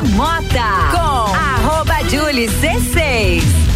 Bergamota 0.00 0.88
com 0.92 1.34
arroba 1.34 2.02
Julie 2.08 2.48
C6. 2.48 3.69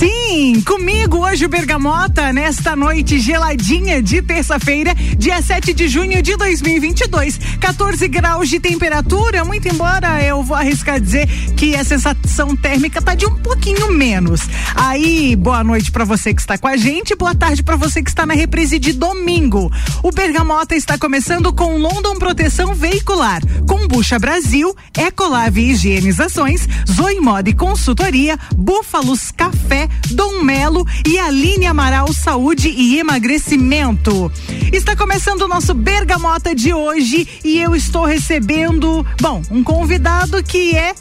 Sim, 0.00 0.62
comigo 0.62 1.18
hoje 1.18 1.44
o 1.44 1.48
Bergamota, 1.50 2.32
nesta 2.32 2.74
noite 2.74 3.18
geladinha 3.18 4.02
de 4.02 4.22
terça-feira, 4.22 4.94
dia 4.94 5.42
7 5.42 5.74
de 5.74 5.88
junho 5.88 6.22
de 6.22 6.38
2022. 6.38 7.38
14 7.60 8.08
graus 8.08 8.48
de 8.48 8.58
temperatura, 8.58 9.44
muito 9.44 9.68
embora 9.68 10.24
eu 10.24 10.42
vou 10.42 10.56
arriscar 10.56 10.98
dizer 10.98 11.26
que 11.54 11.76
a 11.76 11.84
sensação 11.84 12.56
térmica 12.56 13.02
tá 13.02 13.14
de 13.14 13.26
um 13.26 13.34
pouquinho 13.40 13.92
menos. 13.92 14.40
Aí, 14.74 15.36
boa 15.36 15.62
noite 15.62 15.90
para 15.90 16.06
você 16.06 16.32
que 16.32 16.40
está 16.40 16.56
com 16.56 16.66
a 16.66 16.78
gente, 16.78 17.14
boa 17.14 17.34
tarde 17.34 17.62
para 17.62 17.76
você 17.76 18.02
que 18.02 18.08
está 18.08 18.24
na 18.24 18.32
reprise 18.32 18.78
de 18.78 18.94
domingo. 18.94 19.70
O 20.02 20.10
Bergamota 20.10 20.74
está 20.74 20.96
começando 20.96 21.52
com 21.52 21.76
London 21.76 22.14
Proteção 22.14 22.72
Veicular, 22.72 23.42
Combucha 23.68 24.18
Brasil, 24.18 24.74
Ecolave 24.96 25.60
Higienizações, 25.60 26.66
Zoe 26.90 27.20
Mode 27.20 27.52
Consultoria, 27.52 28.38
Búfalos 28.56 29.30
Café, 29.30 29.89
Dom 30.10 30.42
Melo 30.42 30.86
e 31.06 31.18
Aline 31.18 31.66
Amaral 31.66 32.12
Saúde 32.12 32.68
e 32.68 32.98
Emagrecimento. 32.98 34.30
Está 34.72 34.96
começando 34.96 35.42
o 35.42 35.48
nosso 35.48 35.74
Bergamota 35.74 36.54
de 36.54 36.72
hoje 36.72 37.28
e 37.44 37.58
eu 37.58 37.74
estou 37.74 38.04
recebendo, 38.04 39.06
bom, 39.20 39.42
um 39.50 39.62
convidado 39.62 40.42
que 40.42 40.76
é 40.76 40.94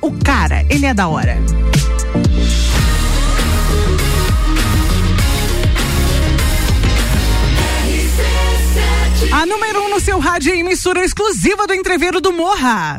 o 0.00 0.12
cara, 0.12 0.64
ele 0.68 0.86
é 0.86 0.94
da 0.94 1.08
hora. 1.08 1.36
A 9.30 9.44
número 9.44 9.82
um 9.82 9.90
no 9.90 10.00
seu 10.00 10.18
rádio 10.18 10.52
é 10.52 10.58
emissora 10.58 11.04
exclusiva 11.04 11.66
do 11.66 11.74
Entreveiro 11.74 12.20
do 12.20 12.32
Morra. 12.32 12.96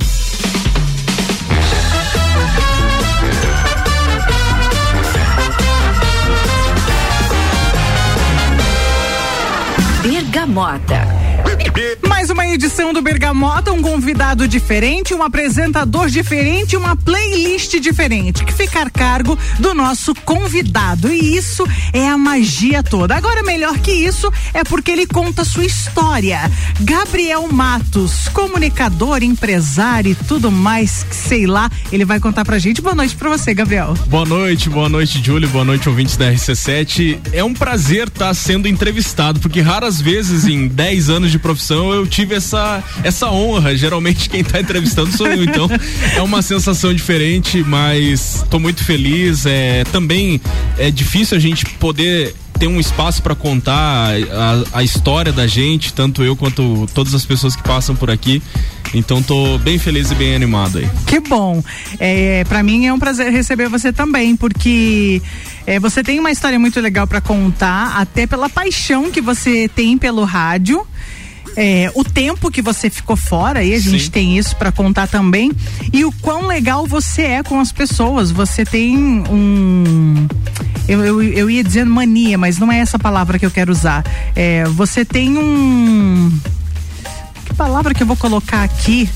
Bergamota. 10.30 11.19
Mais 12.20 12.30
uma 12.30 12.46
edição 12.46 12.92
do 12.92 13.02
Bergamota, 13.02 13.72
um 13.72 13.82
convidado 13.82 14.46
diferente, 14.46 15.14
um 15.14 15.24
apresentador 15.24 16.10
diferente, 16.10 16.76
uma 16.76 16.94
playlist 16.94 17.80
diferente, 17.80 18.44
que 18.44 18.52
fica 18.52 18.82
a 18.82 18.90
cargo 18.90 19.40
do 19.58 19.74
nosso 19.74 20.14
convidado. 20.26 21.14
E 21.14 21.38
isso 21.38 21.66
é 21.94 22.10
a 22.10 22.18
magia 22.18 22.84
toda. 22.84 23.16
Agora, 23.16 23.42
melhor 23.42 23.80
que 23.80 23.94
isso, 23.94 24.30
é 24.54 24.66
porque 24.66 24.92
ele 24.92 25.08
conta 25.08 25.46
sua 25.46 25.64
história. 25.64 26.40
Gabriel 26.82 27.48
Matos, 27.50 28.28
comunicador, 28.34 29.24
empresário 29.24 30.12
e 30.12 30.16
tudo 30.16 30.52
mais, 30.52 31.06
sei 31.12 31.48
lá, 31.48 31.72
ele 31.90 32.04
vai 32.04 32.20
contar 32.20 32.44
pra 32.44 32.60
gente. 32.60 32.82
Boa 32.82 32.96
noite 32.96 33.16
pra 33.16 33.30
você, 33.30 33.54
Gabriel. 33.54 33.94
Boa 34.08 34.26
noite, 34.26 34.70
boa 34.70 34.90
noite, 34.90 35.24
Júlio, 35.24 35.48
boa 35.48 35.64
noite, 35.64 35.88
ouvintes 35.88 36.18
da 36.18 36.30
RC7. 36.34 37.18
É 37.32 37.46
um 37.46 37.54
prazer 37.54 38.10
estar 38.10 38.28
tá 38.28 38.34
sendo 38.34 38.68
entrevistado, 38.68 39.40
porque 39.40 39.62
raras 39.62 40.02
vezes 40.02 40.46
em 40.46 40.68
10 40.80 41.10
anos 41.10 41.32
de 41.32 41.40
profissão 41.40 41.94
eu 41.94 42.09
tive 42.10 42.36
essa, 42.36 42.84
essa 43.04 43.32
honra. 43.32 43.76
Geralmente 43.76 44.30
quem 44.30 44.42
está 44.42 44.60
entrevistando 44.60 45.16
sou 45.16 45.28
eu, 45.28 45.44
então 45.44 45.70
é 46.16 46.22
uma 46.22 46.42
sensação 46.42 46.94
diferente, 46.94 47.64
mas 47.64 48.44
estou 48.44 48.60
muito 48.60 48.84
feliz. 48.84 49.46
É, 49.46 49.84
também 49.86 50.42
é 50.78 50.92
difícil 50.92 51.38
a 51.38 51.40
gente 51.40 51.66
poder 51.66 52.36
ter 52.60 52.68
um 52.68 52.80
espaço 52.80 53.24
para 53.24 53.34
contar 53.34 54.12
a, 54.12 54.80
a, 54.80 54.84
história 54.84 55.32
da 55.32 55.48
gente, 55.48 55.94
tanto 55.94 56.22
eu 56.24 56.36
quanto 56.36 56.88
todas 56.94 57.16
as 57.16 57.26
pessoas 57.26 57.56
que 57.56 57.64
passam 57.64 57.96
por 57.96 58.12
aqui. 58.12 58.44
Então 58.94 59.24
tô 59.24 59.58
bem 59.60 59.80
feliz 59.80 60.12
e 60.12 60.16
bem 60.16 60.36
animado 60.36 60.80
aí. 60.80 60.90
Que 61.08 61.22
bom. 61.22 61.64
É, 62.00 62.44
para 62.46 62.62
mim 62.62 62.86
é 62.86 62.94
um 62.94 63.00
prazer 63.00 63.32
receber 63.32 63.70
você 63.70 63.94
também, 63.94 64.36
porque 64.36 65.22
é, 65.66 65.80
você 65.80 66.04
tem 66.04 66.20
uma 66.20 66.32
história 66.32 66.60
muito 66.60 66.80
legal 66.82 67.08
para 67.08 67.22
contar, 67.22 67.96
até 67.96 68.28
pela 68.28 68.50
paixão 68.50 69.10
que 69.10 69.22
você 69.22 69.70
tem 69.74 69.98
pelo 69.98 70.26
rádio 70.26 70.86
é, 71.56 71.92
o 71.96 72.04
tempo 72.04 72.52
que 72.52 72.62
você 72.62 72.90
ficou 72.90 73.16
fora, 73.16 73.64
e 73.64 73.74
a 73.74 73.80
gente 73.80 74.06
Sim. 74.06 74.12
tem 74.12 74.38
isso 74.38 74.56
para 74.56 74.72
contar 74.72 75.08
também, 75.08 75.52
e 75.92 76.06
o 76.06 76.12
quão 76.12 76.48
legal 76.48 76.86
você 76.86 77.24
é 77.24 77.44
com 77.44 77.60
as 77.60 77.72
pessoas. 77.72 78.32
Você 78.32 78.66
tem 78.66 78.98
um. 78.98 80.28
Eu, 80.88 81.04
eu, 81.04 81.22
eu 81.22 81.50
ia 81.50 81.64
dizendo 81.64 81.92
mania, 81.92 82.38
mas 82.38 82.58
não 82.58 82.72
é 82.72 82.80
essa 82.80 82.98
palavra 82.98 83.38
que 83.38 83.46
eu 83.46 83.52
quero 83.52 83.72
usar. 83.72 84.04
É, 84.36 84.64
você 84.66 85.04
tem 85.06 85.38
um. 85.38 86.32
Que 87.46 87.54
palavra 87.54 87.94
que 87.94 88.04
eu 88.04 88.08
vou 88.08 88.18
colocar 88.18 88.64
aqui? 88.64 89.10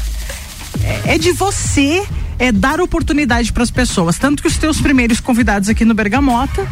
É, 0.83 1.15
é 1.15 1.17
de 1.17 1.31
você 1.31 2.05
é 2.39 2.51
dar 2.51 2.81
oportunidade 2.81 3.53
para 3.53 3.63
as 3.63 3.71
pessoas. 3.71 4.17
Tanto 4.17 4.41
que 4.41 4.47
os 4.47 4.57
teus 4.57 4.81
primeiros 4.81 5.19
convidados 5.19 5.69
aqui 5.69 5.85
no 5.85 5.93
Bergamota 5.93 6.67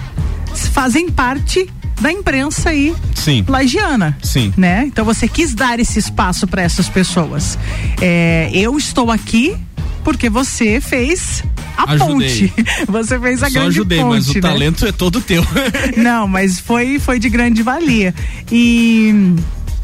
fazem 0.74 1.10
parte 1.10 1.70
da 2.02 2.12
imprensa 2.12 2.70
aí 2.70 2.94
Sim. 3.16 3.44
plagiana. 3.44 4.18
Sim. 4.24 4.54
Né? 4.58 4.86
Então 4.88 5.06
você 5.06 5.28
quis 5.28 5.54
dar 5.54 5.80
esse 5.80 6.00
espaço 6.00 6.48
para 6.48 6.62
essas 6.62 6.90
pessoas. 6.90 7.58
É, 8.02 8.50
eu 8.54 8.78
estou 8.78 9.12
aqui 9.12 9.56
porque 10.04 10.30
você 10.30 10.82
fez 10.82 11.44
a 11.78 11.92
ajudei. 11.92 12.48
ponte. 12.50 12.54
Você 12.92 13.20
fez 13.20 13.44
a 13.44 13.48
Só 13.48 13.54
grande 13.54 13.68
ajudei, 13.70 14.00
ponte. 14.00 14.10
mas 14.10 14.30
o 14.30 14.34
né? 14.34 14.42
talento 14.42 14.86
é 14.86 14.92
todo 14.92 15.22
teu. 15.22 15.46
Não, 15.96 16.28
mas 16.28 16.60
foi, 16.60 17.00
foi 17.00 17.20
de 17.20 17.30
grande 17.30 17.62
valia. 17.64 18.14
E. 18.52 19.36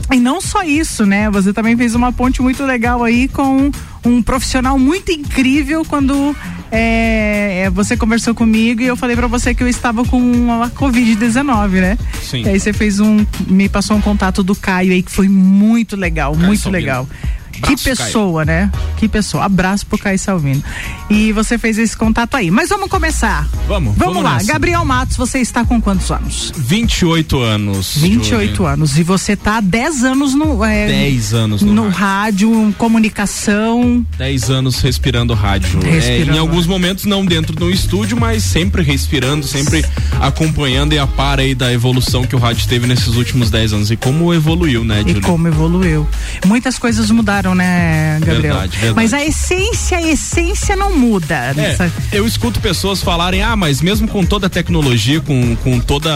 E 0.10 0.20
não 0.22 0.40
só 0.40 0.64
isso, 0.64 1.06
né? 1.06 1.30
Você 1.32 1.52
também 1.52 1.76
fez 1.76 1.94
uma 1.94 2.14
ponte 2.14 2.42
muito 2.42 2.64
legal 2.64 3.04
aí 3.04 3.28
com 3.28 3.70
um 4.08 4.22
profissional 4.22 4.78
muito 4.80 5.12
incrível 5.12 5.84
quando 5.86 6.36
é, 6.72 7.64
é, 7.66 7.70
você 7.70 7.96
conversou 7.96 8.34
comigo 8.34 8.82
e 8.82 8.86
eu 8.86 8.96
falei 8.96 9.16
para 9.16 9.28
você 9.28 9.54
que 9.54 9.64
eu 9.64 9.68
estava 9.68 10.04
com 10.04 10.62
a 10.62 10.70
Covid-19, 10.70 11.70
né? 11.70 11.98
Sim. 12.22 12.44
E 12.44 12.50
aí 12.50 12.60
você 12.60 12.74
fez 12.74 13.00
um. 13.00 13.26
Me 13.48 13.70
passou 13.70 13.96
um 13.98 14.02
contato 14.02 14.44
do 14.44 14.56
Caio 14.56 14.92
aí 14.92 15.02
que 15.02 15.12
foi 15.12 15.28
muito 15.28 15.96
legal, 15.96 16.34
Caio 16.34 16.46
muito 16.46 16.62
Salvino. 16.62 16.82
legal. 16.82 17.10
Abraço, 17.58 17.76
que 17.84 17.84
pessoa, 17.90 18.46
né? 18.46 18.72
Que 18.98 19.08
pessoa. 19.08 19.46
Abraço 19.46 19.86
pro 19.86 19.98
Caio 19.98 20.18
Salvino. 20.20 20.64
E 21.10 21.32
você 21.32 21.58
fez 21.58 21.78
esse 21.78 21.96
contato 21.96 22.36
aí. 22.36 22.50
Mas 22.52 22.70
vamos 22.70 22.90
começar. 22.90 23.48
Vamos, 23.68 23.96
Vamos, 23.96 24.14
vamos 24.16 24.24
lá. 24.24 24.34
nessa. 24.36 24.52
Gabriel 24.54 24.84
Matos, 24.86 25.18
você 25.18 25.40
está 25.40 25.64
com 25.66 25.82
quantos 25.82 26.10
anos? 26.12 26.52
28 26.58 27.40
anos. 27.40 27.94
28 27.98 28.56
Júlio. 28.56 28.66
anos. 28.68 28.98
E 28.98 29.04
você 29.04 29.36
tá 29.36 29.58
há 29.58 29.62
10 29.62 30.04
anos 30.04 30.34
no. 30.34 30.64
É, 30.64 30.88
10 30.88 31.34
anos 31.34 31.62
no, 31.62 31.74
no 31.74 31.90
rádio. 31.90 32.52
rádio, 32.52 32.76
comunicação. 32.78 34.06
10 34.18 34.50
anos 34.50 34.80
respirando 34.82 35.34
rádio. 35.34 35.80
É, 35.84 35.90
Respirando 35.92 36.36
em 36.38 36.40
alguns 36.40 36.66
momentos 36.68 37.06
não 37.06 37.26
dentro 37.26 37.56
do 37.56 37.70
estúdio, 37.70 38.18
mas 38.20 38.44
sempre 38.44 38.82
respirando, 38.84 39.46
sempre 39.46 39.84
acompanhando 40.20 40.94
e 40.94 41.00
a 41.00 41.08
par 41.08 41.40
aí 41.40 41.54
da 41.56 41.72
evolução 41.74 42.24
que 42.24 42.36
o 42.36 42.40
rádio 42.40 42.68
teve 42.68 42.88
nesses 42.88 43.16
últimos 43.16 43.50
10 43.50 43.74
anos. 43.74 43.92
E 43.92 43.96
como 43.98 44.34
evoluiu, 44.34 44.84
né, 44.84 45.02
E 45.06 45.10
Júlio? 45.10 45.22
como 45.22 45.48
evoluiu. 45.48 46.08
Muitas 46.46 46.78
coisas 46.78 47.10
mudaram, 47.12 47.47
né, 47.56 48.18
Gabriel? 48.20 48.42
Verdade, 48.42 48.78
verdade. 48.78 48.96
Mas 48.96 49.14
a 49.14 49.24
essência, 49.26 49.98
a 49.98 50.02
essência 50.02 50.76
não 50.76 50.96
muda. 50.98 51.36
É, 51.36 51.54
nessa- 51.54 51.92
eu 52.12 52.26
escuto 52.26 52.60
pessoas 52.60 53.02
falarem, 53.02 53.42
ah, 53.42 53.56
mas 53.56 53.82
mesmo 53.82 54.08
com 54.08 54.24
toda 54.26 54.48
a 54.48 54.50
tecnologia, 54.50 55.22
com, 55.22 55.56
com 55.58 55.80
toda 55.80 56.12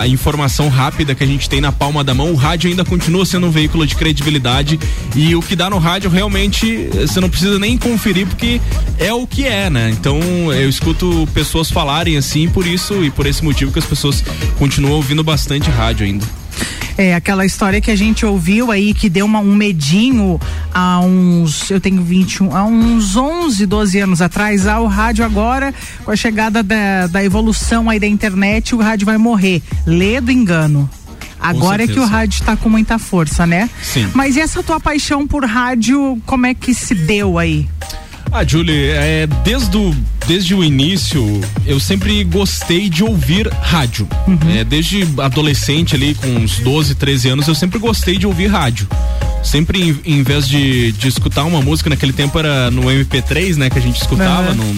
a 0.00 0.06
informação 0.08 0.68
rápida 0.68 1.14
que 1.14 1.22
a 1.24 1.26
gente 1.26 1.48
tem 1.48 1.60
na 1.60 1.72
palma 1.72 2.02
da 2.04 2.14
mão, 2.14 2.30
o 2.32 2.34
rádio 2.36 2.70
ainda 2.70 2.84
continua 2.84 3.24
sendo 3.26 3.46
um 3.46 3.50
veículo 3.50 3.86
de 3.86 3.94
credibilidade 3.94 4.78
e 5.14 5.34
o 5.34 5.42
que 5.42 5.54
dá 5.56 5.68
no 5.70 5.78
rádio 5.78 6.10
realmente 6.10 6.88
você 6.94 7.20
não 7.20 7.28
precisa 7.30 7.58
nem 7.58 7.76
conferir 7.78 8.26
porque 8.26 8.60
é 8.98 9.12
o 9.12 9.26
que 9.26 9.44
é, 9.46 9.68
né? 9.70 9.90
Então 9.90 10.20
eu 10.52 10.68
escuto 10.68 11.28
pessoas 11.34 11.70
falarem 11.70 12.16
assim 12.16 12.48
por 12.48 12.66
isso 12.66 13.04
e 13.04 13.10
por 13.10 13.26
esse 13.26 13.44
motivo 13.44 13.72
que 13.72 13.78
as 13.78 13.84
pessoas 13.84 14.22
continuam 14.58 14.94
ouvindo 14.96 15.22
bastante 15.24 15.70
rádio 15.70 16.06
ainda. 16.06 16.26
É 16.98 17.14
aquela 17.14 17.44
história 17.44 17.80
que 17.80 17.90
a 17.90 17.96
gente 17.96 18.24
ouviu 18.24 18.70
aí 18.70 18.94
que 18.94 19.10
deu 19.10 19.26
uma, 19.26 19.40
um 19.40 19.54
medinho 19.54 20.40
há 20.72 21.00
uns, 21.00 21.70
eu 21.70 21.78
tenho 21.80 22.02
21, 22.02 22.56
há 22.56 22.64
uns 22.64 23.16
11, 23.16 23.66
12 23.66 23.98
anos 23.98 24.22
atrás, 24.22 24.66
ah, 24.66 24.80
o 24.80 24.86
rádio 24.86 25.24
agora, 25.24 25.74
com 26.04 26.10
a 26.10 26.16
chegada 26.16 26.62
da, 26.62 27.06
da 27.06 27.22
evolução 27.22 27.90
aí 27.90 28.00
da 28.00 28.06
internet, 28.06 28.74
o 28.74 28.78
rádio 28.78 29.04
vai 29.04 29.18
morrer. 29.18 29.62
Lê 29.86 30.20
do 30.20 30.30
engano. 30.30 30.88
Agora 31.38 31.84
é 31.84 31.86
que 31.86 32.00
o 32.00 32.04
rádio 32.04 32.40
está 32.40 32.56
com 32.56 32.68
muita 32.68 32.98
força, 32.98 33.46
né? 33.46 33.68
Sim. 33.82 34.08
Mas 34.14 34.36
e 34.36 34.40
essa 34.40 34.62
tua 34.62 34.80
paixão 34.80 35.26
por 35.26 35.44
rádio, 35.44 36.20
como 36.24 36.46
é 36.46 36.54
que 36.54 36.74
se 36.74 36.94
deu 36.94 37.38
aí? 37.38 37.68
Ah, 38.32 38.44
Julie, 38.44 38.90
é, 38.90 39.26
desde, 39.44 39.76
o, 39.76 39.94
desde 40.26 40.54
o 40.54 40.62
início, 40.62 41.40
eu 41.64 41.80
sempre 41.80 42.22
gostei 42.24 42.90
de 42.90 43.02
ouvir 43.02 43.48
rádio. 43.48 44.06
É, 44.54 44.64
desde 44.64 45.06
adolescente 45.18 45.94
ali, 45.94 46.14
com 46.14 46.28
uns 46.28 46.58
12, 46.58 46.94
13 46.96 47.28
anos, 47.30 47.48
eu 47.48 47.54
sempre 47.54 47.78
gostei 47.78 48.18
de 48.18 48.26
ouvir 48.26 48.48
rádio. 48.48 48.86
Sempre 49.42 49.80
em, 49.80 50.00
em 50.04 50.22
vez 50.22 50.48
de, 50.48 50.92
de 50.92 51.08
escutar 51.08 51.44
uma 51.44 51.62
música, 51.62 51.88
naquele 51.88 52.12
tempo 52.12 52.38
era 52.38 52.70
no 52.70 52.82
MP3, 52.82 53.56
né, 53.56 53.70
que 53.70 53.78
a 53.78 53.82
gente 53.82 54.00
escutava, 54.00 54.50
Aham. 54.50 54.54
no, 54.54 54.74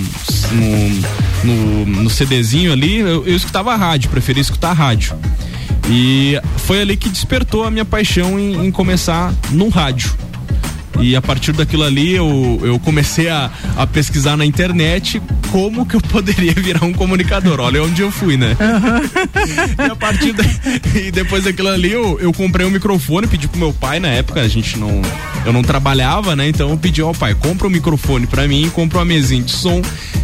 no, 0.52 1.84
no, 1.84 2.02
no 2.02 2.10
CDzinho 2.10 2.72
ali, 2.72 2.98
eu, 2.98 3.26
eu 3.26 3.34
escutava 3.34 3.74
rádio, 3.74 4.10
preferia 4.10 4.42
escutar 4.42 4.72
rádio. 4.74 5.16
E 5.90 6.38
foi 6.58 6.82
ali 6.82 6.96
que 6.96 7.08
despertou 7.08 7.64
a 7.64 7.70
minha 7.70 7.84
paixão 7.84 8.38
em, 8.38 8.66
em 8.66 8.70
começar 8.70 9.32
no 9.50 9.68
rádio. 9.70 10.12
E 11.00 11.14
a 11.14 11.22
partir 11.22 11.52
daquilo 11.52 11.84
ali 11.84 12.14
eu, 12.14 12.60
eu 12.62 12.78
comecei 12.78 13.28
a, 13.28 13.50
a 13.76 13.86
pesquisar 13.86 14.36
na 14.36 14.44
internet 14.44 15.22
como 15.50 15.86
que 15.86 15.96
eu 15.96 16.00
poderia 16.00 16.52
virar 16.60 16.84
um 16.84 16.92
comunicador. 16.92 17.60
Olha 17.60 17.82
onde 17.82 18.02
eu 18.02 18.10
fui, 18.10 18.36
né? 18.36 18.56
Uhum. 18.58 19.86
e 19.86 19.90
a 19.90 19.96
partir 19.96 20.32
da, 20.32 20.44
e 20.98 21.10
depois 21.10 21.44
daquilo 21.44 21.68
ali 21.68 21.92
eu, 21.92 22.18
eu 22.20 22.32
comprei 22.32 22.66
um 22.66 22.70
microfone, 22.70 23.26
pedi 23.26 23.46
pro 23.48 23.58
meu 23.58 23.72
pai 23.72 24.00
na 24.00 24.08
época, 24.08 24.40
a 24.40 24.48
gente 24.48 24.78
não 24.78 25.02
eu 25.44 25.52
não 25.52 25.62
trabalhava, 25.62 26.34
né? 26.34 26.48
Então 26.48 26.70
eu 26.70 26.76
pedi 26.76 27.00
ao 27.00 27.14
pai, 27.14 27.34
compra 27.34 27.66
um 27.66 27.70
microfone 27.70 28.26
para 28.26 28.46
mim, 28.46 28.68
compra 28.70 28.98
uma 28.98 29.04
mesinha 29.04 29.42
de 29.42 29.52
som 29.52 29.80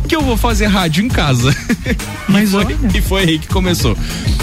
que 0.09 0.15
eu 0.15 0.21
vou 0.21 0.37
fazer 0.37 0.67
rádio 0.67 1.05
em 1.05 1.09
casa. 1.09 1.55
Mas 2.29 2.51
e, 2.51 2.53
foi, 2.53 2.77
e 2.95 3.01
foi 3.01 3.23
aí 3.23 3.39
que 3.39 3.49
começou. 3.49 3.97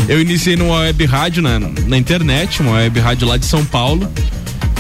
Eu 0.08 0.20
iniciei 0.20 0.56
numa 0.56 0.78
web 0.80 1.06
rádio 1.06 1.44
na, 1.44 1.60
na 1.60 1.98
internet, 1.98 2.62
uma 2.62 2.74
web 2.74 3.00
rádio 3.00 3.28
lá 3.28 3.38
de 3.38 3.46
São 3.46 3.64
Paulo. 3.64 4.10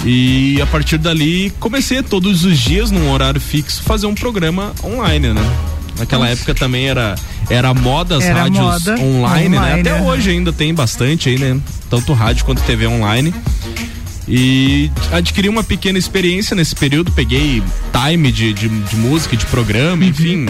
E 0.03 0.59
a 0.61 0.65
partir 0.65 0.97
dali 0.97 1.51
comecei 1.59 2.01
todos 2.01 2.43
os 2.43 2.57
dias, 2.57 2.89
num 2.89 3.11
horário 3.11 3.39
fixo, 3.39 3.83
fazer 3.83 4.07
um 4.07 4.15
programa 4.15 4.73
online, 4.83 5.33
né? 5.33 5.57
Naquela 5.97 6.25
Nossa. 6.25 6.39
época 6.39 6.55
também 6.55 6.87
era 6.87 7.15
era 7.49 7.73
moda 7.73 8.17
as 8.17 8.23
era 8.23 8.41
rádios 8.43 8.63
moda 8.63 8.93
online, 8.93 9.57
online, 9.57 9.59
né? 9.59 9.79
Até 9.81 9.89
é. 9.89 10.01
hoje 10.01 10.29
ainda 10.31 10.51
tem 10.51 10.73
bastante 10.73 11.29
aí, 11.29 11.37
né? 11.37 11.59
Tanto 11.89 12.13
rádio 12.13 12.45
quanto 12.45 12.61
TV 12.63 12.87
online. 12.87 13.33
E 14.27 14.89
adquiri 15.11 15.49
uma 15.49 15.63
pequena 15.63 15.99
experiência 15.99 16.55
nesse 16.55 16.75
período, 16.75 17.11
peguei 17.11 17.61
time 17.91 18.31
de, 18.31 18.53
de, 18.53 18.69
de 18.69 18.95
música, 18.95 19.35
de 19.35 19.45
programa, 19.47 20.03
uhum. 20.03 20.09
enfim. 20.09 20.47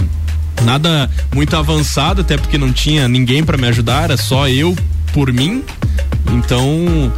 Nada 0.63 1.09
muito 1.33 1.55
avançado, 1.55 2.21
até 2.21 2.37
porque 2.37 2.57
não 2.57 2.71
tinha 2.71 3.07
ninguém 3.07 3.43
para 3.43 3.57
me 3.57 3.67
ajudar, 3.67 4.03
era 4.03 4.17
só 4.17 4.47
eu 4.47 4.77
por 5.11 5.33
mim. 5.33 5.63
Então, 6.31 7.11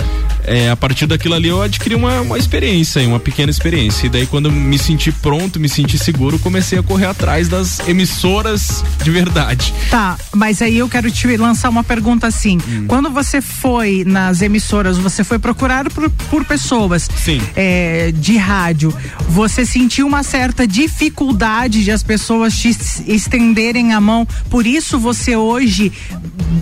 é, 0.45 0.69
a 0.69 0.75
partir 0.75 1.05
daquilo 1.05 1.35
ali 1.35 1.47
eu 1.47 1.61
adquiri 1.61 1.95
uma, 1.95 2.21
uma 2.21 2.37
experiência, 2.37 3.05
uma 3.07 3.19
pequena 3.19 3.49
experiência. 3.49 4.07
E 4.07 4.09
daí, 4.09 4.25
quando 4.25 4.47
eu 4.47 4.51
me 4.51 4.77
senti 4.77 5.11
pronto, 5.11 5.59
me 5.59 5.69
senti 5.69 5.97
seguro, 5.97 6.39
comecei 6.39 6.77
a 6.77 6.83
correr 6.83 7.05
atrás 7.05 7.47
das 7.47 7.79
emissoras 7.87 8.83
de 9.01 9.11
verdade. 9.11 9.73
Tá, 9.89 10.17
mas 10.33 10.61
aí 10.61 10.77
eu 10.77 10.89
quero 10.89 11.09
te 11.11 11.35
lançar 11.37 11.69
uma 11.69 11.83
pergunta 11.83 12.27
assim. 12.27 12.57
Hum. 12.67 12.85
Quando 12.87 13.09
você 13.09 13.41
foi 13.41 14.03
nas 14.05 14.41
emissoras, 14.41 14.97
você 14.97 15.23
foi 15.23 15.39
procurado 15.39 15.89
por, 15.89 16.09
por 16.09 16.45
pessoas 16.45 17.09
é, 17.55 18.11
de 18.11 18.37
rádio, 18.37 18.93
você 19.27 19.65
sentiu 19.65 20.07
uma 20.07 20.23
certa 20.23 20.67
dificuldade 20.67 21.83
de 21.83 21.91
as 21.91 22.03
pessoas 22.03 22.57
te 22.57 22.69
estenderem 23.07 23.93
a 23.93 24.01
mão, 24.01 24.27
por 24.49 24.65
isso 24.65 24.99
você 24.99 25.35
hoje 25.35 25.91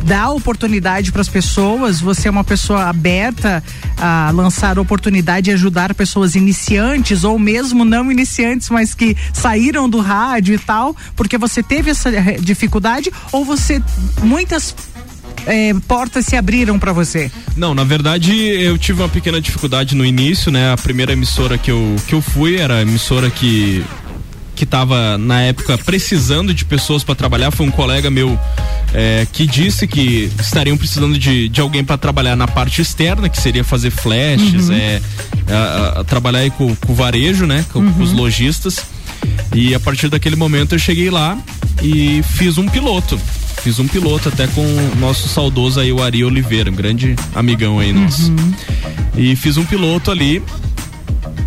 dá 0.06 0.30
oportunidade 0.30 1.12
para 1.12 1.22
as 1.22 1.30
pessoas, 1.30 2.00
você 2.00 2.28
é 2.28 2.32
uma 2.32 2.44
pessoa 2.44 2.86
aberta 2.86 3.64
a 3.98 4.32
lançar 4.34 4.80
oportunidade 4.80 5.50
e 5.50 5.54
ajudar 5.54 5.94
pessoas 5.94 6.36
iniciantes 6.36 7.24
ou 7.24 7.38
mesmo 7.38 7.86
não 7.86 8.12
iniciantes, 8.12 8.70
mas 8.70 8.94
que 8.94 9.16
saíram 9.34 9.90
do 9.90 10.00
rádio 10.00 10.56
e 10.56 10.58
tal, 10.58 10.96
porque 11.16 11.38
você 11.38 11.62
teve 11.62 11.92
essa 11.92 12.12
dificuldade 12.40 13.12
ou 13.32 13.46
você 13.46 13.82
muitas 14.24 14.76
é, 15.46 15.74
portas 15.88 16.26
se 16.26 16.36
abriram 16.36 16.78
para 16.78 16.94
você? 16.94 17.32
Não, 17.56 17.74
na 17.74 17.84
verdade 17.84 18.34
eu 18.34 18.78
tive 18.78 19.02
uma 19.02 19.10
pequena 19.10 19.40
dificuldade 19.40 19.96
no 19.96 20.06
início, 20.06 20.52
né? 20.52 20.72
A 20.72 20.78
primeira 20.78 21.14
emissora 21.14 21.58
que 21.58 21.72
eu, 21.72 21.96
que 22.08 22.14
eu 22.14 22.22
fui 22.22 22.58
era 22.58 22.78
a 22.78 22.82
emissora 22.82 23.30
que 23.30 23.84
que 24.62 24.66
estava 24.66 25.18
na 25.18 25.42
época 25.42 25.76
precisando 25.76 26.54
de 26.54 26.64
pessoas 26.64 27.04
para 27.04 27.16
trabalhar 27.16 27.50
foi 27.50 27.66
um 27.66 27.72
colega 27.72 28.12
meu 28.12 28.40
é, 28.94 29.26
que 29.34 29.48
disse 29.48 29.88
que 29.88 30.32
estariam 30.40 30.78
precisando 30.78 31.18
de, 31.18 31.50
de 31.50 31.60
alguém 31.60 31.84
para 31.84 31.98
trabalhar 31.98 32.36
na 32.36 32.48
parte 32.48 32.80
externa, 32.80 33.28
que 33.28 33.42
seria 33.42 33.64
fazer 33.64 33.90
flashes, 33.90 34.70
uhum. 34.70 34.76
é, 34.76 35.02
a, 35.50 36.02
a, 36.02 36.04
trabalhar 36.04 36.42
aí 36.42 36.52
com, 36.52 36.76
com 36.76 36.94
o 36.94 36.96
varejo, 36.96 37.48
né, 37.48 37.66
com, 37.74 37.80
uhum. 37.80 37.92
com 37.92 38.04
os 38.04 38.12
lojistas. 38.12 38.86
E 39.52 39.74
a 39.74 39.80
partir 39.80 40.10
daquele 40.10 40.36
momento 40.36 40.76
eu 40.76 40.80
cheguei 40.80 41.10
lá 41.10 41.36
e 41.82 42.22
fiz 42.22 42.60
um 42.60 42.68
piloto. 42.68 43.20
Fiz 43.64 43.80
um 43.80 43.88
piloto 43.88 44.30
até 44.30 44.46
com 44.46 44.62
o 44.62 44.96
nosso 45.00 45.28
saudoso 45.28 45.80
aí, 45.80 45.92
o 45.92 46.04
Ari 46.04 46.24
Oliveira, 46.24 46.70
um 46.70 46.76
grande 46.76 47.16
amigão 47.34 47.80
aí 47.80 47.92
nosso. 47.92 48.30
Uhum. 48.30 48.54
E 49.18 49.36
fiz 49.36 49.58
um 49.58 49.66
piloto 49.66 50.12
ali 50.12 50.44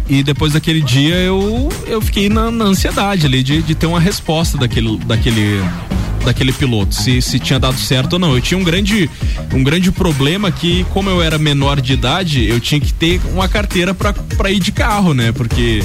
e 0.09 0.23
depois 0.23 0.53
daquele 0.53 0.81
dia 0.81 1.15
eu, 1.17 1.69
eu 1.87 2.01
fiquei 2.01 2.29
na, 2.29 2.51
na 2.51 2.67
ansiedade 2.67 3.27
ali 3.27 3.43
de, 3.43 3.63
de 3.63 3.75
ter 3.75 3.87
uma 3.87 4.01
resposta 4.01 4.59
daquele, 4.59 4.99
daquele, 4.99 5.63
daquele 6.25 6.53
piloto, 6.53 6.95
se, 6.95 7.23
se 7.23 7.39
tinha 7.39 7.59
dado 7.59 7.79
certo 7.79 8.15
ou 8.15 8.19
não. 8.19 8.35
Eu 8.35 8.41
tinha 8.41 8.59
um 8.59 8.65
grande, 8.65 9.11
um 9.53 9.65
grande 9.65 9.91
problema 9.91 10.51
que, 10.51 10.85
como 10.93 11.09
eu 11.09 11.23
era 11.23 11.39
menor 11.39 11.81
de 11.81 11.95
idade, 11.95 12.45
eu 12.47 12.61
tinha 12.61 12.81
que 12.81 12.93
ter 12.93 13.21
uma 13.33 13.49
carteira 13.49 13.95
para 13.95 14.51
ir 14.51 14.61
de 14.61 14.73
carro, 14.73 15.15
né? 15.15 15.33
Porque 15.33 15.83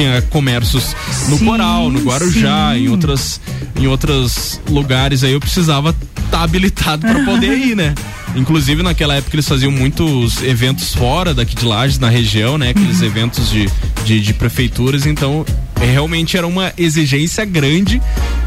tinha 0.00 0.22
comércios 0.22 0.96
no 1.28 1.36
sim, 1.36 1.44
Coral, 1.44 1.90
no 1.90 2.00
Guarujá, 2.00 2.72
sim. 2.72 2.84
em 2.84 2.88
outras 2.88 3.40
em 3.78 3.86
outros 3.86 4.60
lugares 4.68 5.22
aí 5.22 5.32
eu 5.32 5.40
precisava 5.40 5.90
estar 5.90 6.38
tá 6.38 6.42
habilitado 6.42 7.06
para 7.06 7.24
poder 7.24 7.56
ir, 7.58 7.76
né? 7.76 7.94
Inclusive, 8.36 8.82
naquela 8.82 9.16
época 9.16 9.34
eles 9.34 9.48
faziam 9.48 9.72
muitos 9.72 10.40
eventos 10.44 10.94
fora 10.94 11.34
daqui 11.34 11.56
de 11.56 11.64
Lages, 11.64 11.98
na 11.98 12.08
região, 12.08 12.56
né? 12.56 12.70
Aqueles 12.70 13.00
uhum. 13.00 13.06
eventos 13.06 13.50
de, 13.50 13.68
de, 14.04 14.20
de, 14.20 14.32
prefeituras, 14.32 15.04
então 15.04 15.44
realmente 15.80 16.36
era 16.36 16.46
uma 16.46 16.72
exigência 16.78 17.44
grande 17.44 18.00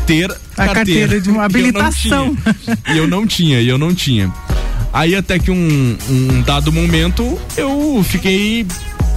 ter 0.07 0.31
a 0.31 0.35
carteira, 0.67 0.73
carteira 0.73 1.21
de 1.21 1.29
uma 1.29 1.43
habilitação. 1.43 2.37
E 2.93 2.97
eu 2.97 3.07
não 3.07 3.27
tinha, 3.27 3.59
e 3.59 3.67
eu 3.67 3.77
não 3.77 3.93
tinha. 3.93 4.31
Aí 4.93 5.15
até 5.15 5.37
que 5.37 5.51
um, 5.51 5.97
um 6.07 6.41
dado 6.43 6.71
momento 6.71 7.37
eu 7.57 8.05
fiquei 8.07 8.65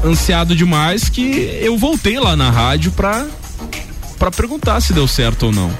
ansiado 0.04 0.54
demais 0.54 1.08
que 1.08 1.58
eu 1.60 1.76
voltei 1.76 2.18
lá 2.18 2.36
na 2.36 2.50
rádio 2.50 2.92
pra, 2.92 3.26
pra 4.18 4.30
perguntar 4.30 4.80
se 4.80 4.92
deu 4.92 5.06
certo 5.06 5.46
ou 5.46 5.52
não. 5.52 5.70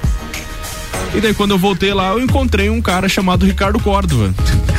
E 1.13 1.21
daí 1.21 1.33
quando 1.33 1.51
eu 1.51 1.57
voltei 1.57 1.93
lá, 1.93 2.09
eu 2.09 2.21
encontrei 2.21 2.69
um 2.69 2.81
cara 2.81 3.07
chamado 3.07 3.45
Ricardo 3.45 3.79
Córdova. 3.79 4.33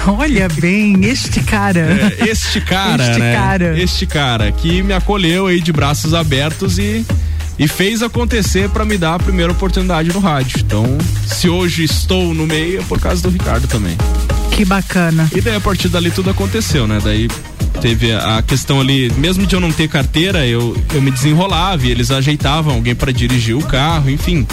Olha 0.06 0.48
bem, 0.48 1.04
este 1.04 1.40
cara. 1.40 1.80
É, 2.18 2.28
este 2.28 2.60
cara, 2.60 3.08
este 3.08 3.18
né? 3.18 3.34
cara. 3.34 3.78
Este 3.78 4.06
cara 4.06 4.52
que 4.52 4.82
me 4.82 4.92
acolheu 4.92 5.46
aí 5.46 5.60
de 5.60 5.72
braços 5.72 6.14
abertos 6.14 6.78
e 6.78 7.04
e 7.58 7.66
fez 7.66 8.02
acontecer 8.02 8.68
para 8.68 8.84
me 8.84 8.96
dar 8.96 9.14
a 9.14 9.18
primeira 9.18 9.50
oportunidade 9.50 10.12
no 10.12 10.20
rádio. 10.20 10.60
Então, 10.60 10.96
se 11.26 11.48
hoje 11.48 11.82
estou 11.82 12.32
no 12.32 12.46
meio 12.46 12.80
é 12.80 12.84
por 12.84 13.00
causa 13.00 13.20
do 13.20 13.30
Ricardo 13.30 13.66
também. 13.66 13.96
Que 14.50 14.64
bacana. 14.64 15.30
E 15.34 15.40
daí 15.40 15.56
a 15.56 15.60
partir 15.60 15.88
dali 15.88 16.10
tudo 16.10 16.30
aconteceu, 16.30 16.86
né? 16.86 16.98
Daí 17.02 17.28
teve 17.80 18.12
a 18.12 18.42
questão 18.42 18.80
ali, 18.80 19.12
mesmo 19.16 19.46
de 19.46 19.54
eu 19.54 19.60
não 19.60 19.70
ter 19.70 19.88
carteira, 19.88 20.46
eu, 20.46 20.76
eu 20.92 21.00
me 21.00 21.10
desenrolava 21.10 21.86
e 21.86 21.90
eles 21.90 22.10
ajeitavam 22.10 22.74
alguém 22.74 22.94
para 22.94 23.12
dirigir 23.12 23.56
o 23.56 23.62
carro, 23.62 24.10
enfim 24.10 24.46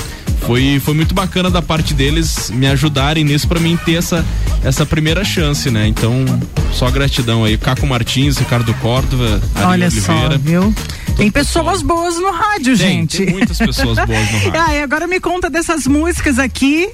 foi, 0.45 0.79
foi 0.79 0.93
muito 0.93 1.15
bacana 1.15 1.49
da 1.49 1.61
parte 1.61 1.93
deles 1.93 2.51
me 2.51 2.67
ajudarem 2.67 3.23
nisso 3.23 3.47
para 3.47 3.59
mim 3.59 3.77
ter 3.83 3.95
essa, 3.95 4.23
essa 4.63 4.85
primeira 4.85 5.23
chance, 5.23 5.71
né? 5.71 5.87
Então, 5.87 6.23
só 6.71 6.89
gratidão 6.91 7.43
aí. 7.43 7.57
Caco 7.57 7.85
Martins, 7.87 8.37
Ricardo 8.37 8.73
Córdova, 8.75 9.41
Olha 9.55 9.87
Oliveira. 9.87 10.31
Só, 10.33 10.37
viu? 10.37 10.73
Tem 11.17 11.31
pessoas 11.31 11.81
boas 11.81 12.15
no 12.17 12.31
rádio, 12.31 12.77
tem, 12.77 12.99
gente. 12.99 13.17
Tem 13.25 13.33
muitas 13.33 13.57
pessoas 13.57 13.97
boas 13.97 14.31
no 14.31 14.37
rádio. 14.51 14.61
ah, 14.61 14.75
e 14.75 14.81
agora 14.81 15.07
me 15.07 15.19
conta 15.19 15.49
dessas 15.49 15.87
músicas 15.87 16.37
aqui. 16.37 16.89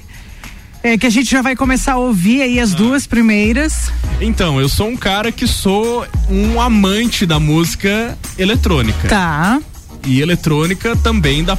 É, 0.82 0.98
que 0.98 1.06
a 1.06 1.10
gente 1.10 1.30
já 1.30 1.42
vai 1.42 1.54
começar 1.54 1.92
a 1.92 1.98
ouvir 1.98 2.42
aí 2.42 2.58
as 2.58 2.72
ah. 2.74 2.76
duas 2.76 3.06
primeiras. 3.06 3.90
Então, 4.20 4.60
eu 4.60 4.68
sou 4.68 4.88
um 4.88 4.96
cara 4.96 5.30
que 5.30 5.46
sou 5.46 6.06
um 6.28 6.60
amante 6.60 7.24
da 7.24 7.38
música 7.38 8.18
eletrônica. 8.36 9.08
Tá. 9.08 9.60
E 10.04 10.20
eletrônica 10.20 10.96
também 10.96 11.44
da 11.44 11.56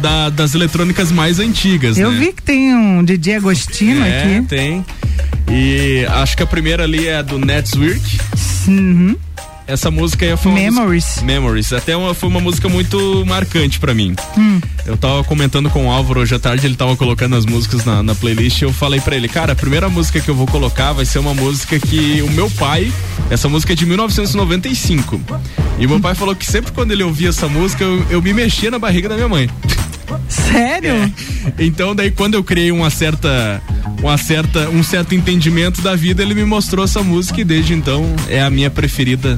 da, 0.00 0.28
das 0.28 0.54
eletrônicas 0.54 1.10
mais 1.12 1.38
antigas. 1.38 1.98
Eu 1.98 2.10
né? 2.10 2.18
vi 2.18 2.32
que 2.32 2.42
tem 2.42 2.74
um 2.74 3.04
DJ 3.04 3.36
Agostino 3.36 4.04
é, 4.04 4.36
aqui. 4.36 4.46
Tem. 4.46 4.84
E 5.48 6.04
acho 6.10 6.36
que 6.36 6.42
a 6.42 6.46
primeira 6.46 6.82
ali 6.82 7.06
é 7.06 7.22
do 7.22 7.38
Netswork. 7.38 8.18
Uhum. 8.68 9.16
Essa 9.66 9.90
música 9.90 10.36
foi 10.36 10.52
Memories. 10.52 11.22
Memories. 11.22 11.72
Até 11.72 11.96
uma, 11.96 12.14
foi 12.14 12.28
uma 12.28 12.40
música 12.40 12.68
muito 12.68 13.24
marcante 13.26 13.80
para 13.80 13.92
mim. 13.92 14.14
Hum. 14.38 14.60
Eu 14.86 14.96
tava 14.96 15.24
comentando 15.24 15.68
com 15.68 15.86
o 15.86 15.90
Álvaro 15.90 16.20
hoje 16.20 16.34
à 16.34 16.38
tarde, 16.38 16.66
ele 16.66 16.76
tava 16.76 16.96
colocando 16.96 17.34
as 17.34 17.44
músicas 17.44 17.84
na, 17.84 18.02
na 18.02 18.14
playlist. 18.14 18.62
eu 18.62 18.72
falei 18.72 19.00
para 19.00 19.16
ele, 19.16 19.28
cara, 19.28 19.52
a 19.52 19.56
primeira 19.56 19.88
música 19.88 20.20
que 20.20 20.28
eu 20.28 20.34
vou 20.34 20.46
colocar 20.46 20.92
vai 20.92 21.04
ser 21.04 21.18
uma 21.18 21.34
música 21.34 21.78
que 21.80 22.22
o 22.22 22.30
meu 22.30 22.48
pai. 22.50 22.92
Essa 23.28 23.48
música 23.48 23.72
é 23.72 23.76
de 23.76 23.84
1995. 23.84 25.20
E 25.78 25.86
o 25.86 25.88
meu 25.88 26.00
pai 26.00 26.14
falou 26.14 26.34
que 26.34 26.46
sempre 26.46 26.70
quando 26.70 26.92
ele 26.92 27.02
ouvia 27.02 27.30
essa 27.30 27.48
música, 27.48 27.82
eu, 27.82 28.06
eu 28.08 28.22
me 28.22 28.32
mexia 28.32 28.70
na 28.70 28.78
barriga 28.78 29.08
da 29.08 29.16
minha 29.16 29.28
mãe. 29.28 29.50
Sério? 30.28 30.94
É. 30.94 31.64
Então, 31.64 31.94
daí, 31.94 32.10
quando 32.10 32.34
eu 32.34 32.44
criei 32.44 32.72
uma 32.72 32.90
certa 32.90 33.62
uma 34.02 34.18
certa, 34.18 34.68
um 34.70 34.82
certo 34.82 35.14
entendimento 35.14 35.80
da 35.80 35.94
vida, 35.96 36.22
ele 36.22 36.34
me 36.34 36.44
mostrou 36.44 36.84
essa 36.84 37.02
música 37.02 37.40
e 37.40 37.44
desde 37.44 37.74
então 37.74 38.04
é 38.28 38.42
a 38.42 38.50
minha 38.50 38.70
preferida, 38.70 39.36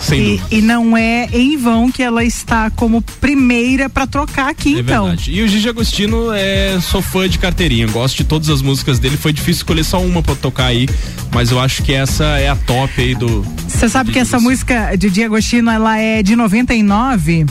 sem 0.00 0.20
e, 0.20 0.36
dúvida. 0.36 0.54
E 0.54 0.62
não 0.62 0.96
é 0.96 1.28
em 1.32 1.56
vão 1.56 1.90
que 1.90 2.02
ela 2.02 2.24
está 2.24 2.70
como 2.70 3.02
primeira 3.02 3.88
para 3.88 4.06
trocar 4.06 4.48
aqui, 4.48 4.76
é 4.76 4.80
então. 4.80 5.06
Verdade. 5.06 5.32
E 5.32 5.42
o 5.42 5.48
Gigi 5.48 5.68
Agostino 5.68 6.32
é 6.32 6.78
sou 6.80 7.02
fã 7.02 7.28
de 7.28 7.38
carteirinha, 7.38 7.86
gosto 7.86 8.16
de 8.16 8.24
todas 8.24 8.48
as 8.48 8.62
músicas 8.62 8.98
dele. 8.98 9.16
Foi 9.16 9.32
difícil 9.32 9.60
escolher 9.60 9.84
só 9.84 10.00
uma 10.00 10.22
para 10.22 10.34
tocar 10.34 10.66
aí, 10.66 10.88
mas 11.32 11.50
eu 11.50 11.60
acho 11.60 11.82
que 11.82 11.92
essa 11.92 12.24
é 12.38 12.48
a 12.48 12.56
top 12.56 13.00
aí 13.00 13.14
do. 13.14 13.42
Você 13.68 13.88
sabe 13.88 14.12
que 14.12 14.18
essa 14.18 14.38
música 14.38 14.94
de 14.96 15.08
Gigi 15.08 15.24
Agostino 15.24 15.70
ela 15.70 15.98
é 15.98 16.22
de 16.22 16.36
99. 16.36 17.46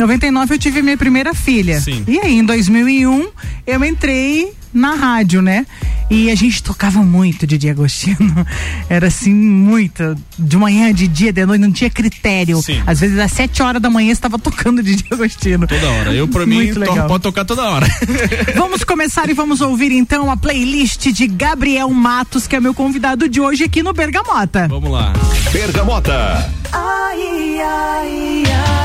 99 0.00 0.54
eu 0.54 0.58
tive 0.58 0.82
minha 0.82 0.96
primeira 0.96 1.34
filha. 1.34 1.80
Sim. 1.80 2.04
E 2.08 2.18
aí, 2.18 2.38
em 2.38 2.44
2001, 2.44 3.28
eu 3.66 3.84
entrei 3.84 4.52
na 4.72 4.94
rádio, 4.94 5.42
né? 5.42 5.66
E 6.08 6.30
a 6.30 6.34
gente 6.34 6.62
tocava 6.62 7.02
muito 7.02 7.46
de 7.46 7.56
dia 7.58 7.70
Agostino. 7.72 8.46
Era 8.88 9.06
assim, 9.08 9.32
muito. 9.32 10.16
De 10.38 10.56
manhã, 10.56 10.92
de 10.92 11.06
dia, 11.06 11.32
de 11.32 11.44
noite, 11.46 11.60
não 11.60 11.70
tinha 11.72 11.90
critério. 11.90 12.60
Sim. 12.62 12.82
Às 12.86 13.00
vezes, 13.00 13.18
às 13.18 13.30
7 13.32 13.62
horas 13.62 13.80
da 13.82 13.88
manhã, 13.90 14.10
estava 14.10 14.38
tocando 14.38 14.82
de 14.82 14.96
dia 14.96 15.06
Agostino. 15.12 15.66
Toda 15.66 15.88
hora. 15.90 16.12
Eu, 16.12 16.26
pra 16.26 16.46
mim, 16.46 16.72
to- 16.72 16.80
pode 17.06 17.22
tocar 17.22 17.44
toda 17.44 17.62
hora. 17.62 17.86
Vamos 18.56 18.82
começar 18.84 19.28
e 19.28 19.34
vamos 19.34 19.60
ouvir 19.60 19.92
então 19.92 20.30
a 20.30 20.36
playlist 20.36 21.08
de 21.12 21.26
Gabriel 21.26 21.88
Matos, 21.90 22.46
que 22.46 22.56
é 22.56 22.60
meu 22.60 22.74
convidado 22.74 23.28
de 23.28 23.40
hoje 23.40 23.64
aqui 23.64 23.82
no 23.82 23.92
Bergamota. 23.92 24.66
Vamos 24.68 24.90
lá. 24.90 25.12
Bergamota. 25.52 26.50
Ai, 26.72 27.60
ai, 27.60 28.42
ai, 28.46 28.79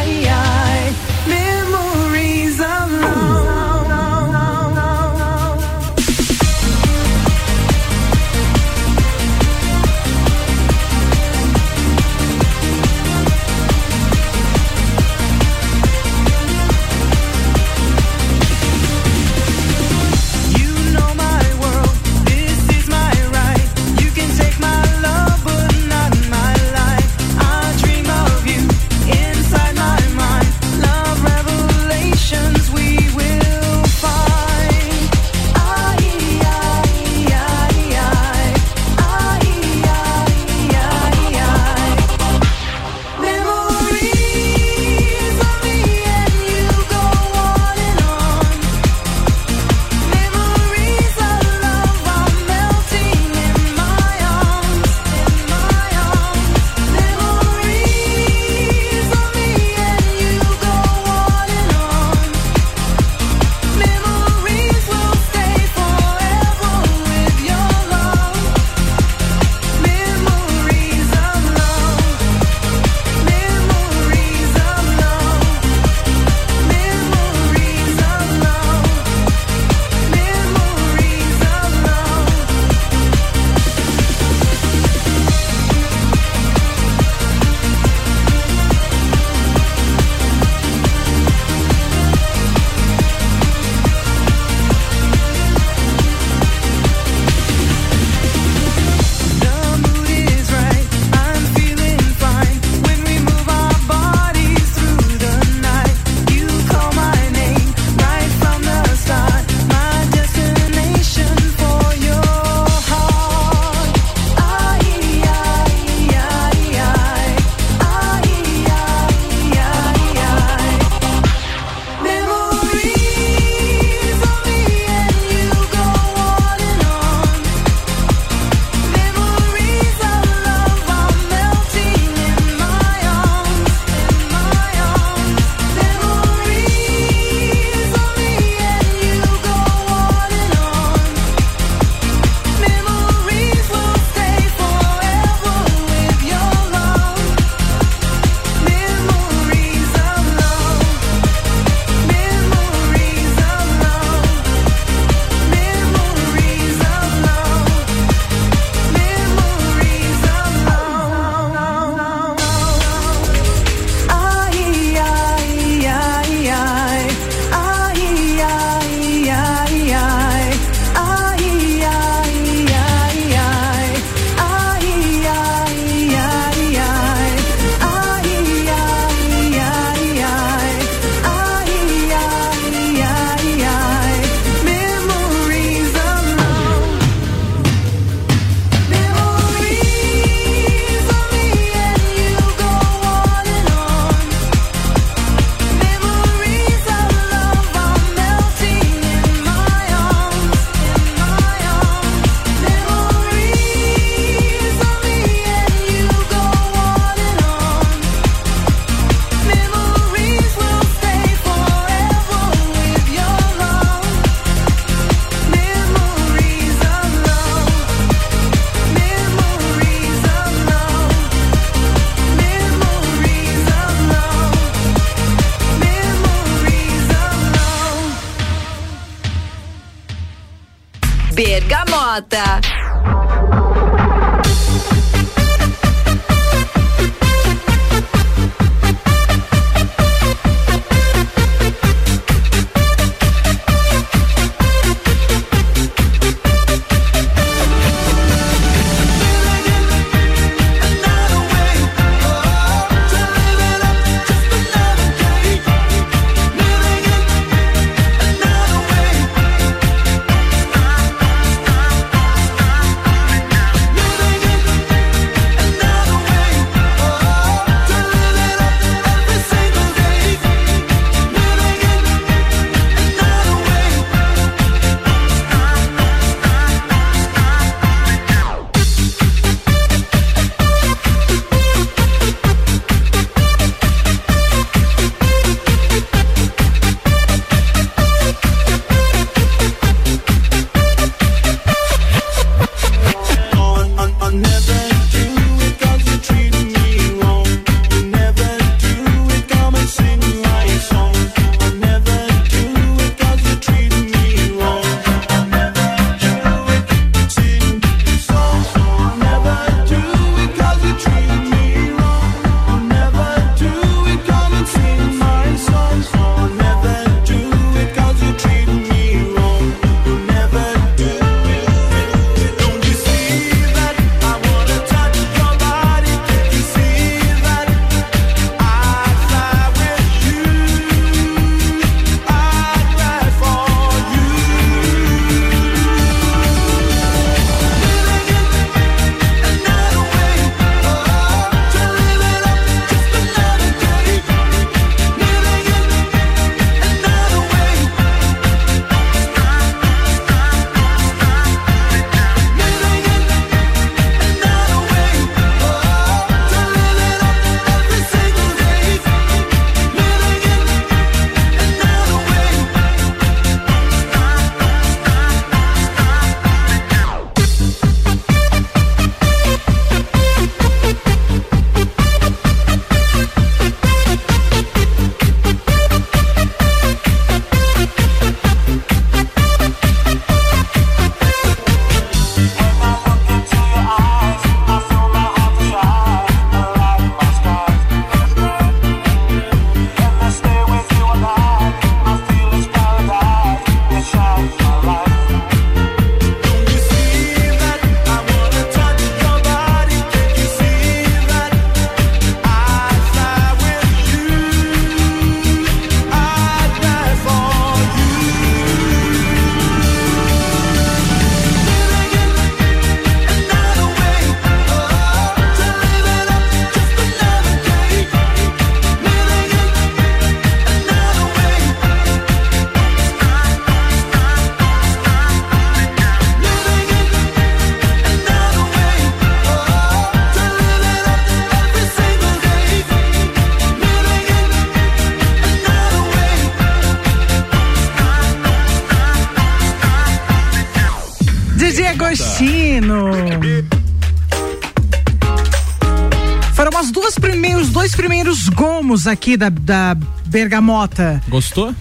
aqui 449.08 449.36
da, 449.38 449.49
da 449.49 449.95
Bergamota. 450.27 451.21
Gostou? 451.27 451.73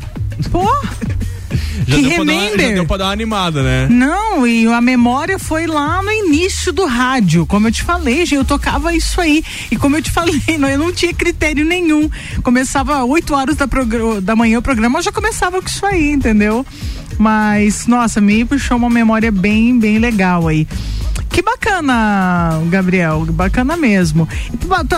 Pô, 0.50 0.64
Já 1.86 1.96
Que 1.96 2.02
deu, 2.02 2.14
pra 2.16 2.24
dar, 2.24 2.32
já 2.32 2.40
remember. 2.40 2.74
deu 2.74 2.86
pra 2.86 2.96
dar 2.96 3.04
uma 3.06 3.12
animada, 3.12 3.62
né? 3.62 3.86
não, 3.90 4.46
e 4.46 4.66
a 4.66 4.80
memória 4.80 5.38
foi 5.38 5.66
lá 5.66 6.02
no 6.02 6.10
início 6.10 6.72
do 6.72 6.86
rádio. 6.86 7.46
Como 7.46 7.68
eu 7.68 7.72
te 7.72 7.82
falei, 7.82 8.18
gente, 8.20 8.34
eu 8.36 8.44
tocava 8.44 8.94
isso 8.94 9.20
aí. 9.20 9.44
E 9.70 9.76
como 9.76 9.96
eu 9.96 10.02
te 10.02 10.10
falei, 10.12 10.40
não, 10.58 10.68
eu 10.68 10.78
não 10.78 10.92
tinha 10.92 11.12
critério 11.12 11.64
nenhum. 11.64 12.08
Começava 12.42 13.04
8 13.04 13.34
horas 13.34 13.56
da, 13.56 13.66
da 14.22 14.34
manhã 14.36 14.58
o 14.58 14.62
programa, 14.62 14.98
eu 14.98 15.02
já 15.02 15.12
começava 15.12 15.60
com 15.60 15.68
isso 15.68 15.84
aí, 15.84 16.12
entendeu? 16.12 16.64
Mas, 17.18 17.86
nossa, 17.86 18.20
me 18.20 18.44
puxou 18.44 18.76
uma 18.76 18.90
memória 18.90 19.30
bem, 19.30 19.78
bem 19.78 19.98
legal 19.98 20.48
aí. 20.48 20.66
Que 21.34 21.42
bacana, 21.42 22.62
Gabriel, 22.68 23.26
bacana 23.32 23.76
mesmo. 23.76 24.28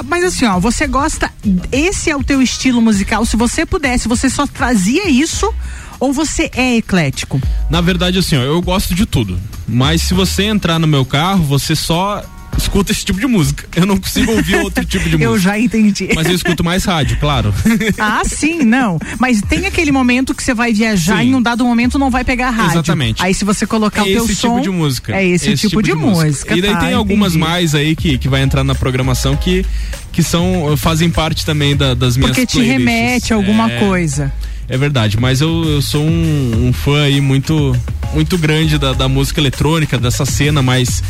Mas 0.05 0.23
assim, 0.23 0.45
ó, 0.45 0.61
você 0.61 0.87
gosta, 0.87 1.33
esse 1.73 2.11
é 2.11 2.15
o 2.15 2.23
teu 2.23 2.43
estilo 2.43 2.83
musical. 2.83 3.25
Se 3.25 3.39
você 3.39 3.65
pudesse, 3.65 4.07
você 4.07 4.29
só 4.29 4.47
trazia 4.47 5.09
isso 5.09 5.51
ou 5.99 6.13
você 6.13 6.51
é 6.55 6.77
eclético? 6.77 7.41
Na 7.71 7.81
verdade, 7.81 8.19
assim, 8.19 8.37
ó, 8.37 8.43
eu 8.43 8.61
gosto 8.61 8.95
de 8.95 9.07
tudo. 9.07 9.41
Mas 9.67 10.03
se 10.03 10.13
você 10.13 10.43
entrar 10.43 10.79
no 10.79 10.87
meu 10.87 11.07
carro, 11.07 11.43
você 11.43 11.75
só 11.75 12.23
escuta 12.57 12.93
esse 12.93 13.05
tipo 13.05 13.19
de 13.21 13.27
música. 13.27 13.67
Eu 13.77 13.87
não 13.87 13.97
consigo 13.97 14.33
ouvir 14.33 14.57
outro 14.57 14.85
tipo 14.85 15.09
de 15.09 15.17
Eu 15.23 15.33
música. 15.33 15.51
já 15.53 15.59
entendi. 15.59 16.09
Mas 16.15 16.27
eu 16.27 16.35
escuto 16.35 16.65
mais 16.65 16.85
rádio, 16.85 17.17
claro. 17.19 17.53
Ah, 17.99 18.23
sim, 18.25 18.63
não. 18.63 18.99
Mas 19.19 19.41
tem 19.43 19.67
aquele 19.67 19.91
momento 19.93 20.35
que 20.35 20.43
você 20.43 20.55
vai 20.55 20.73
viajar 20.73 21.19
Sim. 21.19 21.25
e 21.29 21.31
em 21.31 21.35
um 21.35 21.43
dado 21.43 21.65
momento 21.65 21.99
não 21.99 22.11
vai 22.11 22.25
pegar 22.25 22.51
rádio. 22.51 22.73
Exatamente. 22.73 23.23
Aí 23.23 23.33
se 23.35 23.45
você 23.45 23.67
colocar 23.67 24.01
É 24.01 24.05
o 24.05 24.07
teu 24.07 24.25
esse 24.25 24.35
som. 24.37 24.49
tipo 24.57 24.61
de 24.63 24.71
música. 24.71 25.17
É 25.17 25.27
esse, 25.27 25.55
tipo, 25.57 25.83
de, 25.83 25.95
música. 25.95 26.57
E 26.57 26.61
daí 26.61 26.73
tá, 26.73 26.81
tem 26.81 26.93
algumas 26.95 27.35
entendi. 27.35 27.49
mais 27.51 27.75
aí 27.75 27.97
que, 27.97 28.19
que 28.19 28.29
vai 28.29 28.43
entrar 28.43 28.65
na 28.65 28.75
programação 28.75 29.37
que, 29.37 29.65
que 30.17 30.23
são, 30.23 30.75
fazem 30.79 31.11
parte 31.11 31.45
também 31.45 31.77
da- 31.77 31.93
das 31.93 32.17
minhas 32.17 32.31
Porque 32.31 32.47
te 32.47 32.55
playlists. 32.57 32.87
remete 32.87 33.33
a 33.35 33.37
alguma 33.37 33.71
É, 33.71 33.79
coisa. 33.79 34.33
É 34.67 34.77
verdade, 34.79 35.19
mas 35.21 35.43
eu, 35.43 35.63
eu 35.65 35.83
sou 35.83 36.03
um, 36.03 36.69
um 36.69 36.73
fã 36.73 37.03
aí 37.03 37.21
muito 37.21 37.77
muito 38.15 38.39
grande 38.39 38.79
da, 38.79 38.93
da 38.95 39.09
música 39.09 39.41
eletrônica, 39.41 39.99
dessa 39.99 40.25
cena 40.25 40.63
mais, 40.63 41.03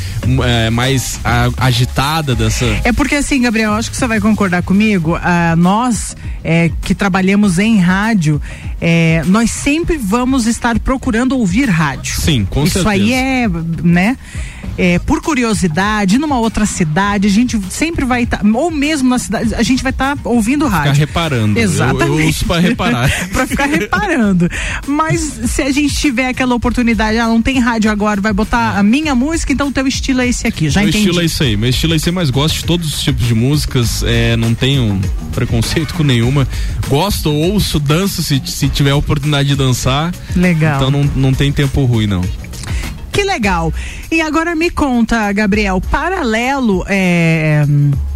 é, 0.45 0.71
mais 0.71 1.21
a- 1.25 1.51
agitada 1.59 2.35
dessa. 2.35 2.65
É 2.83 2.91
porque 2.93 3.15
assim, 3.15 3.43
Gabriel, 3.43 3.73
acho 3.75 3.91
que 3.91 3.97
você 3.97 4.07
vai 4.09 4.19
concordar 4.19 4.63
comigo. 4.63 5.15
ah, 5.23 5.55
nós 5.57 6.17
é, 6.43 6.71
que 6.83 6.95
trabalhamos 6.97 7.59
em 7.61 7.79
rádio, 7.79 8.41
é, 8.81 9.23
nós 9.27 9.51
sempre 9.53 9.97
vamos 9.99 10.47
estar 10.47 10.79
procurando 10.81 11.39
ouvir 11.39 11.69
rádio. 11.69 12.17
Sim, 12.21 12.45
com 12.49 12.65
Isso 12.65 12.83
certeza. 12.83 12.91
aí 12.95 13.13
é, 13.13 13.47
né? 13.85 14.17
É, 14.79 14.99
por 14.99 15.23
curiosidade, 15.23 16.19
numa 16.19 16.39
outra 16.39 16.67
cidade, 16.67 17.27
a 17.27 17.31
gente 17.31 17.59
sempre 17.71 18.05
vai 18.05 18.25
estar, 18.25 18.41
ou 18.45 18.71
mesmo 18.71 19.09
na 19.09 19.19
cidade, 19.19 19.55
a 19.55 19.63
gente 19.63 19.83
vai 19.83 19.91
estar 19.91 20.19
ouvindo 20.25 20.67
rádio. 20.67 20.93
Ficar 20.95 21.07
reparando. 21.07 21.59
Exatamente. 21.59 22.45
Pra 22.45 22.59
reparar. 22.59 23.11
pra 23.33 23.47
ficar 23.47 23.67
reparando. 23.67 24.49
Mas 24.87 25.21
se 25.47 25.63
a 25.63 25.71
gente 25.71 25.95
tiver 25.95 26.29
aquela 26.29 26.55
oportunidade, 26.55 27.19
ah, 27.19 27.27
não 27.27 27.41
tem 27.41 27.59
rádio 27.59 27.91
agora, 27.91 28.21
vai 28.21 28.33
botar 28.33 28.79
a 28.79 28.83
minha 28.83 29.15
música, 29.15 29.53
então 29.53 29.69
o 29.69 29.73
teu 29.73 29.87
estilo 29.87 30.21
é 30.21 30.29
esse 30.29 30.47
aqui. 30.47 30.69
Já 30.69 30.81
meu 30.81 30.91
entendi. 30.91 31.05
estilo 31.05 31.23
é 31.23 31.25
isso 31.25 31.43
aí. 31.43 31.57
Meu 31.57 31.71
estilo 31.71 31.93
é 31.95 31.97
esse 31.97 32.09
aí, 32.09 32.15
mas 32.15 32.31
gosto 32.31 32.57
de 32.57 32.65
todos 32.65 32.95
os 32.95 33.03
tipos 33.03 33.27
de 33.27 33.35
músicas. 33.35 34.03
É, 34.03 34.37
não 34.37 34.55
tenho 34.55 35.01
preconceito 35.35 35.95
com 35.95 36.03
nenhuma. 36.03 36.47
Gosto, 36.89 37.33
ouço, 37.33 37.79
danço 37.79 38.23
se, 38.23 38.41
se 38.45 38.69
tiver 38.69 38.91
a 38.91 38.97
oportunidade 38.97 39.49
de 39.49 39.57
dançar. 39.57 40.15
Legal. 40.35 40.77
Então 40.77 40.91
não, 40.91 41.05
não 41.17 41.33
tem 41.33 41.51
tempo 41.51 41.85
ruim, 41.85 42.07
não. 42.07 42.23
Que 43.17 43.25
legal. 43.25 43.73
E 44.11 44.21
agora 44.21 44.55
me 44.55 44.69
conta, 44.69 45.33
Gabriel, 45.33 45.81
paralelo 45.81 46.85
é, 46.87 47.65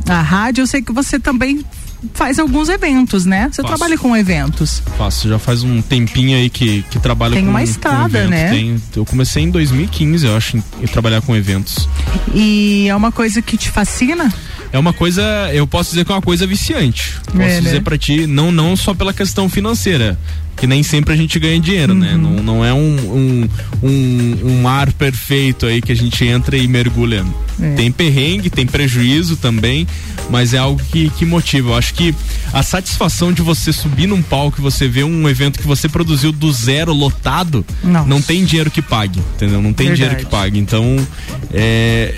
à 0.06 0.20
rádio, 0.20 0.60
eu 0.60 0.66
sei 0.66 0.82
que 0.82 0.92
você 0.92 1.18
também 1.18 1.64
faz 2.12 2.38
alguns 2.38 2.68
eventos, 2.68 3.24
né? 3.24 3.48
Você 3.50 3.62
Faço. 3.62 3.68
trabalha 3.74 3.96
com 3.96 4.14
eventos. 4.14 4.82
Faço, 4.98 5.26
já 5.26 5.38
faz 5.38 5.62
um 5.62 5.80
tempinho 5.80 6.36
aí 6.36 6.50
que, 6.50 6.82
que 6.90 6.98
trabalho 6.98 7.32
Tem 7.32 7.44
com 7.44 7.50
uma 7.50 7.60
com 7.60 7.64
estrada, 7.64 8.26
né? 8.26 8.50
Tem- 8.50 8.82
eu 8.94 9.06
comecei 9.06 9.42
em 9.42 9.50
2015, 9.50 10.26
eu 10.26 10.36
acho, 10.36 10.58
em, 10.58 10.64
em 10.82 10.86
trabalhar 10.86 11.22
com 11.22 11.34
eventos. 11.34 11.88
E 12.34 12.86
é 12.86 12.94
uma 12.94 13.10
coisa 13.10 13.40
que 13.40 13.56
te 13.56 13.70
fascina? 13.70 14.30
É 14.72 14.78
uma 14.78 14.92
coisa, 14.92 15.22
eu 15.52 15.66
posso 15.66 15.90
dizer 15.90 16.04
que 16.04 16.12
é 16.12 16.14
uma 16.14 16.22
coisa 16.22 16.46
viciante. 16.46 17.14
Posso 17.26 17.40
É, 17.42 17.54
né? 17.56 17.60
dizer 17.60 17.82
pra 17.82 17.98
ti, 17.98 18.26
não, 18.26 18.52
não 18.52 18.76
só 18.76 18.94
pela 18.94 19.12
questão 19.12 19.48
financeira, 19.48 20.16
que 20.56 20.66
nem 20.66 20.82
sempre 20.82 21.12
a 21.14 21.16
gente 21.16 21.38
ganha 21.40 21.58
dinheiro, 21.58 21.94
né? 21.94 22.12
Uhum. 22.14 22.18
Não, 22.20 22.42
não 22.42 22.64
é 22.64 22.72
um, 22.72 22.78
um, 22.78 23.48
um, 23.82 24.38
um 24.44 24.62
mar 24.62 24.92
perfeito 24.92 25.66
aí 25.66 25.80
que 25.82 25.90
a 25.90 25.96
gente 25.96 26.24
entra 26.24 26.56
e 26.56 26.68
mergulha. 26.68 27.24
É. 27.60 27.74
Tem 27.74 27.90
perrengue, 27.90 28.48
tem 28.48 28.64
prejuízo 28.66 29.36
também, 29.36 29.86
mas 30.30 30.54
é 30.54 30.58
algo 30.58 30.80
que, 30.92 31.10
que 31.10 31.24
motiva. 31.24 31.70
Eu 31.70 31.74
acho 31.76 31.92
que 31.94 32.14
a 32.52 32.62
satisfação 32.62 33.32
de 33.32 33.42
você 33.42 33.72
subir 33.72 34.06
num 34.06 34.22
palco 34.22 34.60
e 34.60 34.62
você 34.62 34.86
ver 34.86 35.04
um 35.04 35.28
evento 35.28 35.58
que 35.58 35.66
você 35.66 35.88
produziu 35.88 36.30
do 36.30 36.52
zero 36.52 36.92
lotado, 36.92 37.64
Nossa. 37.82 38.06
não 38.08 38.20
tem 38.22 38.44
dinheiro 38.44 38.70
que 38.70 38.82
pague, 38.82 39.18
entendeu? 39.34 39.60
Não 39.60 39.72
tem 39.72 39.88
Verdade. 39.88 39.96
dinheiro 40.10 40.16
que 40.24 40.30
pague. 40.30 40.58
Então, 40.58 40.96
é, 41.52 42.14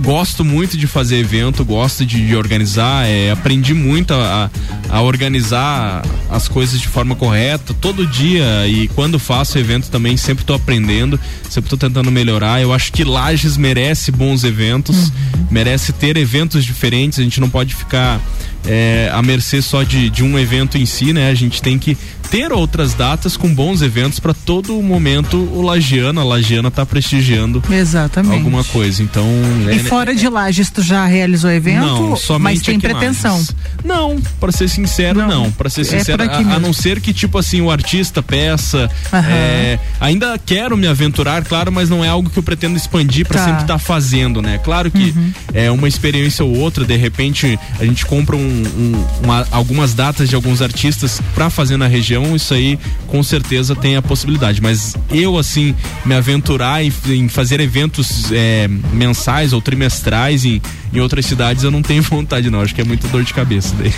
gosto 0.00 0.44
muito 0.44 0.76
de 0.76 0.86
fazer 0.86 1.18
evento, 1.18 1.64
gosto 1.64 2.04
de, 2.04 2.26
de 2.26 2.36
organizar, 2.36 3.06
é, 3.06 3.30
aprendi 3.30 3.72
muito 3.74 4.12
a, 4.14 4.50
a- 4.90 4.96
a 4.98 5.02
organizar 5.02 6.02
as 6.30 6.46
coisas 6.48 6.80
de 6.80 6.86
forma 6.86 7.14
correta 7.16 7.74
todo 7.74 8.06
dia 8.06 8.66
e 8.68 8.86
quando 8.88 9.18
faço 9.18 9.58
evento 9.58 9.88
também 9.90 10.16
sempre 10.16 10.42
estou 10.44 10.54
aprendendo, 10.56 11.18
sempre 11.48 11.66
estou 11.72 11.78
tentando 11.78 12.10
melhorar. 12.10 12.60
Eu 12.60 12.72
acho 12.72 12.92
que 12.92 13.02
Lages 13.04 13.56
merece 13.56 14.10
bons 14.12 14.44
eventos, 14.44 15.10
merece 15.50 15.92
ter 15.92 16.16
eventos 16.16 16.64
diferentes, 16.64 17.18
a 17.18 17.22
gente 17.22 17.40
não 17.40 17.48
pode 17.50 17.74
ficar 17.74 18.20
é, 18.66 19.10
à 19.12 19.22
mercê 19.22 19.60
só 19.62 19.82
de, 19.82 20.10
de 20.10 20.22
um 20.24 20.38
evento 20.38 20.76
em 20.78 20.86
si, 20.86 21.12
né? 21.12 21.30
A 21.30 21.34
gente 21.34 21.60
tem 21.62 21.78
que 21.78 21.96
ter 22.30 22.52
outras 22.52 22.92
datas 22.92 23.36
com 23.36 23.54
bons 23.54 23.82
eventos 23.82 24.18
para 24.18 24.34
todo 24.34 24.82
momento 24.82 25.36
o 25.36 25.62
Lagiano, 25.62 26.20
a 26.20 26.24
Lagiana 26.24 26.72
tá 26.72 26.84
prestigiando 26.84 27.62
Exatamente. 27.70 28.34
alguma 28.34 28.64
coisa. 28.64 29.00
Então, 29.00 29.24
E 29.72 29.76
é- 29.76 29.78
fora 29.78 30.12
de 30.12 30.28
Lages, 30.28 30.68
tu 30.68 30.82
já 30.82 31.06
realizou 31.06 31.48
evento? 31.52 31.86
não, 31.86 32.16
somente 32.16 32.42
mas 32.42 32.62
tem 32.62 32.80
pretensão. 32.80 33.34
Lages. 33.36 33.54
Não, 33.84 34.20
pra 34.40 34.50
ser 34.50 34.68
sincero, 34.68 35.20
Não. 35.20 35.28
não. 35.44 35.50
Pra 35.52 35.70
ser 35.70 35.82
É 35.82 35.84
sincero, 35.84 36.20
aqui 36.24 36.42
a, 36.50 36.54
a 36.56 36.58
não 36.58 36.72
ser 36.72 37.00
que, 37.00 37.12
tipo 37.14 37.38
assim, 37.38 37.60
o 37.60 37.70
artista 37.70 38.20
peça. 38.22 38.90
É, 39.12 39.78
ainda 40.00 40.36
quero 40.44 40.76
me 40.76 40.88
aventurar, 40.88 41.44
claro, 41.44 41.70
mas 41.70 41.88
não 41.88 42.04
é 42.04 42.08
algo 42.08 42.28
que 42.28 42.36
eu 42.38 42.42
pretendo 42.42 42.76
expandir 42.76 43.24
pra 43.24 43.36
Tá. 43.36 43.42
Uhum. 43.42 43.46
sempre 43.46 43.62
estar 43.62 43.78
fazendo, 43.78 44.42
né? 44.42 44.58
Claro 44.64 44.90
que 44.90 45.14
é 45.54 45.70
uma 45.70 45.86
experiência 45.86 46.44
ou 46.44 46.56
outra, 46.56 46.84
de 46.84 46.96
repente 46.96 47.56
a 47.78 47.84
gente 47.84 48.04
compra 48.04 48.34
um- 48.34 48.55
um- 48.78 49.24
uma- 49.24 49.46
algumas 49.50 49.94
datas 49.94 50.28
de 50.28 50.34
alguns 50.34 50.62
artistas 50.62 51.20
pra 51.34 51.50
fazer 51.50 51.76
na 51.76 51.86
região, 51.86 52.34
isso 52.36 52.54
aí 52.54 52.78
com 53.06 53.22
certeza 53.22 53.74
tem 53.74 53.96
a 53.96 54.02
possibilidade. 54.02 54.60
Mas 54.62 54.94
eu, 55.10 55.36
assim, 55.38 55.74
me 56.04 56.14
aventurar 56.14 56.84
em, 56.84 56.92
em 57.08 57.28
fazer 57.28 57.60
eventos 57.60 58.30
é, 58.32 58.68
mensais 58.92 59.52
ou 59.52 59.60
trimestrais 59.60 60.44
em, 60.44 60.60
em 60.92 61.00
outras 61.00 61.26
cidades, 61.26 61.62
eu 61.64 61.70
não 61.70 61.82
tenho 61.82 62.02
vontade, 62.04 62.50
não. 62.50 62.60
Acho 62.60 62.74
que 62.74 62.80
é 62.80 62.84
muita 62.84 63.06
dor 63.08 63.22
de 63.24 63.32
cabeça 63.34 63.74
daí. 63.78 63.92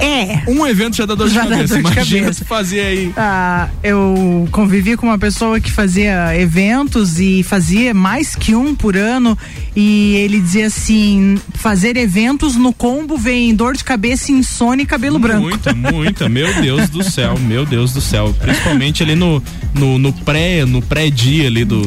É. 0.00 0.42
Um 0.50 0.66
evento 0.66 0.96
já 0.96 1.06
dá 1.06 1.14
dor 1.14 1.28
Já 1.28 1.42
de 1.42 1.48
cabeça. 1.50 1.74
dor 1.74 1.82
de 1.82 1.92
Imagina 1.92 2.20
cabeça. 2.22 2.38
se 2.38 2.44
fazer 2.44 2.80
aí. 2.80 3.12
Ah, 3.16 3.68
eu 3.82 4.48
convivi 4.50 4.96
com 4.96 5.06
uma 5.06 5.18
pessoa 5.18 5.60
que 5.60 5.70
fazia 5.70 6.36
eventos 6.38 7.18
e 7.20 7.42
fazia 7.42 7.92
mais 7.94 8.34
que 8.34 8.54
um 8.54 8.74
por 8.74 8.96
ano 8.96 9.36
e 9.76 10.14
ele 10.16 10.40
dizia 10.40 10.66
assim, 10.66 11.38
fazer 11.54 11.96
eventos 11.96 12.56
no 12.56 12.72
combo 12.72 13.16
vem 13.16 13.54
dor 13.58 13.76
de 13.76 13.82
cabeça, 13.82 14.30
insônia 14.30 14.84
e 14.84 14.86
cabelo 14.86 15.18
branco. 15.18 15.42
Muita, 15.42 15.74
muita. 15.74 16.28
Meu 16.28 16.62
Deus 16.62 16.88
do 16.88 17.02
céu, 17.02 17.36
meu 17.36 17.66
Deus 17.66 17.92
do 17.92 18.00
céu. 18.00 18.32
Principalmente 18.40 19.02
ali 19.02 19.16
no, 19.16 19.42
no, 19.74 19.98
no 19.98 20.12
pré, 20.12 20.64
no 20.64 20.80
pré-dia 20.80 21.48
ali 21.48 21.64
do, 21.64 21.82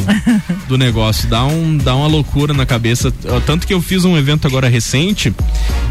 do 0.67 0.77
negócio. 0.77 1.29
Dá, 1.29 1.45
um, 1.45 1.77
dá 1.77 1.95
uma 1.95 2.07
loucura 2.07 2.53
na 2.53 2.65
cabeça. 2.65 3.09
Tanto 3.45 3.65
que 3.65 3.73
eu 3.73 3.81
fiz 3.81 4.03
um 4.03 4.17
evento 4.17 4.45
agora 4.45 4.67
recente 4.67 5.33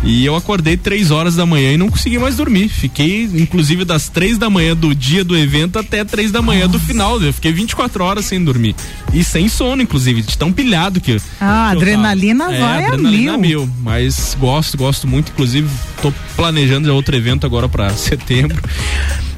e 0.04 0.24
eu 0.24 0.36
acordei 0.36 0.76
três 0.76 1.10
horas 1.10 1.34
da 1.34 1.46
manhã 1.46 1.72
e 1.72 1.78
não 1.78 1.88
consegui 1.88 2.18
mais 2.18 2.36
dormir. 2.36 2.68
Fiquei, 2.68 3.24
inclusive, 3.24 3.86
das 3.86 4.10
três 4.10 4.36
da 4.36 4.50
manhã 4.50 4.76
do 4.76 4.94
dia 4.94 5.24
do 5.24 5.34
evento 5.34 5.78
até 5.78 6.04
três 6.04 6.30
da 6.30 6.42
manhã 6.42 6.68
do 6.68 6.78
final. 6.78 7.22
Eu 7.22 7.32
fiquei 7.32 7.52
24 7.52 8.04
horas 8.04 8.26
sem 8.26 8.44
dormir. 8.44 8.76
E 9.14 9.24
sem 9.24 9.48
sono, 9.48 9.80
inclusive, 9.80 10.20
de 10.20 10.36
tão 10.36 10.52
pilhado 10.52 11.00
que. 11.00 11.16
Ah, 11.40 11.70
que 11.70 11.76
adrenalina 11.78 12.44
tava. 12.44 12.58
vai 12.58 12.82
é, 12.82 12.84
a 12.84 12.88
adrenalina 12.88 13.38
mil. 13.38 13.60
mil. 13.60 13.70
Mas 13.82 14.36
gosto, 14.38 14.76
gosto 14.76 15.06
muito. 15.06 15.32
Inclusive, 15.32 15.69
tô 16.00 16.12
planejando 16.36 16.86
já 16.86 16.92
outro 16.92 17.16
evento 17.16 17.46
agora 17.46 17.68
pra 17.68 17.90
setembro. 17.94 18.60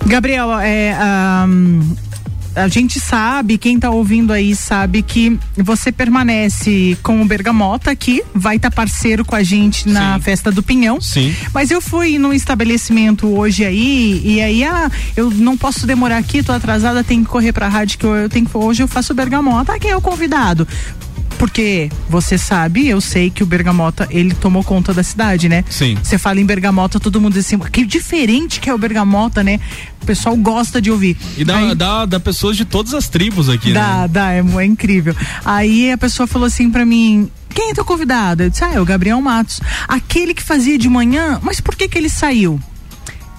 Gabriel, 0.07 0.59
é, 0.59 0.93
ahm, 0.95 1.95
a 2.55 2.69
gente 2.69 3.01
sabe, 3.01 3.57
quem 3.57 3.79
tá 3.79 3.91
ouvindo 3.91 4.33
aí 4.33 4.55
sabe 4.55 5.03
que 5.03 5.39
você 5.57 5.91
permanece 5.91 6.97
com 7.03 7.23
o 7.23 7.25
Bergamota 7.25 7.91
aqui, 7.91 8.23
vai 8.35 8.57
estar 8.57 8.71
parceiro 8.71 9.25
com 9.25 9.35
a 9.35 9.43
gente 9.43 9.89
na 9.89 10.17
Sim. 10.17 10.23
festa 10.23 10.51
do 10.51 10.63
Pinhão. 10.63 11.01
Sim. 11.01 11.35
Mas 11.55 11.71
eu 11.71 11.81
fui 11.81 12.19
num 12.19 12.33
estabelecimento 12.33 13.27
hoje 13.27 13.65
aí, 13.65 14.21
e 14.25 14.41
aí, 14.43 14.65
ah, 14.65 14.91
eu 15.17 15.31
não 15.31 15.57
posso 15.57 15.87
demorar 15.87 16.19
aqui, 16.19 16.43
tô 16.43 16.53
atrasada, 16.53 17.03
tenho 17.03 17.25
que 17.25 17.31
correr 17.31 17.53
pra 17.53 17.69
rádio, 17.69 17.99
que 17.99 18.05
eu, 18.05 18.15
eu 18.15 18.29
tenho 18.29 18.47
que, 18.47 18.57
hoje 18.57 18.83
eu 18.83 18.89
faço 18.89 19.15
Bergamota. 19.15 19.73
Ah, 19.73 19.79
quem 19.79 19.91
é 19.91 19.97
o 19.97 20.01
convidado? 20.01 20.69
Porque 21.43 21.91
você 22.09 22.39
sabe, 22.39 22.87
eu 22.87 23.01
sei 23.01 23.29
que 23.29 23.43
o 23.43 23.47
Bergamota, 23.47 24.07
ele 24.13 24.33
tomou 24.33 24.63
conta 24.63 24.95
da 24.95 25.03
cidade, 25.03 25.49
né? 25.49 25.65
Sim. 25.69 25.99
Você 26.01 26.17
fala 26.17 26.39
em 26.39 26.47
Bergamota, 26.47 27.01
todo 27.01 27.21
mundo 27.21 27.33
diz 27.33 27.45
assim, 27.45 27.59
que 27.59 27.85
diferente 27.85 28.61
que 28.61 28.71
é 28.71 28.75
o 28.75 28.79
Bergamota, 28.79 29.43
né? 29.43 29.59
O 30.01 30.07
pessoal 30.07 30.37
gosta 30.37 30.81
de 30.81 30.89
ouvir. 30.89 31.17
E 31.37 31.45
dá, 31.45 31.57
Aí- 31.57 31.75
dá, 31.75 32.07
dá 32.07 32.21
pessoas 32.21 32.57
de 32.57 32.65
todas 32.65 32.95
as 32.95 33.09
tribos 33.09 33.49
aqui, 33.49 33.73
Dá, 33.73 34.03
né? 34.03 34.09
dá, 34.09 34.33
é, 34.33 34.39
é 34.39 34.65
incrível. 34.65 35.17
Aí 35.45 35.91
a 35.91 35.99
pessoa 35.99 36.29
falou 36.29 36.47
assim 36.47 36.71
pra 36.71 36.87
mim: 36.87 37.29
quem 37.53 37.71
é 37.71 37.75
teu 37.75 37.85
convidado? 37.85 38.45
Eu 38.45 38.51
disse: 38.51 38.63
ah, 38.63 38.75
é 38.75 38.81
o 38.81 38.85
Gabriel 38.85 39.21
Matos. 39.21 39.61
Aquele 39.89 40.35
que 40.35 40.43
fazia 40.45 40.79
de 40.79 40.89
manhã, 40.89 41.41
mas 41.43 41.61
por 41.61 41.75
que 41.75 41.89
que 41.89 41.99
ele 41.99 42.09
saiu? 42.09 42.61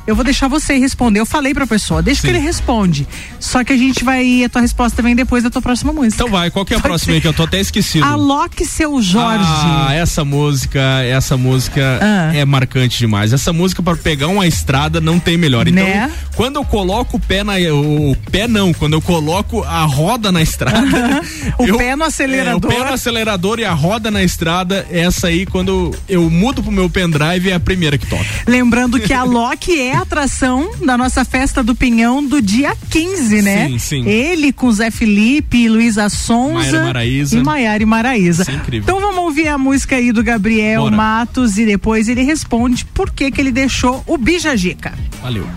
Eu 0.06 0.16
vou 0.16 0.24
deixar 0.26 0.48
você 0.50 0.78
responder. 0.78 1.20
Eu 1.20 1.26
falei 1.26 1.54
pra 1.54 1.66
pessoa, 1.66 2.02
deixa 2.02 2.22
Sim. 2.22 2.28
que 2.28 2.34
ele 2.34 2.40
responde. 2.44 3.08
Só 3.40 3.64
que 3.64 3.72
a 3.72 3.78
gente 3.78 4.04
vai. 4.04 4.44
A 4.44 4.50
tua 4.50 4.62
resposta 4.62 5.02
vem 5.02 5.16
depois 5.16 5.44
da 5.44 5.50
tua 5.50 5.62
próxima 5.62 5.94
música. 5.94 6.16
Então 6.16 6.28
vai, 6.30 6.52
qual 6.52 6.66
que 6.66 6.74
é 6.74 6.78
a 6.78 6.80
Pode 6.80 6.90
próxima 6.90 7.12
ser. 7.12 7.16
aí 7.16 7.22
que 7.22 7.28
eu 7.28 7.34
tô 7.34 7.44
até 7.44 7.60
esquecido? 7.62 8.04
Aloque 8.06 8.66
seu 8.66 9.02
Jorge. 9.02 9.46
Ah, 9.48 9.94
essa 9.94 10.26
música, 10.26 10.82
essa 11.04 11.38
música 11.38 12.00
Ah. 12.02 12.36
é 12.36 12.44
marcante 12.44 12.98
demais. 12.98 13.32
Essa 13.32 13.54
música 13.54 13.82
para 13.82 13.96
pegar 13.96 14.28
uma 14.28 14.46
estrada 14.46 15.00
não 15.00 15.20
tem 15.20 15.38
melhor. 15.38 15.68
Então, 15.68 15.84
Né? 15.84 16.12
quando 16.36 16.58
eu 16.58 16.66
coloco 16.66 17.16
o 17.18 17.20
pé 17.20 17.44
na 17.44 17.54
o 17.74 18.16
pé 18.30 18.48
não, 18.48 18.74
quando 18.74 18.94
eu 18.94 19.02
coloco 19.02 19.64
a 19.64 19.84
roda 19.86 20.32
na 20.32 20.42
estrada, 20.42 21.22
O 21.58 21.66
eu- 21.66 21.78
pé 21.78 21.96
no 21.96 22.04
acelerador. 22.04 22.72
é, 22.72 22.76
o 22.76 22.78
pé 22.80 22.86
no 22.88 22.94
acelerador 22.94 23.60
e 23.60 23.66
a 23.66 23.74
roda 23.74 24.12
na 24.12 24.22
estrada, 24.24 24.86
essa 24.92 25.28
aí 25.28 25.46
quando 25.46 25.96
eu 26.10 26.30
mudo 26.30 26.62
pro 26.62 26.72
meu 26.72 26.90
pendrive 26.90 27.50
é 27.52 27.54
a 27.54 27.60
primeira 27.60 27.98
que 27.98 28.06
toca. 28.06 28.26
Lembrando 28.48 29.00
que 29.00 29.14
a 29.14 29.24
Loki 29.24 29.80
é 29.80 29.93
a 29.94 30.02
atração 30.02 30.72
da 30.86 30.98
nossa 30.98 31.24
festa 31.26 31.64
do 31.64 31.76
Pinhão 31.76 32.24
do 32.26 32.42
dia 32.42 32.76
15, 32.90 33.42
né? 33.42 33.68
Sim, 33.70 33.80
sim. 33.80 34.08
Ele 34.08 34.52
com 34.52 34.72
Zé 34.72 34.90
Felipe, 34.92 35.68
Luísa 35.70 36.10
Sonza 36.10 36.54
Maiara 36.54 36.78
e 36.78 36.84
Maraísa. 36.84 37.38
e 37.38 37.44
Maiara 37.44 37.84
e 37.84 37.86
Maraísa. 37.86 38.42
Isso 38.44 38.52
é 38.52 38.56
incrível. 38.56 38.84
Então 38.84 39.00
vamos 39.00 39.24
ouvir 39.24 39.48
a 39.48 39.58
música 39.58 39.96
aí 39.96 40.12
do 40.12 40.24
Gabriel 40.24 40.84
Bora. 40.84 40.96
Matos 40.96 41.58
e 41.58 41.66
depois 41.66 42.08
ele 42.08 42.22
responde 42.24 42.86
por 42.86 43.12
que 43.12 43.32
que 43.32 43.40
ele 43.42 43.52
deixou 43.52 44.04
o 44.08 44.18
Bijajica. 44.18 44.94
Valeu. 45.22 45.48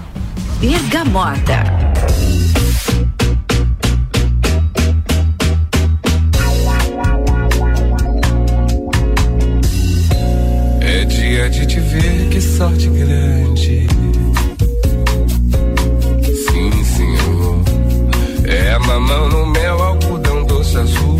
Bergamota. 0.60 1.64
É 10.80 11.04
dia 11.04 11.50
de 11.50 11.66
te 11.66 11.80
ver, 11.80 12.28
que 12.30 12.40
sorte 12.40 12.88
grande. 12.88 13.35
É 18.76 18.78
mamão 18.78 19.28
no 19.30 19.46
mel, 19.46 19.82
algodão 19.82 20.44
doce 20.44 20.76
azul. 20.76 21.18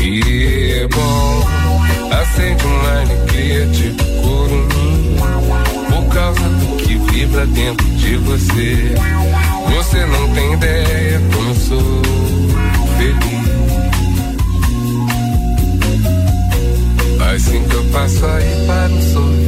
E 0.00 0.72
é 0.72 0.88
bom, 0.88 1.46
acende 2.18 2.64
uma 2.64 3.00
alegria 3.02 3.66
tipo 3.72 4.02
curumim. 4.22 5.16
Por 5.90 6.14
causa 6.14 6.40
do 6.40 6.76
que 6.78 6.94
vibra 6.94 7.46
dentro 7.46 7.86
de 7.86 8.16
você. 8.16 8.94
Você 9.76 10.06
não 10.06 10.32
tem 10.32 10.54
ideia 10.54 11.20
como 11.34 11.54
sou 11.56 12.02
feliz. 12.96 13.36
Assim 17.34 17.62
que 17.64 17.74
eu 17.74 17.84
passo 17.92 18.24
aí 18.24 18.66
para 18.66 18.94
um 18.94 19.02
sorvete. 19.12 19.45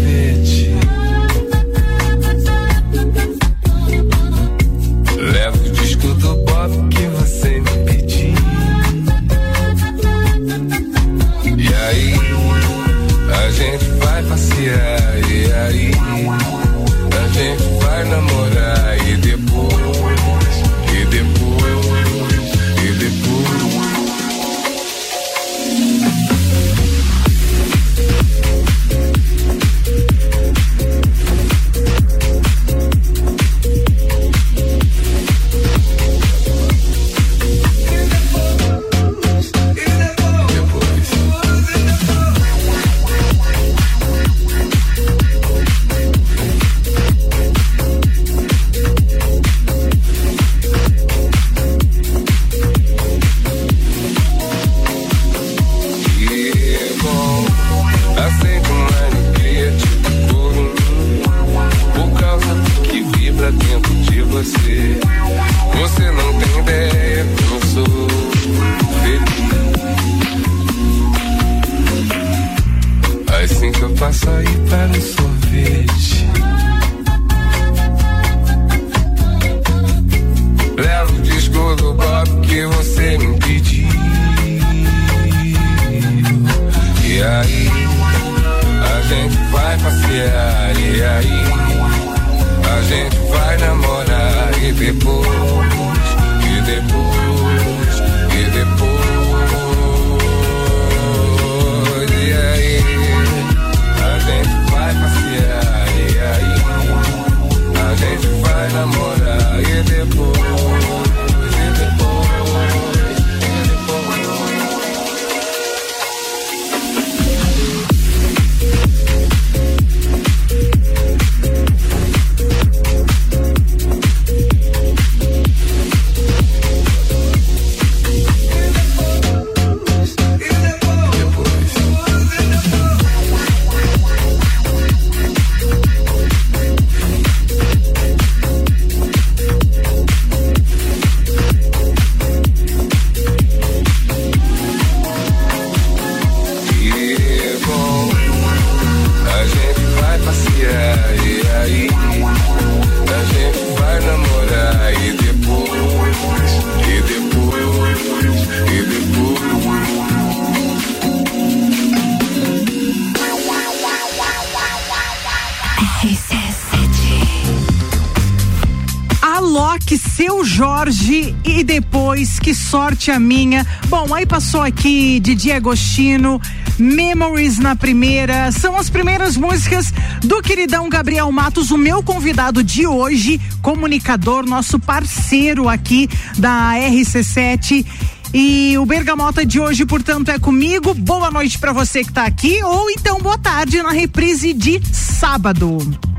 que 172.18 172.52
sorte 172.52 173.12
a 173.12 173.20
minha. 173.20 173.64
Bom, 173.88 174.12
aí 174.12 174.26
passou 174.26 174.60
aqui 174.60 175.20
Didi 175.20 175.52
Agostino, 175.52 176.40
Memories 176.76 177.58
na 177.58 177.76
primeira. 177.76 178.50
São 178.50 178.76
as 178.76 178.90
primeiras 178.90 179.36
músicas 179.36 179.92
do 180.20 180.42
queridão 180.42 180.88
Gabriel 180.88 181.30
Matos, 181.30 181.70
o 181.70 181.78
meu 181.78 182.02
convidado 182.02 182.64
de 182.64 182.88
hoje, 182.88 183.40
comunicador, 183.62 184.44
nosso 184.44 184.80
parceiro 184.80 185.68
aqui 185.68 186.08
da 186.36 186.72
RC7. 186.74 187.86
E 188.34 188.76
o 188.76 188.84
Bergamota 188.84 189.46
de 189.46 189.60
hoje, 189.60 189.86
portanto, 189.86 190.30
é 190.30 190.40
comigo. 190.40 190.94
Boa 190.94 191.30
noite 191.30 191.56
para 191.56 191.72
você 191.72 192.02
que 192.02 192.12
tá 192.12 192.24
aqui, 192.24 192.60
ou 192.64 192.90
então 192.90 193.20
boa 193.20 193.38
tarde 193.38 193.80
na 193.80 193.92
reprise 193.92 194.52
de 194.52 194.82
sábado. 194.92 195.78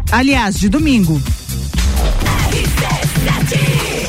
Aliás, 0.10 0.58
de 0.58 0.70
domingo. 0.70 1.22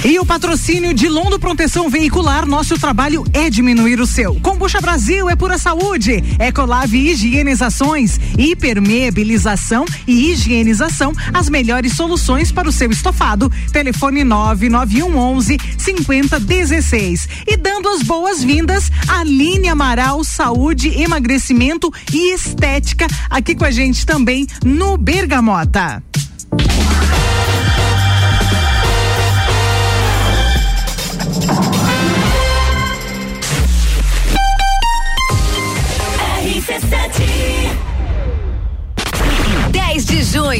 E 0.02 0.18
o 0.18 0.24
patrocínio 0.24 0.94
de 0.94 1.10
Londo 1.10 1.38
Proteção 1.38 1.90
Veicular, 1.90 2.46
nosso 2.46 2.78
trabalho 2.78 3.22
é 3.34 3.50
diminuir 3.50 4.00
o 4.00 4.06
seu. 4.06 4.34
Combucha 4.40 4.80
Brasil 4.80 5.28
é 5.28 5.36
pura 5.36 5.58
saúde. 5.58 6.24
Ecolave 6.38 7.10
Higienizações, 7.10 8.18
hipermeabilização 8.38 9.84
e 10.06 10.30
higienização, 10.30 11.12
as 11.34 11.50
melhores 11.50 11.92
soluções 11.92 12.50
para 12.50 12.66
o 12.66 12.72
seu 12.72 12.90
estofado. 12.90 13.52
Telefone 13.72 14.24
99111 14.24 15.58
5016. 15.76 17.28
E 17.46 17.56
dando 17.58 17.90
as 17.90 18.02
boas-vindas, 18.02 18.90
Aline 19.06 19.68
Amaral, 19.68 20.24
saúde, 20.24 20.98
emagrecimento 20.98 21.92
e 22.10 22.32
estética, 22.32 23.06
aqui 23.28 23.54
com 23.54 23.66
a 23.66 23.70
gente 23.70 24.06
também 24.06 24.46
no 24.64 24.96
Bergamota. 24.96 26.02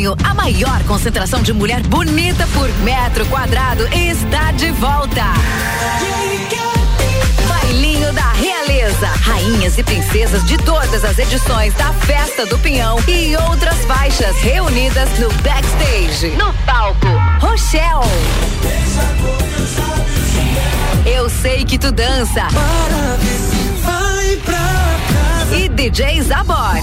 A 0.09 0.33
maior 0.33 0.83
concentração 0.85 1.43
de 1.43 1.53
mulher 1.53 1.83
bonita 1.83 2.47
por 2.55 2.69
metro 2.79 3.27
quadrado 3.27 3.87
está 3.89 4.51
de 4.53 4.71
volta. 4.71 5.25
Bailinho 7.47 8.11
da 8.15 8.33
Realeza. 8.33 9.07
Rainhas 9.07 9.77
e 9.77 9.83
princesas 9.83 10.43
de 10.47 10.57
todas 10.57 11.05
as 11.05 11.19
edições 11.19 11.75
da 11.75 11.93
Festa 11.93 12.47
do 12.47 12.59
Pinhão 12.61 12.99
e 13.07 13.37
outras 13.49 13.77
faixas 13.85 14.35
reunidas 14.41 15.19
no 15.19 15.29
backstage. 15.43 16.29
No 16.31 16.53
palco, 16.65 17.07
Rochelle. 17.39 18.09
Eu 21.05 21.29
sei 21.29 21.65
que 21.65 21.79
tu 21.79 21.93
dança. 21.93 22.47
E 25.53 25.69
DJ 25.69 26.23
Zabot. 26.23 26.83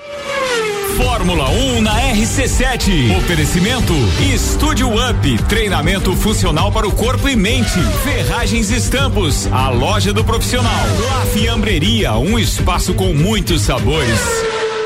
Fórmula 1.03 1.49
1 1.49 1.81
na 1.81 1.99
RC7. 2.13 3.17
Oferecimento 3.17 3.93
Estúdio 4.33 4.87
Up, 4.89 5.43
treinamento 5.49 6.15
funcional 6.15 6.71
para 6.71 6.87
o 6.87 6.91
corpo 6.91 7.27
e 7.27 7.35
mente. 7.35 7.79
Ferragens 8.03 8.69
e 8.69 8.75
Estampos, 8.75 9.47
a 9.51 9.69
loja 9.69 10.13
do 10.13 10.23
profissional. 10.23 10.85
La 11.09 11.25
Fiambreria, 11.25 12.13
um 12.13 12.37
espaço 12.37 12.93
com 12.93 13.13
muitos 13.13 13.63
sabores. 13.63 14.19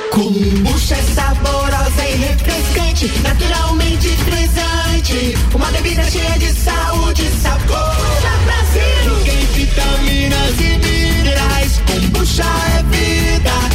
Kombucha 0.09 0.95
é 0.95 1.01
saborosa 1.01 2.09
e 2.09 2.15
refrescante, 2.15 3.11
naturalmente 3.21 4.07
frisante. 4.07 5.37
Uma 5.53 5.69
bebida 5.71 6.09
cheia 6.09 6.39
de 6.39 6.53
saúde 6.53 7.23
e 7.23 7.41
sabor. 7.41 7.95
Brasil. 8.45 9.25
Tem 9.25 9.45
vitaminas 9.47 10.59
e 10.61 10.77
minerais. 10.77 11.81
Kombucha 11.85 12.43
é 12.43 12.83
vida. 12.83 13.74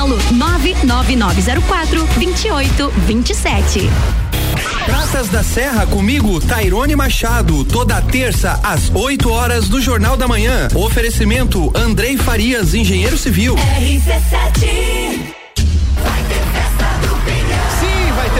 99904 0.07 2.07
2827. 2.17 3.89
Praças 4.85 5.29
da 5.29 5.43
Serra 5.43 5.85
comigo, 5.85 6.39
Tairone 6.39 6.95
Machado, 6.95 7.63
toda 7.63 8.01
terça 8.01 8.59
às 8.63 8.89
8 8.93 9.29
horas 9.29 9.69
do 9.69 9.81
Jornal 9.81 10.17
da 10.17 10.27
Manhã. 10.27 10.67
Oferecimento 10.75 11.71
Andrei 11.75 12.17
Farias, 12.17 12.73
engenheiro 12.73 13.17
civil. 13.17 13.55
RC7 13.55 15.40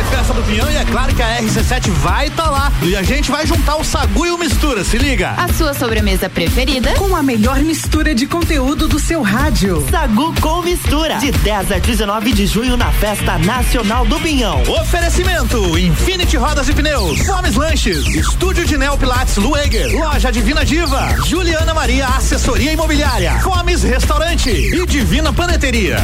festa 0.03 0.33
do 0.33 0.43
Pinhão 0.43 0.69
e 0.71 0.75
é 0.75 0.85
claro 0.85 1.13
que 1.13 1.21
a 1.21 1.37
RC7 1.39 1.89
vai 1.91 2.27
estar 2.27 2.49
lá. 2.49 2.71
E 2.81 2.95
a 2.95 3.03
gente 3.03 3.31
vai 3.31 3.45
juntar 3.45 3.75
o 3.75 3.83
Sagu 3.83 4.25
e 4.25 4.31
o 4.31 4.37
Mistura, 4.37 4.83
se 4.83 4.97
liga. 4.97 5.31
A 5.31 5.51
sua 5.53 5.73
sobremesa 5.73 6.29
preferida? 6.29 6.93
Com 6.95 7.15
a 7.15 7.23
melhor 7.23 7.59
mistura 7.59 8.15
de 8.15 8.27
conteúdo 8.27 8.87
do 8.87 8.99
seu 8.99 9.21
rádio. 9.21 9.85
Sagu 9.89 10.33
com 10.41 10.61
mistura. 10.61 11.15
De 11.17 11.31
10 11.31 11.71
a 11.71 11.77
19 11.79 12.33
de 12.33 12.45
junho 12.45 12.77
na 12.77 12.91
Festa 12.91 13.37
Nacional 13.37 14.05
do 14.05 14.19
Pinhão. 14.19 14.61
Oferecimento 14.81 15.77
Infinity 15.77 16.37
Rodas 16.37 16.67
e 16.69 16.73
Pneus, 16.73 17.19
Fomes 17.25 17.55
Lanches, 17.55 18.07
Estúdio 18.07 18.65
de 18.65 18.77
Neo 18.77 18.97
Pilates 18.97 19.37
Lueger, 19.37 19.91
Loja 19.93 20.31
Divina 20.31 20.65
Diva, 20.65 21.15
Juliana 21.25 21.73
Maria 21.73 22.07
Assessoria 22.07 22.71
Imobiliária, 22.71 23.39
Fomes 23.39 23.83
Restaurante 23.83 24.49
e 24.49 24.85
Divina 24.85 25.31
Paneteria. 25.33 25.97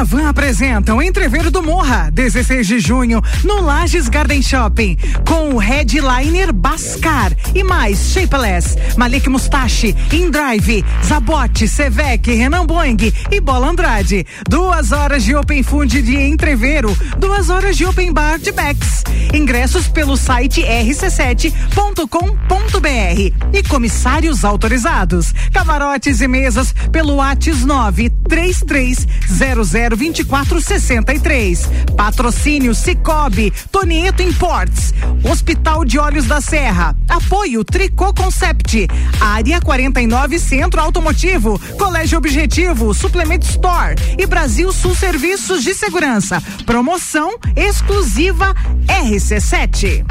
a 0.00 0.04
Van 0.04 0.28
apresentam 0.28 1.02
Entreveiro 1.02 1.50
do 1.50 1.62
Morra, 1.62 2.10
16 2.10 2.66
de 2.66 2.80
junho, 2.80 3.22
no 3.44 3.60
Lages 3.60 4.08
Garden 4.08 4.40
Shopping, 4.40 4.96
com 5.26 5.50
o 5.50 5.58
headliner 5.58 6.54
Bascar 6.54 7.30
e 7.54 7.62
mais 7.62 8.10
Shapeless, 8.10 8.78
Malik 8.96 9.28
Mustache, 9.28 9.94
Indrive, 10.10 10.82
Zabote, 11.04 11.68
Sevec, 11.68 12.32
Renan 12.32 12.64
Boeng 12.64 13.12
e 13.30 13.40
Bola 13.40 13.68
Andrade. 13.68 14.26
Duas 14.48 14.90
horas 14.90 15.22
de 15.22 15.36
Open 15.36 15.62
Fund 15.62 15.92
de 15.92 16.16
Entreveiro, 16.16 16.96
duas 17.18 17.50
horas 17.50 17.76
de 17.76 17.84
Open 17.84 18.10
Bar 18.10 18.38
de 18.38 18.52
Bex. 18.52 19.04
Ingressos 19.34 19.86
pelo 19.86 20.16
site 20.16 20.62
rc7.com.br 20.62 23.50
e 23.52 23.62
comissários 23.68 24.46
autorizados. 24.46 25.34
Camarotes 25.52 26.22
e 26.22 26.28
mesas 26.28 26.72
pelo 26.90 27.20
ATS 27.20 27.66
93300 27.66 29.89
2463. 29.96 31.68
Patrocínio 31.96 32.74
Cicobi, 32.74 33.52
Tonieto 33.70 34.22
Imports, 34.22 34.94
Hospital 35.24 35.84
de 35.84 35.98
Olhos 35.98 36.26
da 36.26 36.40
Serra, 36.40 36.96
Apoio 37.08 37.64
Tricô 37.64 38.12
Concept, 38.14 38.88
Área 39.20 39.60
49 39.60 40.38
Centro 40.38 40.80
Automotivo, 40.80 41.60
Colégio 41.78 42.18
Objetivo, 42.18 42.94
Suplemento 42.94 43.46
Store 43.46 43.94
e 44.18 44.26
Brasil 44.26 44.72
Sul 44.72 44.94
Serviços 44.94 45.62
de 45.62 45.74
Segurança. 45.74 46.42
Promoção 46.64 47.38
exclusiva 47.56 48.54
RC7. 48.86 50.04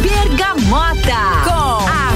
Bergamota 0.00 1.42
com 1.44 1.88
a 1.88 2.11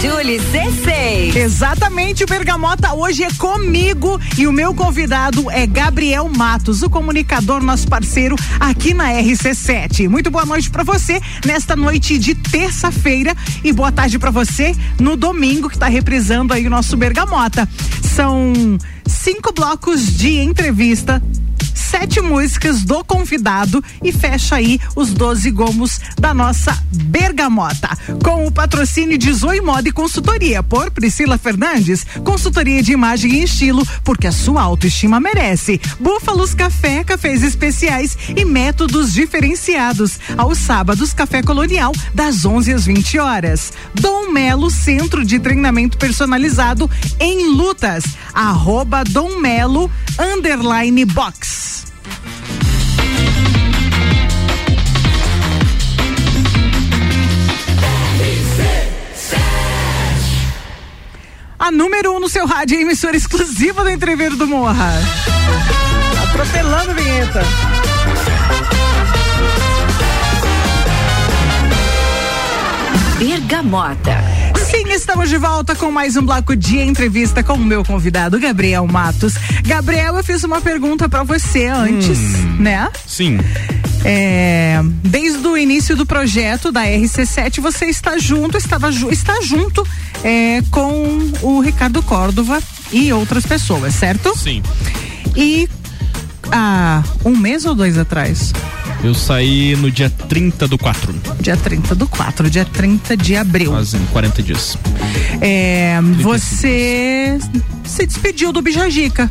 Julie 0.00 0.38
C6. 0.38 1.36
Exatamente, 1.36 2.24
o 2.24 2.26
Bergamota 2.26 2.94
hoje 2.94 3.22
é 3.22 3.30
comigo 3.34 4.18
e 4.38 4.46
o 4.46 4.52
meu 4.52 4.74
convidado 4.74 5.50
é 5.50 5.66
Gabriel 5.66 6.26
Matos, 6.26 6.82
o 6.82 6.88
comunicador, 6.88 7.62
nosso 7.62 7.86
parceiro 7.86 8.34
aqui 8.58 8.94
na 8.94 9.10
RC7. 9.12 10.08
Muito 10.08 10.30
boa 10.30 10.46
noite 10.46 10.70
para 10.70 10.82
você 10.82 11.20
nesta 11.44 11.76
noite 11.76 12.18
de 12.18 12.34
terça-feira 12.34 13.36
e 13.62 13.74
boa 13.74 13.92
tarde 13.92 14.18
para 14.18 14.30
você 14.30 14.74
no 14.98 15.16
domingo 15.16 15.68
que 15.68 15.76
está 15.76 15.86
reprisando 15.86 16.54
aí 16.54 16.66
o 16.66 16.70
nosso 16.70 16.96
Bergamota. 16.96 17.68
São 18.02 18.54
cinco 19.06 19.52
blocos 19.52 20.16
de 20.16 20.38
entrevista 20.38 21.22
sete 21.74 22.20
músicas 22.20 22.82
do 22.84 23.04
convidado 23.04 23.82
e 24.02 24.12
fecha 24.12 24.56
aí 24.56 24.80
os 24.94 25.12
12 25.12 25.50
gomos 25.50 26.00
da 26.18 26.32
nossa 26.32 26.76
Bergamota. 26.92 27.96
Com 28.22 28.46
o 28.46 28.52
patrocínio 28.52 29.18
de 29.18 29.32
Zoe 29.32 29.60
Moda 29.60 29.88
e 29.88 29.92
Consultoria 29.92 30.62
por 30.62 30.90
Priscila 30.90 31.36
Fernandes, 31.38 32.04
consultoria 32.24 32.82
de 32.82 32.92
imagem 32.92 33.34
e 33.34 33.44
estilo, 33.44 33.86
porque 34.04 34.26
a 34.26 34.32
sua 34.32 34.62
autoestima 34.62 35.20
merece. 35.20 35.80
Búfalos 35.98 36.54
Café, 36.54 37.04
cafés 37.04 37.42
especiais 37.42 38.16
e 38.36 38.44
métodos 38.44 39.12
diferenciados. 39.12 40.18
Aos 40.36 40.58
sábados, 40.58 41.12
Café 41.12 41.42
Colonial, 41.42 41.92
das 42.14 42.44
11 42.44 42.72
às 42.72 42.86
20 42.86 43.18
horas. 43.18 43.72
Dom 43.94 44.30
Melo, 44.30 44.70
Centro 44.70 45.24
de 45.24 45.38
Treinamento 45.38 45.98
Personalizado 45.98 46.90
em 47.18 47.54
Lutas. 47.54 48.04
Arroba 48.32 49.04
Dom 49.04 49.38
Melo, 49.38 49.90
underline 50.18 51.04
box. 51.04 51.69
A 61.60 61.70
número 61.70 62.16
um 62.16 62.18
no 62.18 62.26
seu 62.26 62.46
rádio, 62.46 62.78
a 62.78 62.80
emissora 62.80 63.14
exclusiva 63.14 63.84
do 63.84 63.90
Entreveiro 63.90 64.34
do 64.34 64.46
Morra. 64.46 64.94
Atropelando 66.24 66.92
a 66.92 66.94
vinheta. 66.94 67.42
Bergamota. 73.18 74.24
Sim, 74.70 74.88
estamos 74.88 75.28
de 75.28 75.36
volta 75.36 75.74
com 75.76 75.90
mais 75.90 76.16
um 76.16 76.22
bloco 76.22 76.56
de 76.56 76.78
entrevista 76.78 77.42
com 77.42 77.52
o 77.52 77.58
meu 77.58 77.84
convidado, 77.84 78.40
Gabriel 78.40 78.86
Matos. 78.86 79.34
Gabriel, 79.62 80.16
eu 80.16 80.24
fiz 80.24 80.42
uma 80.42 80.62
pergunta 80.62 81.10
para 81.10 81.24
você 81.24 81.66
antes, 81.66 82.18
né? 82.58 82.88
Sim. 83.06 83.38
É, 84.04 84.80
desde 85.02 85.46
o 85.46 85.56
início 85.56 85.94
do 85.96 86.06
projeto 86.06 86.72
da 86.72 86.82
RC7, 86.84 87.60
você 87.60 87.86
está 87.86 88.16
junto, 88.18 88.56
estava 88.56 88.90
está 89.10 89.40
junto 89.42 89.86
é, 90.24 90.62
com 90.70 91.32
o 91.42 91.60
Ricardo 91.60 92.02
Córdova 92.02 92.62
e 92.92 93.12
outras 93.12 93.44
pessoas, 93.44 93.94
certo? 93.94 94.36
Sim. 94.36 94.62
E 95.36 95.68
há 96.50 97.02
um 97.24 97.36
mês 97.36 97.64
ou 97.64 97.74
dois 97.74 97.98
atrás? 97.98 98.52
Eu 99.02 99.14
saí 99.14 99.74
no 99.76 99.90
dia 99.90 100.10
30 100.10 100.68
do 100.68 100.76
4. 100.76 101.14
Dia 101.40 101.56
30 101.56 101.94
do 101.94 102.06
4, 102.06 102.50
dia 102.50 102.66
30 102.66 103.16
de 103.16 103.34
abril. 103.34 103.72
Fazem 103.72 104.04
40 104.12 104.42
dias. 104.42 104.76
É, 105.40 105.98
você 106.20 107.38
se 107.84 108.06
despediu 108.06 108.52
do 108.52 108.60
Bijagica. 108.60 109.30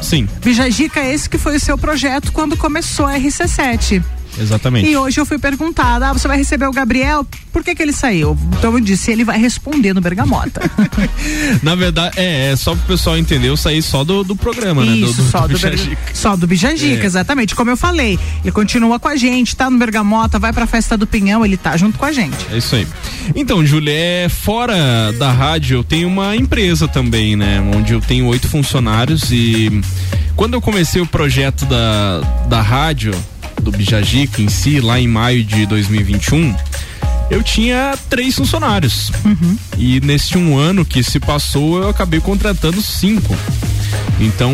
Sim, 0.00 0.28
Bijagica, 0.42 1.00
esse 1.00 1.28
que 1.28 1.38
foi 1.38 1.56
o 1.56 1.60
seu 1.60 1.76
projeto 1.76 2.32
quando 2.32 2.56
começou 2.56 3.06
a 3.06 3.18
RC7. 3.18 4.02
Exatamente. 4.38 4.88
E 4.88 4.96
hoje 4.96 5.20
eu 5.20 5.26
fui 5.26 5.38
perguntada, 5.38 6.08
ah, 6.08 6.12
você 6.12 6.26
vai 6.28 6.36
receber 6.36 6.66
o 6.66 6.72
Gabriel, 6.72 7.26
por 7.52 7.62
que 7.64 7.74
que 7.74 7.82
ele 7.82 7.92
saiu? 7.92 8.36
Então 8.58 8.72
eu 8.74 8.80
disse, 8.80 9.10
ele 9.10 9.24
vai 9.24 9.38
responder 9.38 9.92
no 9.94 10.00
Bergamota. 10.00 10.60
Na 11.62 11.74
verdade, 11.74 12.18
é, 12.18 12.50
é 12.52 12.56
só 12.56 12.74
pro 12.74 12.84
pessoal 12.86 13.16
entender, 13.16 13.48
eu 13.48 13.56
saí 13.56 13.80
só 13.82 14.04
do, 14.04 14.22
do 14.24 14.36
programa, 14.36 14.84
né? 14.84 14.92
Do, 14.92 14.98
Isso, 15.10 15.22
do, 15.22 15.30
só 15.30 15.40
do, 15.42 15.48
Bicha 15.54 15.70
Berga- 15.70 15.84
Gica. 15.84 16.02
só 16.14 16.36
do 16.36 16.46
Bijagica, 16.46 17.02
É. 17.02 17.06
exatamente. 17.06 17.54
Como 17.54 17.70
eu 17.70 17.76
falei, 17.76 18.18
ele 18.42 18.52
continua 18.52 18.98
com 18.98 19.08
a 19.08 19.16
gente, 19.16 19.54
tá 19.56 19.70
no 19.70 19.78
Bergamota, 19.78 20.38
vai 20.38 20.52
pra 20.52 20.66
festa 20.66 20.96
do 20.96 21.06
Pinhão, 21.06 21.44
ele 21.44 21.56
tá 21.56 21.76
junto 21.76 21.98
com 21.98 22.04
a 22.04 22.12
gente. 22.12 22.36
É 22.52 22.58
isso 22.58 22.74
aí. 22.74 22.86
Então, 23.34 23.64
Júlia, 23.64 23.92
é, 23.92 24.28
fora 24.28 25.12
da 25.18 25.30
rádio, 25.32 25.78
eu 25.78 25.84
tenho 25.84 26.08
uma 26.08 26.34
empresa 26.36 26.86
também, 26.88 27.36
né? 27.36 27.60
Onde 27.74 27.92
eu 27.92 28.00
tenho 28.00 28.26
oito 28.26 28.48
funcionários 28.48 29.30
e 29.30 29.80
quando 30.36 30.54
eu 30.54 30.60
comecei 30.60 31.00
o 31.02 31.06
projeto 31.06 31.64
da, 31.66 32.20
da 32.48 32.60
rádio, 32.62 33.12
do 33.70 33.76
Bijagica 33.76 34.40
em 34.40 34.48
si, 34.48 34.80
lá 34.80 34.98
em 34.98 35.06
maio 35.06 35.44
de 35.44 35.66
2021, 35.66 36.56
eu 37.30 37.42
tinha 37.42 37.96
três 38.08 38.34
funcionários. 38.34 39.10
E 39.76 40.00
nesse 40.00 40.36
um 40.36 40.56
ano 40.56 40.84
que 40.84 41.02
se 41.02 41.20
passou, 41.20 41.82
eu 41.82 41.88
acabei 41.88 42.20
contratando 42.20 42.80
cinco. 42.82 43.36
Então 44.20 44.52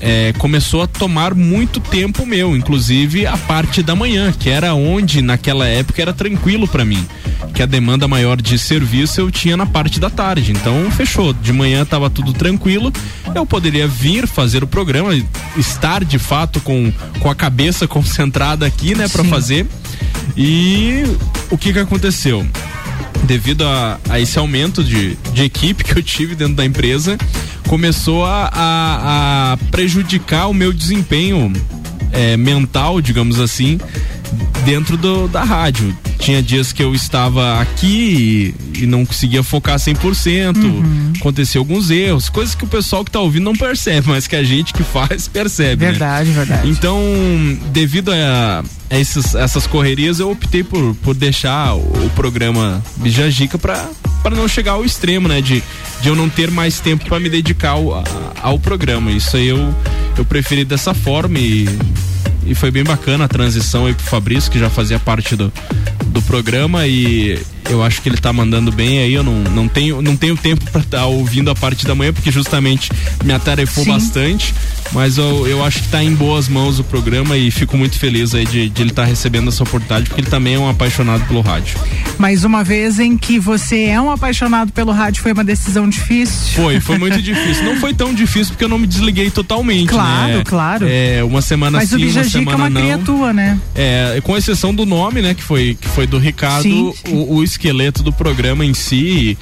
é, 0.00 0.32
começou 0.38 0.82
a 0.82 0.86
tomar 0.86 1.34
muito 1.34 1.80
tempo 1.80 2.24
meu, 2.24 2.56
inclusive 2.56 3.26
a 3.26 3.36
parte 3.36 3.82
da 3.82 3.94
manhã, 3.94 4.32
que 4.32 4.48
era 4.48 4.74
onde 4.74 5.20
naquela 5.20 5.66
época 5.66 6.00
era 6.00 6.12
tranquilo 6.12 6.66
para 6.66 6.84
mim. 6.84 7.06
Que 7.54 7.62
a 7.62 7.66
demanda 7.66 8.08
maior 8.08 8.40
de 8.40 8.58
serviço 8.58 9.20
eu 9.20 9.30
tinha 9.30 9.56
na 9.56 9.66
parte 9.66 10.00
da 10.00 10.08
tarde. 10.08 10.52
Então 10.52 10.90
fechou. 10.90 11.32
De 11.32 11.52
manhã 11.52 11.84
tava 11.84 12.08
tudo 12.08 12.32
tranquilo. 12.32 12.92
Eu 13.34 13.44
poderia 13.44 13.86
vir 13.86 14.26
fazer 14.26 14.64
o 14.64 14.66
programa, 14.66 15.10
estar 15.56 16.04
de 16.04 16.18
fato 16.18 16.60
com, 16.60 16.92
com 17.18 17.30
a 17.30 17.34
cabeça 17.34 17.86
concentrada 17.88 18.64
aqui, 18.64 18.94
né, 18.94 19.08
para 19.08 19.24
fazer. 19.24 19.66
E 20.36 21.02
o 21.50 21.58
que 21.58 21.72
que 21.72 21.78
aconteceu? 21.78 22.46
devido 23.24 23.66
a, 23.66 24.00
a 24.08 24.18
esse 24.18 24.38
aumento 24.38 24.82
de, 24.82 25.14
de 25.32 25.44
equipe 25.44 25.84
que 25.84 25.96
eu 25.96 26.02
tive 26.02 26.34
dentro 26.34 26.54
da 26.54 26.64
empresa, 26.64 27.16
começou 27.68 28.24
a, 28.24 28.50
a, 28.52 29.52
a 29.52 29.56
prejudicar 29.70 30.48
o 30.48 30.54
meu 30.54 30.72
desempenho 30.72 31.52
é, 32.12 32.36
mental, 32.36 33.00
digamos 33.00 33.38
assim, 33.40 33.78
dentro 34.64 34.96
do, 34.96 35.28
da 35.28 35.42
rádio. 35.42 35.96
Tinha 36.18 36.42
dias 36.42 36.70
que 36.72 36.82
eu 36.82 36.94
estava 36.94 37.60
aqui 37.60 38.54
e, 38.76 38.82
e 38.82 38.86
não 38.86 39.06
conseguia 39.06 39.42
focar 39.42 39.76
100%, 39.78 41.16
aconteceu 41.18 41.62
alguns 41.62 41.90
erros, 41.90 42.28
coisas 42.28 42.54
que 42.54 42.64
o 42.64 42.66
pessoal 42.66 43.04
que 43.04 43.10
tá 43.10 43.20
ouvindo 43.20 43.44
não 43.44 43.54
percebe, 43.56 44.06
mas 44.10 44.26
que 44.26 44.36
a 44.36 44.42
gente 44.44 44.72
que 44.74 44.82
faz 44.82 45.26
percebe. 45.28 45.84
né? 45.84 45.90
Verdade, 45.92 46.30
verdade. 46.30 46.68
Então, 46.68 47.00
devido 47.72 48.10
a, 48.12 48.62
a 48.90 48.98
esses- 48.98 49.34
essas 49.34 49.66
correrias, 49.66 50.20
eu 50.20 50.30
optei 50.30 50.62
por, 50.62 50.94
por 50.96 51.14
deixar 51.14 51.74
o, 51.74 51.78
o 52.06 52.10
programa 52.14 52.82
Bijagica 52.96 53.56
para 53.58 53.88
para 54.22 54.36
não 54.36 54.46
chegar 54.48 54.72
ao 54.72 54.84
extremo, 54.84 55.28
né? 55.28 55.40
De, 55.40 55.62
de 56.00 56.08
eu 56.08 56.14
não 56.14 56.28
ter 56.28 56.50
mais 56.50 56.80
tempo 56.80 57.06
para 57.06 57.20
me 57.20 57.28
dedicar 57.28 57.70
ao, 57.70 58.04
ao 58.42 58.58
programa. 58.58 59.10
Isso 59.10 59.36
aí 59.36 59.48
eu, 59.48 59.74
eu 60.16 60.24
preferi 60.24 60.64
dessa 60.64 60.94
forma 60.94 61.38
e, 61.38 61.66
e 62.46 62.54
foi 62.54 62.70
bem 62.70 62.84
bacana 62.84 63.24
a 63.24 63.28
transição 63.28 63.86
aí 63.86 63.94
pro 63.94 64.04
Fabrício, 64.04 64.50
que 64.50 64.58
já 64.58 64.70
fazia 64.70 64.98
parte 64.98 65.36
do, 65.36 65.52
do 66.06 66.22
programa 66.22 66.86
e 66.86 67.38
eu 67.68 67.82
acho 67.82 68.02
que 68.02 68.08
ele 68.08 68.16
tá 68.16 68.32
mandando 68.32 68.72
bem 68.72 68.98
aí. 68.98 69.14
Eu 69.14 69.22
não, 69.22 69.34
não, 69.34 69.68
tenho, 69.68 70.02
não 70.02 70.16
tenho 70.16 70.36
tempo 70.36 70.68
para 70.70 70.80
estar 70.80 71.06
ouvindo 71.06 71.50
a 71.50 71.54
parte 71.54 71.86
da 71.86 71.94
manhã, 71.94 72.12
porque 72.12 72.30
justamente 72.30 72.90
me 73.24 73.32
atarefou 73.32 73.84
Sim. 73.84 73.90
bastante. 73.90 74.54
Mas 74.92 75.18
eu, 75.18 75.46
eu 75.46 75.64
acho 75.64 75.82
que 75.82 75.88
tá 75.88 76.02
em 76.02 76.12
boas 76.12 76.48
mãos 76.48 76.80
o 76.80 76.84
programa 76.84 77.36
e 77.36 77.50
fico 77.50 77.76
muito 77.76 77.96
feliz 77.96 78.34
aí 78.34 78.44
de, 78.44 78.68
de 78.68 78.82
ele 78.82 78.90
estar 78.90 79.04
recebendo 79.04 79.48
essa 79.48 79.62
oportunidade, 79.62 80.06
porque 80.06 80.20
ele 80.20 80.28
também 80.28 80.54
é 80.54 80.58
um 80.58 80.68
apaixonado 80.68 81.24
pelo 81.26 81.40
rádio. 81.40 81.78
Mais 82.18 82.44
uma 82.44 82.64
vez 82.64 82.98
em 82.98 83.16
que 83.16 83.38
você 83.38 83.84
é 83.84 84.00
um 84.00 84.10
apaixonado 84.10 84.72
pelo 84.72 84.90
rádio, 84.90 85.22
foi 85.22 85.32
uma 85.32 85.44
decisão 85.44 85.88
difícil. 85.88 86.60
Foi, 86.60 86.80
foi 86.80 86.98
muito 86.98 87.22
difícil. 87.22 87.64
Não 87.64 87.76
foi 87.76 87.94
tão 87.94 88.12
difícil 88.12 88.52
porque 88.52 88.64
eu 88.64 88.68
não 88.68 88.78
me 88.78 88.86
desliguei 88.86 89.30
totalmente. 89.30 89.88
Claro, 89.88 90.38
né? 90.38 90.44
claro. 90.44 90.86
É, 90.88 91.22
uma 91.22 91.40
semana 91.40 91.78
Mas 91.78 91.90
sim, 91.90 91.96
uma 91.96 92.04
Bijagica 92.38 92.52
é 92.52 92.56
uma 92.56 92.70
não. 92.70 92.80
cria 92.80 92.98
tua, 92.98 93.32
né? 93.32 93.58
É, 93.74 94.20
com 94.22 94.36
exceção 94.36 94.74
do 94.74 94.86
nome, 94.86 95.20
né, 95.22 95.34
que 95.34 95.42
foi, 95.42 95.76
que 95.80 95.88
foi 95.88 96.06
do 96.06 96.18
Ricardo, 96.18 96.62
Sim, 96.62 96.92
O, 97.08 97.36
o 97.36 97.44
esqueleto 97.44 98.02
do 98.02 98.12
programa 98.12 98.64
em 98.64 98.74
si 98.74 99.36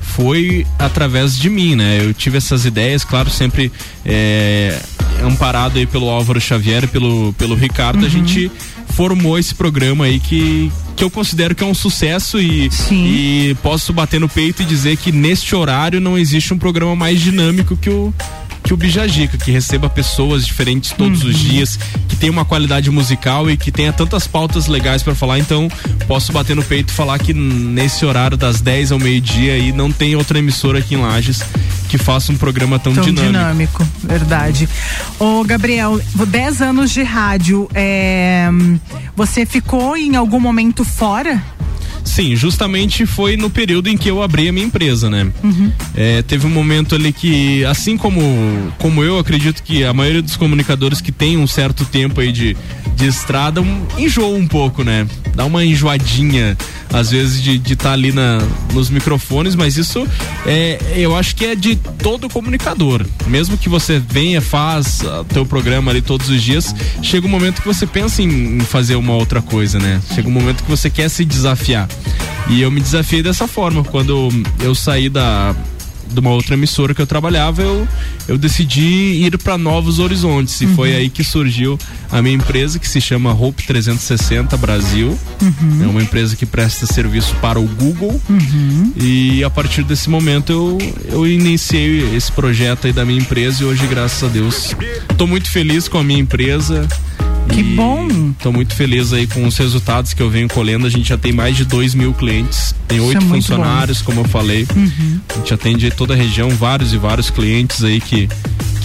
foi 0.00 0.66
através 0.78 1.36
de 1.36 1.48
mim, 1.50 1.74
né? 1.74 1.98
Eu 2.02 2.12
tive 2.14 2.36
essas 2.38 2.64
ideias, 2.64 3.02
claro, 3.04 3.30
sempre 3.30 3.72
é, 4.04 4.78
amparado 5.24 5.78
aí 5.78 5.86
pelo 5.86 6.08
Álvaro 6.08 6.40
Xavier 6.40 6.84
e 6.84 6.86
pelo, 6.86 7.32
pelo 7.34 7.54
Ricardo, 7.54 8.00
Uhum. 8.00 8.06
a 8.06 8.08
gente 8.08 8.50
formou 8.90 9.36
esse 9.38 9.54
programa 9.54 10.04
aí 10.04 10.20
que, 10.20 10.70
que 10.94 11.02
eu 11.02 11.10
considero 11.10 11.52
que 11.54 11.64
é 11.64 11.66
um 11.66 11.74
sucesso 11.74 12.38
e, 12.40 12.70
e 12.92 13.56
posso 13.60 13.92
bater 13.92 14.20
no 14.20 14.28
peito 14.28 14.62
e 14.62 14.64
dizer 14.64 14.96
que 14.96 15.10
neste 15.10 15.56
horário 15.56 16.00
não 16.00 16.16
existe 16.16 16.54
um 16.54 16.58
programa 16.58 16.94
mais 16.94 17.20
dinâmico 17.20 17.76
que 17.76 17.90
o 17.90 18.14
que 18.64 18.72
o 18.72 18.76
Bijagica, 18.78 19.36
que 19.36 19.52
receba 19.52 19.90
pessoas 19.90 20.44
diferentes 20.44 20.90
todos 20.92 21.22
os 21.22 21.38
dias, 21.38 21.78
que 22.08 22.16
tenha 22.16 22.32
uma 22.32 22.46
qualidade 22.46 22.90
musical 22.90 23.50
e 23.50 23.58
que 23.58 23.70
tenha 23.70 23.92
tantas 23.92 24.26
pautas 24.26 24.66
legais 24.66 25.02
para 25.02 25.14
falar. 25.14 25.38
Então, 25.38 25.68
posso 26.08 26.32
bater 26.32 26.56
no 26.56 26.62
peito 26.62 26.90
e 26.90 26.92
falar 26.96 27.18
que 27.18 27.34
nesse 27.34 28.06
horário 28.06 28.36
das 28.38 28.62
10 28.62 28.92
ao 28.92 28.98
meio-dia 28.98 29.52
aí 29.52 29.70
não 29.70 29.92
tem 29.92 30.16
outra 30.16 30.38
emissora 30.38 30.78
aqui 30.78 30.94
em 30.94 30.98
Lages 30.98 31.42
que 31.90 31.98
faça 31.98 32.32
um 32.32 32.36
programa 32.36 32.78
tão, 32.78 32.94
Tão 32.94 33.04
dinâmico. 33.04 33.32
dinâmico, 33.32 33.88
verdade. 34.02 34.68
Ô, 35.20 35.44
Gabriel, 35.44 36.00
10 36.26 36.62
anos 36.62 36.90
de 36.90 37.02
rádio, 37.02 37.68
é, 37.74 38.48
você 39.14 39.44
ficou 39.44 39.94
em 39.96 40.16
algum 40.16 40.40
momento 40.40 40.84
fora? 40.84 41.40
Sim, 42.04 42.36
justamente 42.36 43.06
foi 43.06 43.36
no 43.36 43.48
período 43.48 43.88
em 43.88 43.96
que 43.96 44.08
eu 44.08 44.22
abri 44.22 44.48
a 44.48 44.52
minha 44.52 44.66
empresa, 44.66 45.08
né? 45.08 45.26
Uhum. 45.42 45.72
É, 45.96 46.22
teve 46.22 46.46
um 46.46 46.50
momento 46.50 46.94
ali 46.94 47.12
que, 47.12 47.64
assim 47.64 47.96
como, 47.96 48.20
como 48.78 49.02
eu, 49.02 49.18
acredito 49.18 49.62
que 49.62 49.82
a 49.84 49.92
maioria 49.92 50.22
dos 50.22 50.36
comunicadores 50.36 51.00
que 51.00 51.10
tem 51.10 51.36
um 51.36 51.46
certo 51.46 51.84
tempo 51.84 52.20
aí 52.20 52.30
de, 52.30 52.56
de 52.94 53.06
estrada 53.06 53.60
um, 53.60 53.86
enjoa 53.98 54.36
um 54.36 54.46
pouco, 54.46 54.84
né? 54.84 55.06
Dá 55.34 55.44
uma 55.44 55.64
enjoadinha, 55.64 56.56
às 56.92 57.10
vezes, 57.10 57.42
de 57.42 57.72
estar 57.72 57.92
ali 57.92 58.12
na, 58.12 58.38
nos 58.72 58.90
microfones, 58.90 59.56
mas 59.56 59.76
isso 59.76 60.06
é, 60.46 60.78
eu 60.94 61.16
acho 61.16 61.34
que 61.34 61.44
é 61.46 61.56
de 61.56 61.74
todo 61.74 62.28
comunicador. 62.28 63.04
Mesmo 63.26 63.56
que 63.56 63.68
você 63.68 63.98
venha, 63.98 64.40
faz 64.40 65.00
o 65.00 65.24
teu 65.24 65.44
programa 65.44 65.90
ali 65.90 66.02
todos 66.02 66.28
os 66.28 66.40
dias, 66.40 66.74
chega 67.02 67.26
um 67.26 67.30
momento 67.30 67.62
que 67.62 67.66
você 67.66 67.86
pensa 67.86 68.22
em, 68.22 68.58
em 68.58 68.60
fazer 68.60 68.94
uma 68.94 69.14
outra 69.14 69.42
coisa, 69.42 69.78
né? 69.78 70.00
Chega 70.14 70.28
um 70.28 70.32
momento 70.32 70.62
que 70.62 70.70
você 70.70 70.88
quer 70.88 71.08
se 71.08 71.24
desafiar. 71.24 71.88
E 72.48 72.60
eu 72.60 72.70
me 72.70 72.80
desafiei 72.80 73.22
dessa 73.22 73.48
forma. 73.48 73.82
Quando 73.82 74.28
eu 74.60 74.74
saí 74.74 75.08
da 75.08 75.54
de 76.14 76.20
uma 76.20 76.30
outra 76.30 76.54
emissora 76.54 76.94
que 76.94 77.02
eu 77.02 77.06
trabalhava, 77.06 77.62
eu, 77.62 77.88
eu 78.28 78.38
decidi 78.38 79.24
ir 79.24 79.36
para 79.38 79.58
novos 79.58 79.98
horizontes. 79.98 80.60
E 80.60 80.66
foi 80.68 80.94
aí 80.94 81.10
que 81.10 81.24
surgiu 81.24 81.78
a 82.10 82.22
minha 82.22 82.36
empresa, 82.36 82.78
que 82.78 82.88
se 82.88 83.00
chama 83.00 83.32
Hope 83.32 83.66
360 83.66 84.56
Brasil. 84.56 85.18
É 85.82 85.86
uma 85.86 86.02
empresa 86.02 86.36
que 86.36 86.46
presta 86.46 86.86
serviço 86.86 87.34
para 87.36 87.58
o 87.58 87.66
Google. 87.66 88.20
E 88.96 89.42
a 89.42 89.50
partir 89.50 89.82
desse 89.82 90.08
momento 90.08 90.52
eu, 90.52 90.78
eu 91.10 91.26
iniciei 91.26 92.14
esse 92.14 92.30
projeto 92.30 92.86
aí 92.86 92.92
da 92.92 93.04
minha 93.04 93.18
empresa 93.18 93.62
e 93.62 93.66
hoje, 93.66 93.86
graças 93.86 94.22
a 94.22 94.28
Deus, 94.28 94.74
tô 95.18 95.26
muito 95.26 95.50
feliz 95.50 95.88
com 95.88 95.98
a 95.98 96.04
minha 96.04 96.20
empresa. 96.20 96.86
Que 97.48 97.62
bom! 97.62 98.32
Tô 98.40 98.52
muito 98.52 98.74
feliz 98.74 99.12
aí 99.12 99.26
com 99.26 99.46
os 99.46 99.56
resultados 99.56 100.12
que 100.12 100.22
eu 100.22 100.30
venho 100.30 100.48
colhendo. 100.48 100.86
A 100.86 100.90
gente 100.90 101.08
já 101.08 101.16
tem 101.16 101.32
mais 101.32 101.56
de 101.56 101.64
2 101.64 101.94
mil 101.94 102.12
clientes, 102.12 102.74
tem 102.88 102.98
Isso 102.98 103.06
oito 103.08 103.24
é 103.24 103.28
funcionários, 103.28 104.02
como 104.02 104.20
eu 104.20 104.24
falei. 104.24 104.66
Uhum. 104.74 105.20
A 105.28 105.38
gente 105.38 105.54
atende 105.54 105.90
toda 105.90 106.14
a 106.14 106.16
região, 106.16 106.50
vários 106.50 106.92
e 106.92 106.98
vários 106.98 107.30
clientes 107.30 107.84
aí 107.84 108.00
que, 108.00 108.28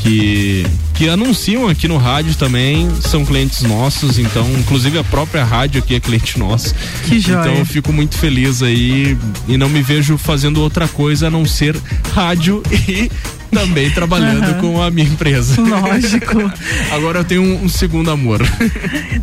que, 0.04 0.66
que 0.94 1.10
anunciam 1.10 1.68
aqui 1.68 1.88
no 1.88 1.98
rádio 1.98 2.36
também, 2.36 2.90
são 3.02 3.26
clientes 3.26 3.62
nossos, 3.64 4.20
então, 4.20 4.48
inclusive 4.58 4.98
a 4.98 5.04
própria 5.04 5.44
rádio 5.44 5.80
aqui 5.80 5.96
é 5.96 6.00
cliente 6.00 6.38
nosso. 6.38 6.74
Que 7.06 7.20
joia. 7.20 7.42
Então 7.42 7.54
eu 7.56 7.66
fico 7.66 7.92
muito 7.92 8.18
feliz 8.18 8.62
aí 8.62 9.18
e 9.48 9.58
não 9.58 9.70
me 9.70 9.82
vejo 9.82 10.18
fazendo 10.18 10.62
outra 10.62 10.88
coisa 10.88 11.28
a 11.28 11.30
não 11.30 11.46
ser 11.46 11.76
rádio 12.14 12.62
e 12.88 13.10
também 13.52 13.90
trabalhando 13.92 14.44
Aham. 14.44 14.62
com 14.62 14.82
a 14.82 14.92
minha 14.92 15.08
empresa. 15.08 15.62
Lógico. 15.62 16.52
Agora 16.92 17.20
eu 17.20 17.24
tenho 17.24 17.42
um, 17.42 17.66
um 17.66 17.70
segundo 17.70 18.12
amor. 18.12 18.42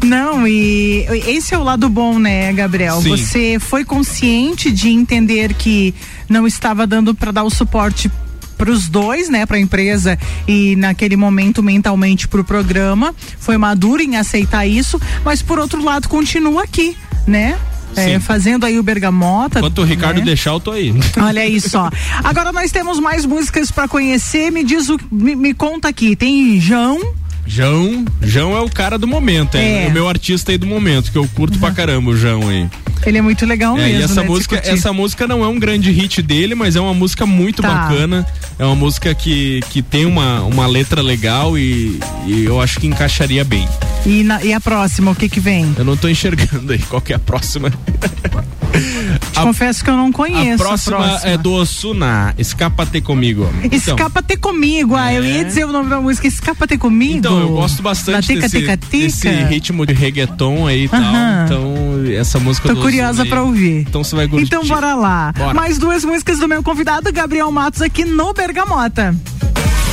Não, 0.04 0.46
e 0.46 1.06
esse 1.26 1.54
é 1.54 1.58
o 1.58 1.62
lado 1.62 1.88
bom, 1.88 2.18
né, 2.18 2.52
Gabriel? 2.52 3.00
Sim. 3.00 3.10
Você 3.10 3.58
foi 3.60 3.84
consciente 3.84 4.70
de 4.70 4.88
entender 4.88 5.54
que 5.54 5.94
não 6.28 6.46
estava 6.46 6.86
dando 6.86 7.14
para 7.14 7.30
dar 7.30 7.44
o 7.44 7.50
suporte 7.50 8.10
para 8.56 8.70
os 8.70 8.88
dois, 8.88 9.28
né, 9.28 9.44
para 9.44 9.56
a 9.58 9.60
empresa 9.60 10.18
e 10.48 10.76
naquele 10.76 11.16
momento 11.16 11.62
mentalmente 11.62 12.26
para 12.26 12.40
o 12.40 12.44
programa. 12.44 13.14
Foi 13.38 13.56
maduro 13.56 14.02
em 14.02 14.16
aceitar 14.16 14.66
isso, 14.66 15.00
mas 15.24 15.42
por 15.42 15.58
outro 15.58 15.82
lado 15.84 16.08
continua 16.08 16.62
aqui, 16.62 16.96
né? 17.26 17.58
É, 17.94 18.18
fazendo 18.18 18.66
aí 18.66 18.78
o 18.78 18.82
Bergamota. 18.82 19.58
Enquanto 19.58 19.78
o 19.78 19.84
Ricardo 19.84 20.18
né? 20.18 20.24
deixar, 20.24 20.50
eu 20.50 20.60
tô 20.60 20.70
aí. 20.72 20.94
Olha 21.20 21.42
aí 21.42 21.60
só. 21.60 21.90
Agora 22.24 22.52
nós 22.52 22.70
temos 22.72 22.98
mais 22.98 23.24
músicas 23.24 23.70
para 23.70 23.86
conhecer. 23.88 24.50
Me 24.50 24.64
diz 24.64 24.88
o, 24.88 24.98
me, 25.10 25.36
me 25.36 25.54
conta 25.54 25.88
aqui. 25.88 26.16
Tem 26.16 26.60
João. 26.60 27.00
João, 27.46 28.04
João 28.20 28.56
é 28.56 28.60
o 28.60 28.68
cara 28.68 28.98
do 28.98 29.06
momento, 29.06 29.56
é, 29.56 29.84
É. 29.84 29.88
o 29.88 29.92
meu 29.92 30.08
artista 30.08 30.50
aí 30.52 30.58
do 30.58 30.66
momento, 30.66 31.12
que 31.12 31.18
eu 31.18 31.26
curto 31.34 31.58
pra 31.58 31.70
caramba 31.70 32.10
o 32.10 32.16
João 32.16 32.48
aí. 32.48 32.68
Ele 33.04 33.18
é 33.18 33.22
muito 33.22 33.46
legal 33.46 33.76
É, 33.78 33.82
mesmo. 33.84 34.00
e 34.00 34.02
essa 34.02 34.22
né, 34.22 34.26
música, 34.26 34.60
essa 34.64 34.92
música 34.92 35.26
não 35.28 35.44
é 35.44 35.48
um 35.48 35.58
grande 35.58 35.90
hit 35.92 36.20
dele, 36.22 36.54
mas 36.54 36.74
é 36.76 36.80
uma 36.80 36.94
música 36.94 37.24
muito 37.24 37.62
Tá. 37.62 37.68
bacana. 37.68 38.26
É 38.58 38.64
uma 38.64 38.74
música 38.74 39.14
que, 39.14 39.60
que 39.70 39.80
tem 39.82 40.06
uma, 40.06 40.42
uma 40.42 40.66
letra 40.66 41.02
legal 41.02 41.56
e, 41.58 42.00
e 42.26 42.44
eu 42.44 42.60
acho 42.60 42.80
que 42.80 42.86
encaixaria 42.86 43.44
bem. 43.44 43.68
E, 44.04 44.24
na- 44.24 44.42
e 44.42 44.52
a 44.52 44.60
próxima, 44.60 45.10
o 45.10 45.14
que 45.14 45.28
que 45.28 45.38
vem? 45.40 45.72
Eu 45.78 45.84
não 45.84 45.96
tô 45.96 46.08
enxergando 46.08 46.72
aí 46.72 46.78
qual 46.80 47.00
que 47.00 47.12
é 47.12 47.16
a 47.16 47.18
próxima. 47.18 47.70
Te 49.36 49.42
confesso 49.42 49.84
que 49.84 49.90
eu 49.90 49.96
não 49.96 50.10
conheço. 50.10 50.62
a 50.62 50.66
próxima, 50.66 51.20
é 51.22 51.36
do 51.36 51.52
Osuna, 51.52 52.34
Escapa-te 52.38 53.00
comigo. 53.02 53.48
Então, 53.62 53.76
Escapa 53.76 54.22
ter 54.22 54.38
comigo. 54.38 54.96
Ah, 54.96 55.12
eu 55.12 55.24
ia 55.24 55.44
dizer 55.44 55.66
o 55.66 55.72
nome 55.72 55.90
da 55.90 56.00
música 56.00 56.26
Escapa 56.26 56.66
ter 56.66 56.78
comigo. 56.78 57.18
Então, 57.18 57.38
eu 57.38 57.48
gosto 57.50 57.82
bastante 57.82 58.14
Da 58.14 58.22
tica, 58.22 58.40
desse, 58.42 58.60
tica, 58.60 58.76
tica. 58.76 58.96
desse 58.96 59.28
ritmo 59.28 59.84
de 59.84 59.92
reggaeton 59.92 60.66
aí 60.66 60.84
e 60.84 60.88
tal. 60.88 61.00
Aham. 61.00 61.44
Então, 61.44 61.74
essa 62.18 62.38
música 62.38 62.68
Tô 62.68 62.74
do 62.76 62.80
curiosa 62.80 63.26
pra 63.26 63.42
ouvir. 63.42 63.80
Então 63.80 64.02
você 64.02 64.16
vai 64.16 64.26
curtir. 64.26 64.46
Então 64.46 64.64
bora 64.64 64.94
lá. 64.94 65.32
Bora. 65.36 65.52
Mais 65.54 65.76
duas 65.78 66.04
músicas 66.04 66.38
do 66.38 66.48
meu 66.48 66.62
convidado, 66.62 67.12
Gabriel 67.12 67.50
Matos, 67.52 67.82
aqui 67.82 68.04
no 68.04 68.32
Bergamota. 68.32 69.14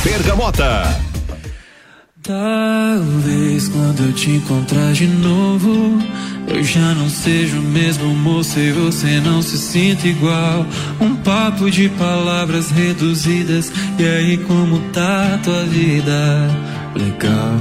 Bergamota. 0.02 1.13
Talvez 2.26 3.68
quando 3.68 4.06
eu 4.06 4.12
te 4.14 4.30
encontrar 4.30 4.94
de 4.94 5.06
novo, 5.06 5.98
eu 6.48 6.64
já 6.64 6.94
não 6.94 7.06
seja 7.06 7.58
o 7.58 7.62
mesmo 7.62 8.14
moço 8.14 8.58
e 8.58 8.72
você 8.72 9.20
não 9.20 9.42
se 9.42 9.58
sinta 9.58 10.08
igual. 10.08 10.64
Um 10.98 11.16
papo 11.16 11.70
de 11.70 11.90
palavras 11.90 12.70
reduzidas, 12.70 13.70
e 13.98 14.06
aí 14.06 14.38
como 14.38 14.78
tá 14.90 15.38
tua 15.44 15.64
vida? 15.64 16.48
Legal. 16.94 17.60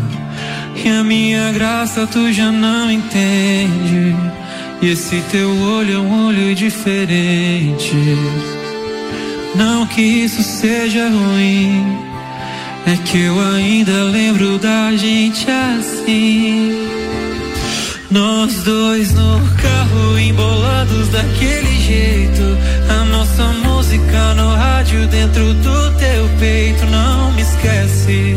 E 0.82 0.88
a 0.88 1.04
minha 1.04 1.52
graça 1.52 2.08
tu 2.08 2.32
já 2.32 2.50
não 2.50 2.90
entende. 2.90 4.16
E 4.82 4.92
esse 4.92 5.22
teu 5.30 5.50
olho 5.50 5.96
é 5.96 6.00
um 6.00 6.28
olho 6.28 6.56
diferente. 6.56 7.98
Não 9.58 9.86
que 9.88 10.02
isso 10.02 10.42
seja 10.42 11.10
ruim. 11.10 12.13
É 12.86 12.98
que 12.98 13.18
eu 13.18 13.40
ainda 13.40 14.04
lembro 14.04 14.58
da 14.58 14.92
gente 14.98 15.48
assim. 15.50 16.90
Nós 18.12 18.54
dois 18.64 19.14
no 19.14 19.40
carro, 19.56 20.20
embolados 20.20 21.08
daquele 21.08 21.80
jeito. 21.80 22.42
A 22.90 23.06
nossa 23.06 23.44
música 23.66 24.34
no 24.34 24.54
rádio 24.54 25.08
dentro 25.08 25.54
do 25.54 25.92
teu 25.98 26.30
peito. 26.40 26.86
Não 26.88 27.32
me 27.32 27.42
esquece. 27.42 28.36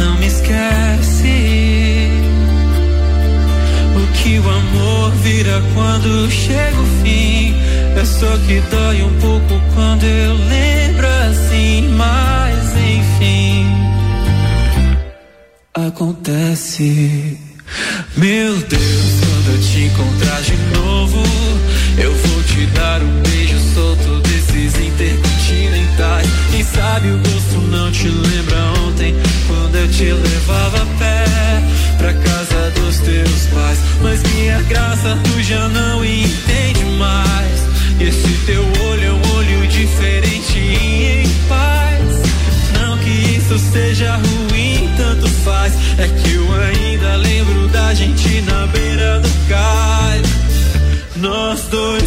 Não 0.00 0.18
me 0.18 0.26
esquece. 0.26 2.10
O 3.96 4.12
que 4.14 4.38
o 4.40 4.50
amor 4.50 5.12
vira 5.22 5.62
quando 5.74 6.28
chega 6.28 6.80
o 6.80 7.04
fim. 7.04 7.54
É 7.96 8.04
só 8.04 8.36
que 8.48 8.60
dói 8.68 9.02
um 9.02 9.20
pouco 9.20 9.60
quando 9.74 10.02
eu 10.02 10.34
lembro 10.34 10.83
assim, 11.54 11.88
mas 11.96 12.76
enfim. 12.76 13.66
Acontece. 15.74 17.38
Meu 18.16 18.56
Deus, 18.56 19.20
quando 19.20 19.54
eu 19.54 19.60
te 19.60 19.80
encontrar 19.84 20.42
de 20.42 20.56
novo, 20.76 21.22
eu 21.98 22.14
vou 22.14 22.42
te 22.44 22.66
dar 22.66 23.02
um 23.02 23.22
beijo 23.22 23.58
solto 23.74 24.20
desses 24.20 24.74
intercontinentais. 24.80 26.28
Quem 26.50 26.64
sabe 26.64 27.08
o 27.08 27.18
gosto 27.18 27.60
não 27.70 27.90
te 27.90 28.08
lembra 28.08 28.80
ontem, 28.86 29.14
quando 29.46 29.76
eu 29.76 29.88
te 29.88 30.04
levava 30.04 30.82
a 30.82 30.86
pé 30.98 31.24
pra 31.98 32.14
casa 32.14 32.70
dos 32.70 32.98
teus 32.98 33.46
pais. 33.52 33.78
Mas 34.02 34.22
minha 34.34 34.60
graça 34.62 35.18
tu 35.24 35.42
já 35.42 35.68
não 35.68 36.04
entende 36.04 36.84
mais. 36.98 37.64
E 37.98 38.04
esse 38.04 38.38
teu 38.46 38.62
olho 38.88 39.04
é 39.04 39.12
um 39.12 39.33
diferente 39.74 40.56
e 40.56 41.22
em 41.22 41.48
paz. 41.48 42.22
Não 42.78 42.96
que 42.98 43.10
isso 43.36 43.58
seja 43.58 44.14
ruim, 44.16 44.88
tanto 44.96 45.28
faz. 45.44 45.72
É 45.98 46.06
que 46.06 46.34
eu 46.34 46.46
ainda 46.52 47.16
lembro 47.16 47.68
da 47.68 47.92
gente 47.92 48.40
na 48.42 48.66
beira 48.68 49.20
do 49.20 49.28
cais. 49.48 50.26
Nós 51.16 51.62
dois 51.70 52.03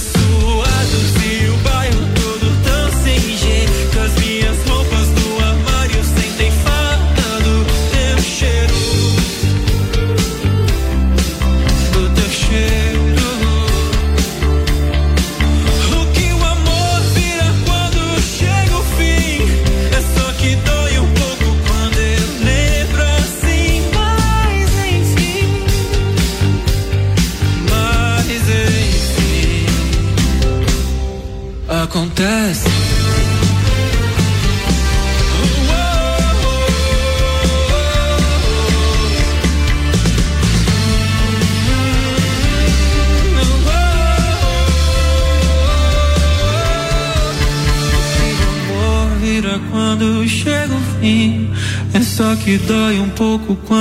dói 53.47 53.55
um 53.55 53.76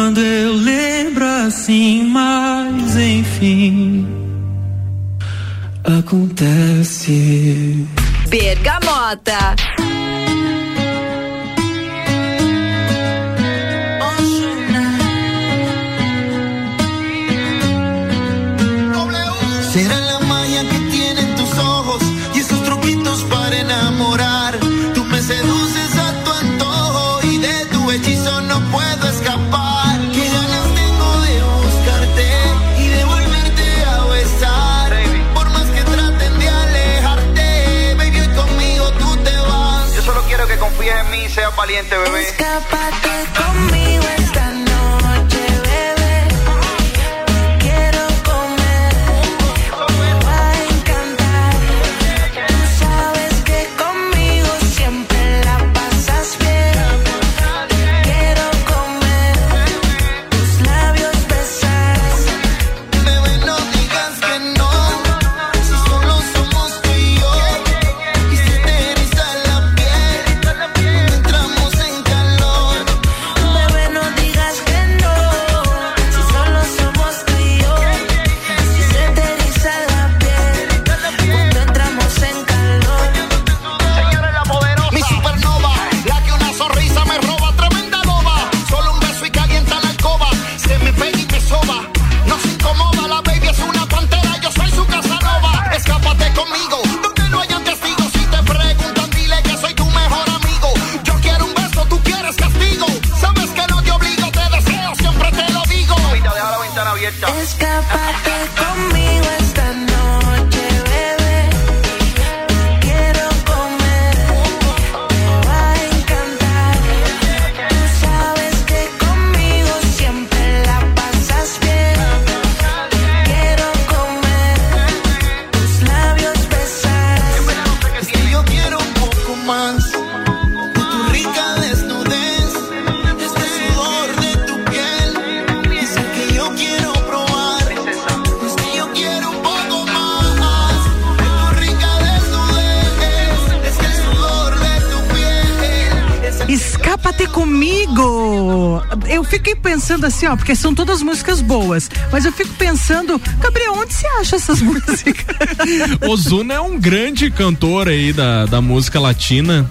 todas 150.76 151.02
músicas 151.02 151.40
boas. 151.40 151.90
Mas 152.12 152.24
eu 152.24 152.32
fico 152.32 152.52
pensando, 152.54 153.20
Gabriel, 153.40 153.72
onde 153.74 153.92
você 153.94 154.06
acha 154.06 154.36
essas 154.36 154.60
músicas? 154.62 155.24
Ozuna 156.08 156.54
é 156.54 156.60
um 156.60 156.78
grande 156.78 157.30
cantor 157.30 157.88
aí 157.88 158.12
da, 158.12 158.46
da 158.46 158.60
música 158.60 159.00
latina. 159.00 159.68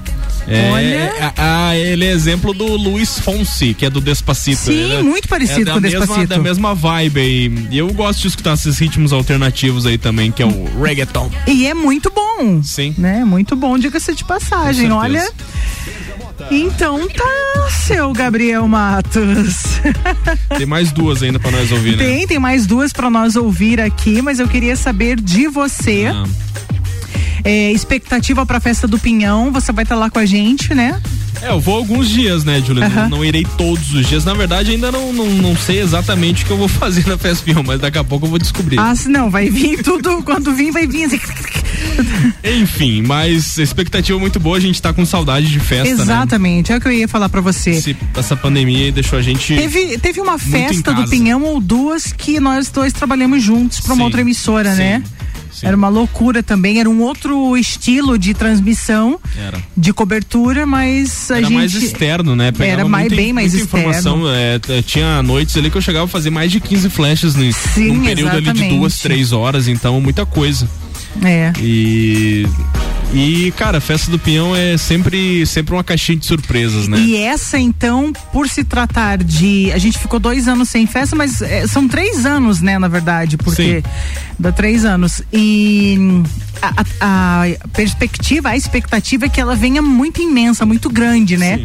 É, 0.47 0.69
Olha. 0.71 0.85
é, 0.85 1.33
a- 1.37 1.75
ele 1.75 2.05
é 2.05 2.11
exemplo 2.11 2.53
do 2.53 2.65
Luiz 2.77 3.17
Fonsi, 3.17 3.73
que 3.73 3.83
é 3.83 3.89
do 3.89 3.99
Despacito. 3.99 4.57
Sim, 4.61 4.73
Ele 4.73 4.93
é- 4.97 5.01
muito 5.01 5.27
parecido 5.27 5.71
é 5.71 5.73
com 5.73 5.79
o 5.79 5.81
mesma, 5.81 5.99
Despacito. 6.01 6.27
Da 6.27 6.37
mesma 6.37 6.75
vibe 6.75 7.19
aí. 7.19 7.67
E 7.71 7.77
eu 7.79 7.91
gosto 7.93 8.21
de 8.21 8.27
escutar 8.27 8.53
esses 8.53 8.77
ritmos 8.77 9.11
alternativos 9.11 9.87
aí 9.87 9.97
também, 9.97 10.31
que 10.31 10.43
é 10.43 10.45
o 10.45 10.79
reggaeton. 10.83 11.31
E 11.47 11.65
é 11.65 11.73
muito 11.73 12.11
bom. 12.11 12.61
Sim. 12.61 12.93
Né? 12.95 13.25
Muito 13.25 13.55
bom, 13.55 13.75
diga-se 13.79 14.13
de 14.13 14.23
passagem. 14.23 14.91
Olha. 14.91 15.27
Então 16.51 17.07
tá, 17.07 17.23
seu 17.69 18.11
Gabriel 18.13 18.67
Matos. 18.67 19.79
Tem 20.57 20.65
mais 20.65 20.91
duas 20.91 21.21
ainda 21.21 21.39
pra 21.39 21.51
nós 21.51 21.71
ouvir, 21.71 21.97
né? 21.97 22.03
Tem, 22.03 22.27
tem 22.27 22.39
mais 22.39 22.65
duas 22.65 22.91
pra 22.91 23.09
nós 23.09 23.35
ouvir 23.35 23.79
aqui, 23.79 24.21
mas 24.21 24.39
eu 24.39 24.47
queria 24.47 24.75
saber 24.75 25.19
de 25.19 25.47
você. 25.47 26.07
Ah. 26.11 26.25
É, 27.43 27.71
expectativa 27.71 28.45
pra 28.45 28.59
festa 28.59 28.87
do 28.87 28.97
Pinhão, 28.97 29.51
você 29.51 29.71
vai 29.71 29.83
estar 29.83 29.95
lá 29.95 30.09
com 30.09 30.17
a 30.17 30.25
gente, 30.25 30.73
né? 30.73 30.99
É, 31.41 31.49
eu 31.49 31.59
vou 31.59 31.75
alguns 31.75 32.09
dias, 32.09 32.43
né, 32.43 32.61
Julia? 32.65 32.85
Aham. 32.85 33.01
Não, 33.09 33.17
não 33.17 33.25
irei 33.25 33.45
todos 33.57 33.93
os 33.93 34.07
dias. 34.07 34.25
Na 34.25 34.33
verdade, 34.33 34.71
ainda 34.71 34.91
não, 34.91 35.13
não, 35.13 35.25
não 35.27 35.55
sei 35.55 35.79
exatamente 35.81 36.43
o 36.43 36.47
que 36.47 36.51
eu 36.51 36.57
vou 36.57 36.67
fazer 36.69 37.05
na 37.07 37.17
festa 37.17 37.43
Pinhão, 37.45 37.63
mas 37.63 37.79
daqui 37.79 37.97
a 37.97 38.03
pouco 38.03 38.25
eu 38.25 38.29
vou 38.29 38.39
descobrir. 38.39 38.79
Ah, 38.79 38.95
se 38.95 39.07
não, 39.09 39.29
vai 39.29 39.49
vir 39.49 39.83
tudo, 39.83 40.23
quando 40.23 40.53
vir, 40.53 40.71
vai 40.71 40.87
vir 40.87 41.05
assim. 41.05 41.19
Enfim, 42.43 43.01
mas 43.01 43.57
expectativa 43.57 44.17
muito 44.19 44.39
boa, 44.39 44.57
a 44.57 44.59
gente 44.59 44.81
tá 44.81 44.93
com 44.93 45.05
saudade 45.05 45.47
de 45.47 45.59
festa, 45.59 45.95
né? 45.95 46.01
Exatamente, 46.03 46.71
é 46.71 46.77
o 46.77 46.81
que 46.81 46.87
eu 46.87 46.91
ia 46.91 47.07
falar 47.07 47.29
pra 47.29 47.41
você. 47.41 47.71
Esse- 47.71 47.95
essa 48.15 48.35
pandemia 48.35 48.91
deixou 48.91 49.17
a 49.19 49.21
gente. 49.21 49.55
Teve, 49.55 49.97
teve 49.97 50.19
uma 50.21 50.37
festa 50.37 50.93
do. 50.93 51.05
Pinhão 51.09 51.43
ou 51.43 51.61
duas 51.61 52.11
que 52.11 52.39
nós 52.39 52.69
dois 52.69 52.91
trabalhamos 52.91 53.41
juntos 53.43 53.79
pra 53.79 53.93
uma 53.93 53.97
Sim, 53.97 54.03
outra 54.03 54.21
emissora, 54.21 54.71
sim, 54.71 54.77
né? 54.79 55.03
Sim. 55.55 55.65
Era 55.67 55.75
uma 55.75 55.89
loucura 55.89 56.43
também, 56.43 56.79
era 56.79 56.89
um 56.89 57.01
outro 57.01 57.55
estilo 57.57 58.17
de 58.17 58.33
transmissão, 58.33 59.19
Era. 59.37 59.57
de 59.75 59.93
cobertura, 59.93 60.65
mas 60.65 61.31
a 61.31 61.37
Era 61.37 61.45
gente. 61.47 61.55
mais 61.55 61.73
externo, 61.73 62.35
né? 62.35 62.51
Pegava 62.51 62.81
Era 62.81 62.89
mais- 62.89 63.03
muita- 63.07 63.15
bem 63.15 63.33
mais 63.33 63.53
muita 63.53 63.65
informação. 63.65 64.23
É, 64.29 64.59
tinha 64.81 65.21
noites 65.23 65.55
ali 65.57 65.69
que 65.71 65.77
eu 65.77 65.81
chegava 65.81 66.05
a 66.05 66.07
fazer 66.07 66.29
mais 66.29 66.51
de 66.51 66.59
15 66.59 66.89
flashes 66.89 67.35
no, 67.35 67.51
Sim, 67.53 67.91
num 67.93 68.03
período 68.03 68.31
ali 68.31 68.41
de 68.41 68.49
exatamente. 68.49 68.77
duas, 68.77 68.99
três 68.99 69.31
horas, 69.31 69.67
então 69.67 69.99
muita 70.01 70.25
coisa. 70.25 70.67
É. 71.23 71.53
E. 71.61 72.45
E, 73.15 73.51
cara, 73.51 73.77
a 73.77 73.81
festa 73.81 74.11
do 74.11 74.19
Pinhão 74.19 74.53
é 74.53 74.77
sempre, 74.77 75.45
sempre 75.45 75.73
uma 75.73 75.83
caixinha 75.85 76.17
de 76.17 76.25
surpresas, 76.25 76.87
né? 76.87 76.99
E 76.99 77.15
essa, 77.15 77.57
então, 77.57 78.11
por 78.33 78.49
se 78.49 78.63
tratar 78.63 79.23
de. 79.23 79.71
A 79.71 79.77
gente 79.77 79.97
ficou 79.97 80.19
dois 80.19 80.47
anos 80.49 80.67
sem 80.69 80.85
festa, 80.85 81.15
mas 81.15 81.41
é, 81.41 81.65
são 81.65 81.87
três 81.87 82.25
anos, 82.25 82.59
né, 82.61 82.77
na 82.77 82.89
verdade, 82.89 83.37
porque. 83.37 83.81
Dá 84.37 84.51
três 84.51 84.83
anos. 84.83 85.21
E 85.31 85.97
a, 86.61 86.73
a- 86.99 87.43
a 87.63 87.67
perspectiva, 87.69 88.49
a 88.49 88.57
expectativa 88.57 89.25
é 89.25 89.29
que 89.29 89.39
ela 89.39 89.55
venha 89.55 89.81
muito 89.81 90.21
imensa, 90.21 90.65
muito 90.65 90.89
grande, 90.89 91.37
né? 91.37 91.63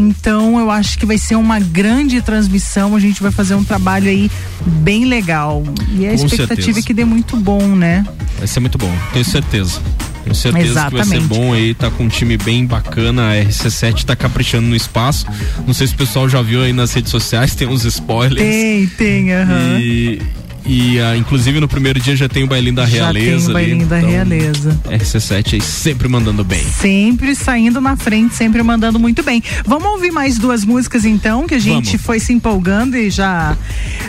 Então 0.00 0.58
eu 0.58 0.70
acho 0.70 0.98
que 0.98 1.04
vai 1.04 1.18
ser 1.18 1.34
uma 1.36 1.60
grande 1.60 2.22
transmissão. 2.22 2.96
A 2.96 3.00
gente 3.00 3.22
vai 3.22 3.30
fazer 3.30 3.54
um 3.54 3.62
trabalho 3.62 4.08
aí 4.08 4.30
bem 4.66 5.04
legal. 5.04 5.62
E 5.92 6.06
a 6.06 6.08
Com 6.10 6.14
expectativa 6.14 6.56
certeza. 6.56 6.78
é 6.78 6.82
que 6.82 6.94
dê 6.94 7.04
muito 7.04 7.36
bom, 7.36 7.62
né? 7.76 8.04
Vai 8.38 8.46
ser 8.46 8.60
muito 8.60 8.78
bom, 8.78 8.90
tenho 9.12 9.24
certeza. 9.24 9.80
Tenho 10.24 10.34
certeza 10.34 10.68
que 10.68 10.74
vai 10.74 11.00
Exatamente. 11.02 11.28
ser 11.28 11.34
bom 11.34 11.52
aí, 11.52 11.74
tá 11.74 11.90
com 11.90 12.04
um 12.04 12.08
time 12.08 12.36
bem 12.36 12.66
bacana. 12.66 13.30
A 13.30 13.34
RC7 13.44 14.04
tá 14.04 14.16
caprichando 14.16 14.68
no 14.68 14.76
espaço. 14.76 15.26
Não 15.66 15.74
sei 15.74 15.86
se 15.86 15.94
o 15.94 15.96
pessoal 15.96 16.28
já 16.28 16.40
viu 16.42 16.62
aí 16.62 16.72
nas 16.72 16.92
redes 16.92 17.10
sociais, 17.10 17.54
tem 17.54 17.68
uns 17.68 17.84
spoilers. 17.84 18.40
Tem, 18.40 18.86
tem, 18.86 19.32
aham. 19.32 19.78
E, 19.80 20.22
e 20.64 21.00
ah, 21.00 21.16
inclusive 21.16 21.58
no 21.60 21.66
primeiro 21.68 21.98
dia 22.00 22.14
já 22.14 22.28
tem 22.28 22.44
o 22.44 22.46
bailinho 22.46 22.74
da 22.74 22.86
Já 22.86 23.12
tem 23.12 23.22
realeza. 23.22 23.52
o 23.52 23.56
ali, 23.56 23.66
bailinho 23.66 23.86
da 23.86 23.98
então, 23.98 24.10
realeza. 24.10 24.80
RC7 24.86 25.54
aí 25.54 25.60
sempre 25.60 26.08
mandando 26.08 26.44
bem. 26.44 26.62
Sempre 26.62 27.34
saindo 27.34 27.80
na 27.80 27.96
frente, 27.96 28.34
sempre 28.34 28.62
mandando 28.62 28.98
muito 28.98 29.22
bem. 29.22 29.42
Vamos 29.64 29.88
ouvir 29.88 30.10
mais 30.10 30.38
duas 30.38 30.64
músicas 30.64 31.04
então, 31.04 31.46
que 31.46 31.54
a 31.54 31.58
gente 31.58 31.92
Vamos. 31.92 32.02
foi 32.06 32.20
se 32.20 32.32
empolgando 32.32 32.96
e 32.96 33.10
já. 33.10 33.56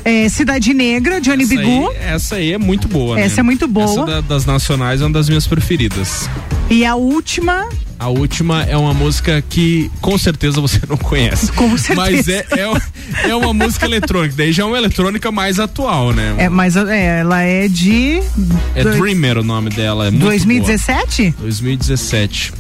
É, 0.04 0.28
Cidade 0.30 0.74
Negra, 0.74 1.22
Johnny 1.22 1.44
Essa 1.44 1.56
Bigu. 1.56 1.90
aí, 1.90 1.98
essa 1.98 2.36
aí 2.36 2.54
é 2.54 2.58
muito 2.58 2.88
boa. 2.88 3.20
Essa 3.20 3.36
né? 3.38 3.40
é 3.40 3.44
muito 3.44 3.68
boa. 3.68 3.86
Essa 3.86 4.06
da- 4.06 4.22
das 4.22 4.46
nacionais 4.46 5.02
é 5.02 5.06
uma 5.06 5.14
das 5.14 5.28
minhas 5.30 5.48
preferidas. 5.48 6.30
E 6.70 6.86
a 6.86 6.96
última. 6.96 7.68
A 8.02 8.10
última 8.10 8.64
é 8.64 8.76
uma 8.76 8.96
música 8.96 9.44
que 9.48 9.92
com 10.02 10.18
certeza 10.18 10.60
você 10.60 10.80
não 10.90 10.98
conhece. 10.98 11.52
Com 11.54 11.78
certeza. 11.78 11.96
Mas 11.96 12.28
é, 12.28 12.48
é, 12.50 13.30
é 13.30 13.36
uma 13.36 13.54
música 13.54 13.86
eletrônica. 13.86 14.34
Daí 14.36 14.52
já 14.52 14.64
é 14.64 14.66
uma 14.66 14.76
eletrônica 14.76 15.32
mais 15.32 15.60
atual, 15.60 16.12
né? 16.12 16.34
É, 16.40 16.50
mas 16.50 16.76
é, 16.76 17.20
ela 17.20 17.44
é 17.44 17.68
de. 17.68 18.20
É 18.74 18.84
Dreamer 18.84 19.38
o 19.38 19.44
nome 19.44 19.70
dela. 19.70 20.08
É 20.08 20.10
muito 20.10 20.26
2017? 20.26 21.22
boa. 21.30 21.42
2017. 21.42 22.54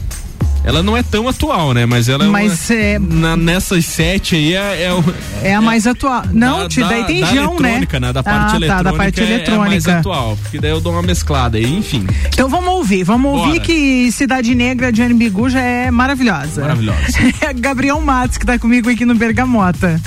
Ela 0.63 0.83
não 0.83 0.95
é 0.95 1.01
tão 1.01 1.27
atual, 1.27 1.73
né? 1.73 1.85
Mas 1.87 2.07
ela 2.07 2.25
é 2.25 2.27
Mas 2.27 2.69
uma, 2.69 2.79
é- 2.79 2.99
na- 2.99 3.35
nessas 3.35 3.83
sete 3.85 4.35
aí 4.35 4.53
é, 4.53 4.83
é, 4.83 4.93
o- 4.93 5.03
É 5.41 5.55
a 5.55 5.61
mais 5.61 5.87
atual. 5.87 6.23
Não, 6.31 6.59
da, 6.59 6.69
te, 6.69 6.81
daí 6.81 7.01
da- 7.01 7.07
tem 7.07 7.21
da 7.21 7.27
João, 7.27 7.59
né? 7.59 7.69
eletrônica, 7.69 7.99
né? 7.99 8.13
Da 8.13 8.21
parte 8.23 8.53
ah, 8.53 8.55
eletrônica. 8.57 8.83
tá, 8.83 8.91
da 8.91 8.93
parte 8.97 9.19
é- 9.19 9.23
É, 9.23 9.27
mais 9.27 9.41
eletrônica. 9.87 9.97
atual. 9.99 10.37
Porque 10.41 10.59
daí 10.59 10.69
eu 10.71 10.79
dou 10.79 10.93
uma 10.93 11.01
mesclada 11.01 11.57
aí, 11.57 11.77
enfim. 11.77 12.05
Então 12.27 12.47
vamos 12.47 12.69
ouvir, 12.69 13.03
vamos 13.03 13.31
Bora. 13.31 13.47
ouvir 13.47 13.59
que 13.61 14.11
Cidade 14.11 14.53
Negra, 14.53 14.91
Johnny 14.91 15.13
Bigu 15.15 15.49
já 15.49 15.61
é 15.61 15.89
maravilhosa. 15.89 16.61
Maravilhosa. 16.61 16.99
É 17.41 17.53
Gabriel 17.57 17.99
Matos 17.99 18.37
que 18.37 18.45
tá 18.45 18.59
comigo 18.59 18.89
aqui 18.89 19.03
no 19.05 19.15
Bergamota. 19.15 19.99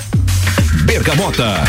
Bergamota. 0.85 1.63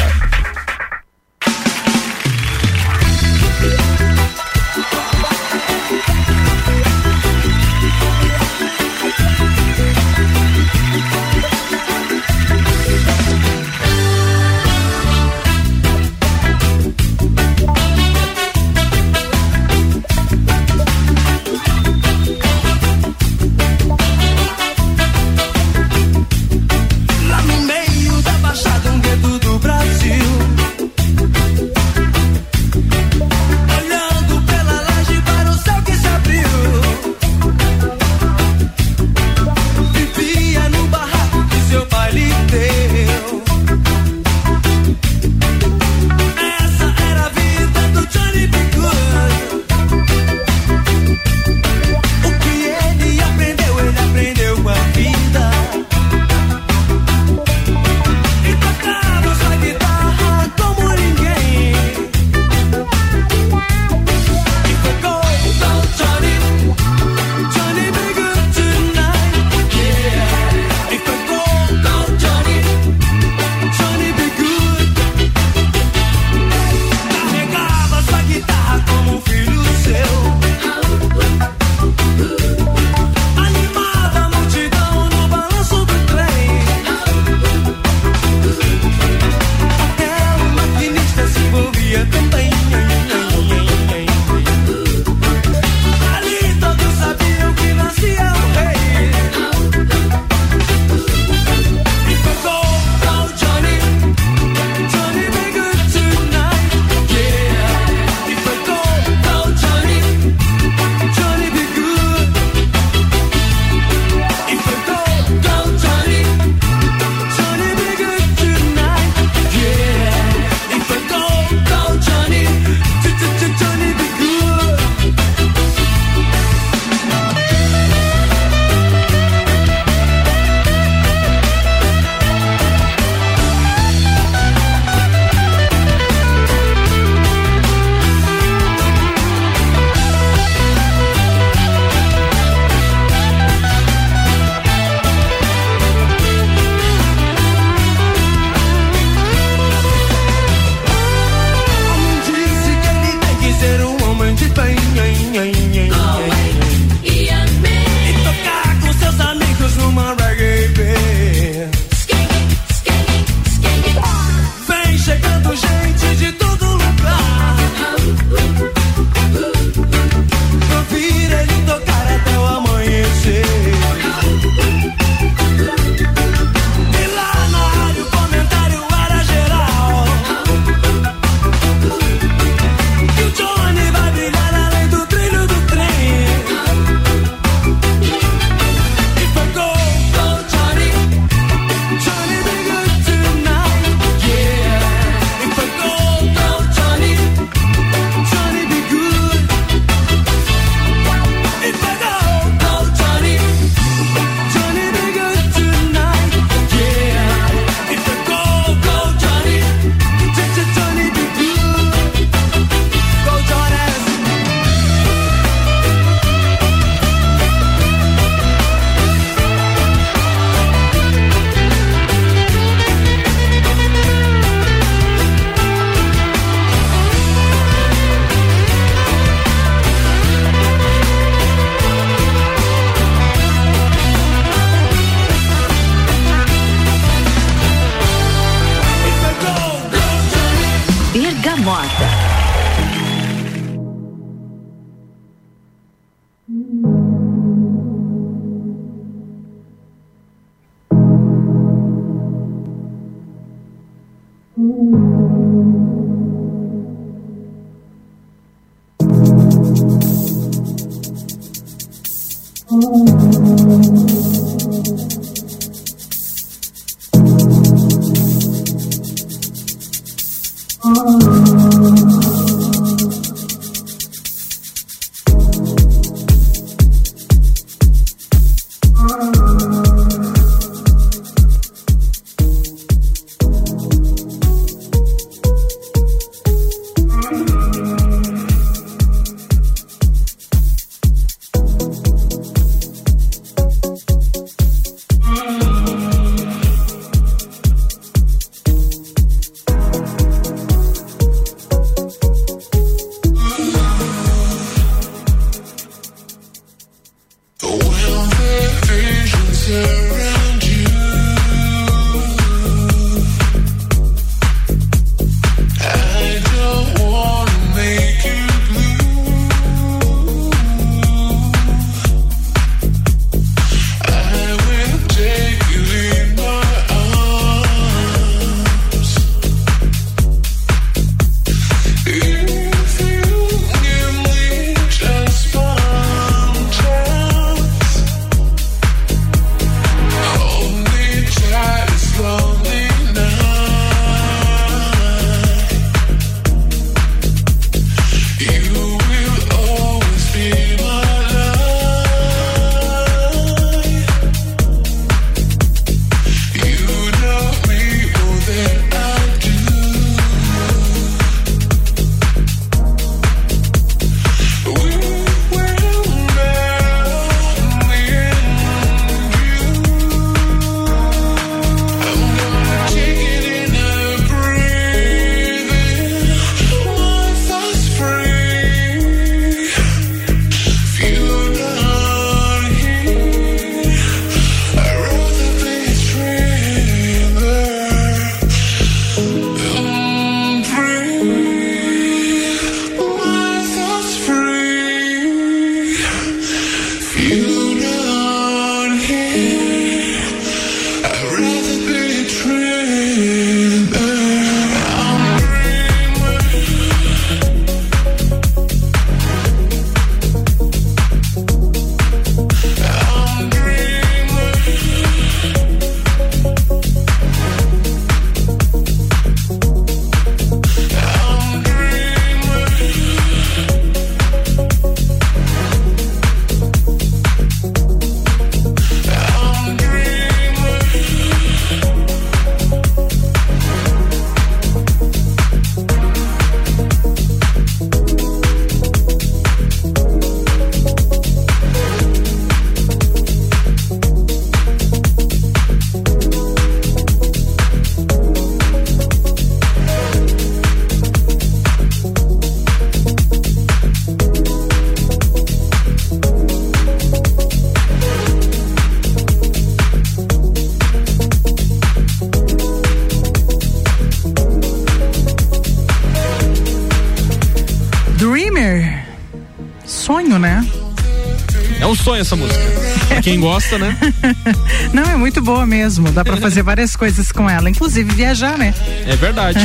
Essa 472.26 472.34
música. 472.34 472.60
Pra 473.06 473.22
quem 473.22 473.38
gosta, 473.38 473.78
né? 473.78 473.96
Não, 474.92 475.04
é 475.04 475.16
muito 475.16 475.40
boa 475.40 475.64
mesmo. 475.64 476.10
Dá 476.10 476.24
pra 476.24 476.36
fazer 476.36 476.62
várias 476.62 476.96
coisas 476.96 477.30
com 477.30 477.48
ela, 477.48 477.70
inclusive 477.70 478.12
viajar, 478.12 478.58
né? 478.58 478.74
É 479.06 479.14
verdade. 479.14 479.60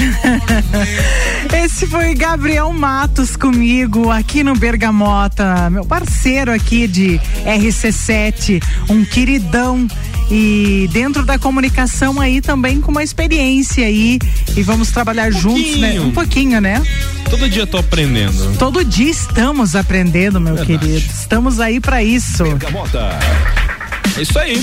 Esse 1.52 1.88
foi 1.88 2.14
Gabriel 2.14 2.72
Matos 2.72 3.36
comigo 3.36 4.12
aqui 4.12 4.44
no 4.44 4.56
Bergamota, 4.56 5.70
meu 5.72 5.84
parceiro 5.84 6.54
aqui 6.54 6.88
de 6.88 7.20
RC7, 7.44 8.64
um 8.90 9.04
queridão 9.04 9.88
e 10.30 10.88
dentro 10.94 11.26
da 11.26 11.38
comunicação 11.38 12.22
aí 12.22 12.42
também 12.42 12.80
com 12.80 12.92
uma 12.92 13.04
experiência 13.04 13.86
aí 13.86 14.20
e 14.56 14.62
vamos 14.62 14.90
trabalhar 14.92 15.32
juntos, 15.32 15.78
né? 15.78 16.00
Um 16.00 16.12
pouquinho, 16.12 16.62
né? 16.62 16.82
Todo 17.32 17.50
dia 17.50 17.66
tô 17.66 17.78
aprendendo. 17.78 18.58
Todo 18.58 18.84
dia 18.84 19.10
estamos 19.10 19.74
aprendendo, 19.74 20.40
meu 20.40 20.54
Verdade. 20.54 20.78
querido. 20.80 21.12
Estamos 21.14 21.62
aí 21.62 21.80
pra 21.80 22.04
isso. 22.04 22.44
É 24.18 24.22
isso 24.22 24.38
aí. 24.38 24.62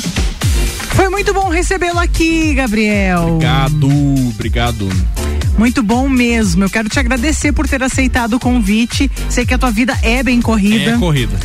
Foi 0.91 1.09
muito 1.09 1.33
bom 1.33 1.49
recebê-lo 1.49 1.99
aqui, 1.99 2.53
Gabriel. 2.53 3.37
Obrigado, 3.37 3.89
obrigado. 4.29 4.89
Muito 5.57 5.83
bom 5.83 6.11
mesmo. 6.11 6.63
Eu 6.63 6.71
quero 6.71 6.91
te 6.91 7.01
agradecer 7.01 7.53
por 7.53 7.67
ter 7.67 7.83
aceitado 7.83 8.35
o 8.35 8.39
convite. 8.39 9.11
Sei 9.31 9.47
que 9.47 9.55
a 9.55 9.59
tua 9.59 9.71
vida 9.71 9.99
é 10.03 10.23
bem 10.23 10.41
corrida. 10.43 10.91
É 10.91 10.99
corrida. 10.99 11.39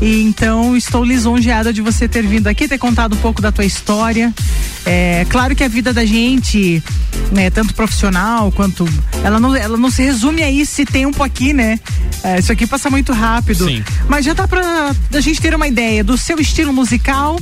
E 0.00 0.22
então 0.22 0.76
estou 0.76 1.04
lisonjeada 1.04 1.72
de 1.72 1.82
você 1.82 2.08
ter 2.08 2.22
vindo 2.22 2.46
aqui, 2.46 2.66
ter 2.66 2.78
contado 2.78 3.14
um 3.14 3.18
pouco 3.18 3.42
da 3.42 3.52
tua 3.52 3.64
história. 3.64 4.34
É 4.86 5.26
claro 5.28 5.54
que 5.54 5.62
a 5.62 5.68
vida 5.68 5.92
da 5.92 6.04
gente, 6.04 6.82
né, 7.32 7.50
tanto 7.50 7.74
profissional 7.74 8.50
quanto. 8.52 8.86
Ela 9.22 9.38
não, 9.38 9.54
ela 9.54 9.76
não 9.76 9.90
se 9.90 10.02
resume 10.02 10.42
a 10.42 10.50
esse 10.50 10.84
tempo 10.84 11.22
aqui, 11.22 11.52
né? 11.52 11.78
É, 12.22 12.38
isso 12.38 12.52
aqui 12.52 12.66
passa 12.66 12.88
muito 12.88 13.12
rápido. 13.12 13.66
Sim. 13.66 13.84
Mas 14.08 14.24
já 14.24 14.32
dá 14.32 14.48
pra 14.48 14.94
a 15.12 15.20
gente 15.20 15.40
ter 15.40 15.54
uma 15.54 15.66
ideia 15.66 16.02
do 16.02 16.16
seu 16.16 16.38
estilo 16.38 16.72
musical 16.72 17.38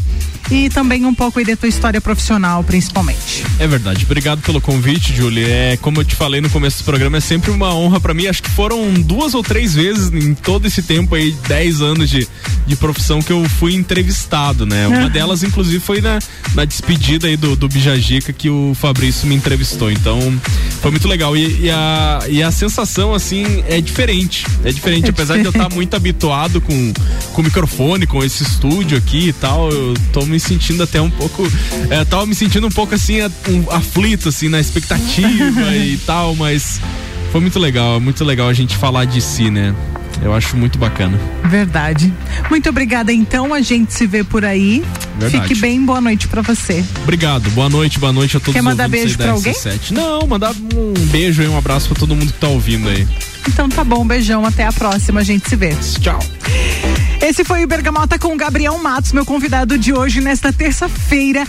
e 0.52 0.68
também 0.68 1.06
um 1.06 1.14
pouco 1.14 1.38
aí 1.38 1.46
da 1.46 1.56
tua 1.56 1.68
história 1.68 1.98
profissional, 1.98 2.62
principalmente. 2.62 3.42
É 3.58 3.66
verdade. 3.66 4.04
Obrigado 4.04 4.42
pelo 4.42 4.60
convite, 4.60 5.14
Julie. 5.14 5.44
É, 5.44 5.78
como 5.80 6.00
eu 6.00 6.04
te 6.04 6.14
falei 6.14 6.42
no 6.42 6.50
começo 6.50 6.78
do 6.78 6.84
programa, 6.84 7.16
é 7.16 7.20
sempre 7.20 7.50
uma 7.50 7.74
honra 7.74 7.98
pra 7.98 8.12
mim. 8.12 8.26
Acho 8.26 8.42
que 8.42 8.50
foram 8.50 8.92
duas 8.92 9.32
ou 9.32 9.42
três 9.42 9.72
vezes 9.74 10.12
em 10.12 10.34
todo 10.34 10.66
esse 10.66 10.82
tempo 10.82 11.14
aí, 11.14 11.34
10 11.48 11.80
anos 11.80 12.10
de, 12.10 12.28
de 12.66 12.76
profissão 12.76 13.22
que 13.22 13.32
eu 13.32 13.42
fui 13.48 13.74
entrevistado, 13.74 14.66
né? 14.66 14.86
Uma 14.86 14.98
Aham. 14.98 15.08
delas, 15.08 15.42
inclusive, 15.42 15.80
foi 15.80 16.02
na, 16.02 16.18
na 16.54 16.66
despedida 16.66 17.28
aí 17.28 17.36
do, 17.36 17.56
do 17.56 17.66
Bijagica 17.66 18.30
que 18.30 18.50
o 18.50 18.76
Fabrício 18.78 19.26
me 19.26 19.34
entrevistou. 19.34 19.90
Então, 19.90 20.38
foi 20.82 20.90
muito 20.90 21.08
legal. 21.08 21.34
E, 21.34 21.62
e 21.62 21.70
a, 21.70 22.20
e 22.28 22.42
a 22.42 22.50
sensação, 22.50 23.14
assim, 23.14 23.64
é 23.66 23.80
diferente. 23.80 24.44
É 24.62 24.70
diferente. 24.70 25.06
É 25.06 25.10
Apesar 25.10 25.38
de 25.38 25.44
eu 25.44 25.50
estar 25.50 25.70
muito 25.70 25.96
habituado 25.96 26.60
com, 26.60 26.92
com 27.32 27.40
o 27.40 27.44
microfone, 27.44 28.06
com 28.06 28.22
esse 28.22 28.42
estúdio 28.42 28.98
aqui 28.98 29.28
e 29.28 29.32
tal, 29.32 29.70
eu 29.70 29.94
tô 30.12 30.26
me 30.26 30.41
sentindo 30.42 30.82
até 30.82 31.00
um 31.00 31.10
pouco. 31.10 31.50
É, 31.90 32.04
tava 32.04 32.26
me 32.26 32.34
sentindo 32.34 32.66
um 32.66 32.70
pouco 32.70 32.94
assim, 32.94 33.22
um, 33.22 33.70
aflito, 33.70 34.28
assim, 34.28 34.48
na 34.48 34.60
expectativa 34.60 35.74
e 35.76 35.96
tal, 35.98 36.34
mas 36.36 36.80
foi 37.30 37.40
muito 37.40 37.58
legal. 37.58 38.00
Muito 38.00 38.24
legal 38.24 38.48
a 38.48 38.52
gente 38.52 38.76
falar 38.76 39.04
de 39.04 39.20
si, 39.20 39.50
né? 39.50 39.74
Eu 40.20 40.32
acho 40.32 40.56
muito 40.56 40.78
bacana. 40.78 41.18
Verdade. 41.44 42.12
Muito 42.48 42.68
obrigada, 42.68 43.12
então. 43.12 43.52
A 43.52 43.60
gente 43.60 43.92
se 43.92 44.06
vê 44.06 44.22
por 44.22 44.44
aí. 44.44 44.84
Verdade. 45.18 45.48
Fique 45.48 45.60
bem, 45.60 45.84
boa 45.84 46.00
noite 46.00 46.28
pra 46.28 46.42
você. 46.42 46.84
Obrigado, 47.02 47.50
boa 47.50 47.68
noite, 47.68 47.98
boa 47.98 48.12
noite 48.12 48.36
a 48.36 48.40
todos 48.40 48.54
Quer 48.54 48.62
mandar 48.62 48.88
beijo 48.88 49.16
pra 49.16 49.32
alguém? 49.32 49.52
RC7. 49.52 49.90
Não, 49.90 50.26
mandar 50.26 50.52
um 50.52 50.92
beijo 51.08 51.42
e 51.42 51.48
um 51.48 51.58
abraço 51.58 51.88
pra 51.88 51.98
todo 51.98 52.14
mundo 52.14 52.32
que 52.32 52.38
tá 52.38 52.48
ouvindo 52.48 52.88
aí. 52.88 53.06
Então 53.48 53.68
tá 53.68 53.82
bom, 53.82 54.06
beijão, 54.06 54.46
até 54.46 54.64
a 54.64 54.72
próxima, 54.72 55.20
a 55.20 55.24
gente 55.24 55.48
se 55.48 55.56
vê. 55.56 55.74
Tchau. 56.00 56.20
Esse 57.22 57.44
foi 57.44 57.62
o 57.62 57.68
Bergamota 57.68 58.18
com 58.18 58.36
Gabriel 58.36 58.76
Matos, 58.78 59.12
meu 59.12 59.24
convidado 59.24 59.78
de 59.78 59.92
hoje 59.92 60.20
nesta 60.20 60.52
terça-feira. 60.52 61.44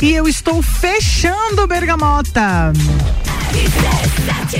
E 0.00 0.12
eu 0.12 0.28
estou 0.28 0.62
fechando 0.62 1.62
o 1.62 1.66
Bergamota. 1.66 2.72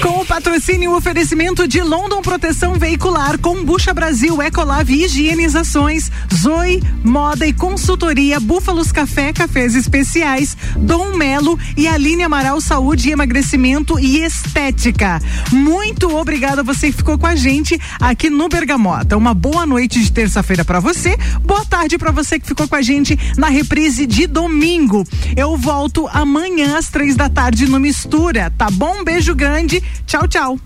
Com 0.00 0.20
o 0.20 0.26
patrocínio 0.26 0.92
e 0.92 0.94
oferecimento 0.94 1.66
de 1.66 1.80
London 1.80 2.20
Proteção 2.20 2.74
Veicular, 2.74 3.38
Combucha 3.38 3.94
Brasil, 3.94 4.42
Ecolave 4.42 5.04
Higienizações, 5.04 6.10
Zoe, 6.34 6.82
Moda 7.02 7.46
e 7.46 7.52
Consultoria, 7.52 8.38
Búfalos 8.38 8.92
Café, 8.92 9.32
Cafés 9.32 9.74
Especiais, 9.74 10.56
Dom 10.76 11.16
Melo 11.16 11.58
e 11.76 11.88
Aline 11.88 12.24
Amaral 12.24 12.60
Saúde, 12.60 13.10
Emagrecimento 13.10 13.98
e 13.98 14.18
Estética. 14.22 15.20
Muito 15.50 16.14
obrigada 16.14 16.60
a 16.60 16.64
você 16.64 16.90
que 16.90 16.98
ficou 16.98 17.18
com 17.18 17.26
a 17.26 17.34
gente 17.34 17.80
aqui 18.00 18.28
no 18.28 18.48
Bergamota. 18.48 19.16
Uma 19.16 19.34
boa 19.34 19.64
noite 19.64 20.00
de 20.02 20.12
terça-feira 20.12 20.64
para 20.64 20.80
você. 20.80 21.16
Boa 21.42 21.64
tarde 21.64 21.96
para 21.96 22.12
você 22.12 22.38
que 22.38 22.46
ficou 22.46 22.68
com 22.68 22.76
a 22.76 22.82
gente 22.82 23.18
na 23.36 23.48
reprise 23.48 24.06
de 24.06 24.26
domingo. 24.26 25.04
Eu 25.36 25.56
volto 25.56 26.08
amanhã 26.12 26.76
às 26.76 26.88
três 26.88 27.16
da 27.16 27.28
tarde 27.28 27.66
no 27.66 27.80
Mistura, 27.80 28.52
tá 28.56 28.68
bom? 28.70 28.85
bom? 28.86 29.00
Um 29.00 29.04
beijo 29.04 29.34
grande. 29.34 29.82
Tchau, 30.06 30.28
tchau. 30.28 30.58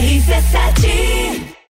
RC7 0.00 1.09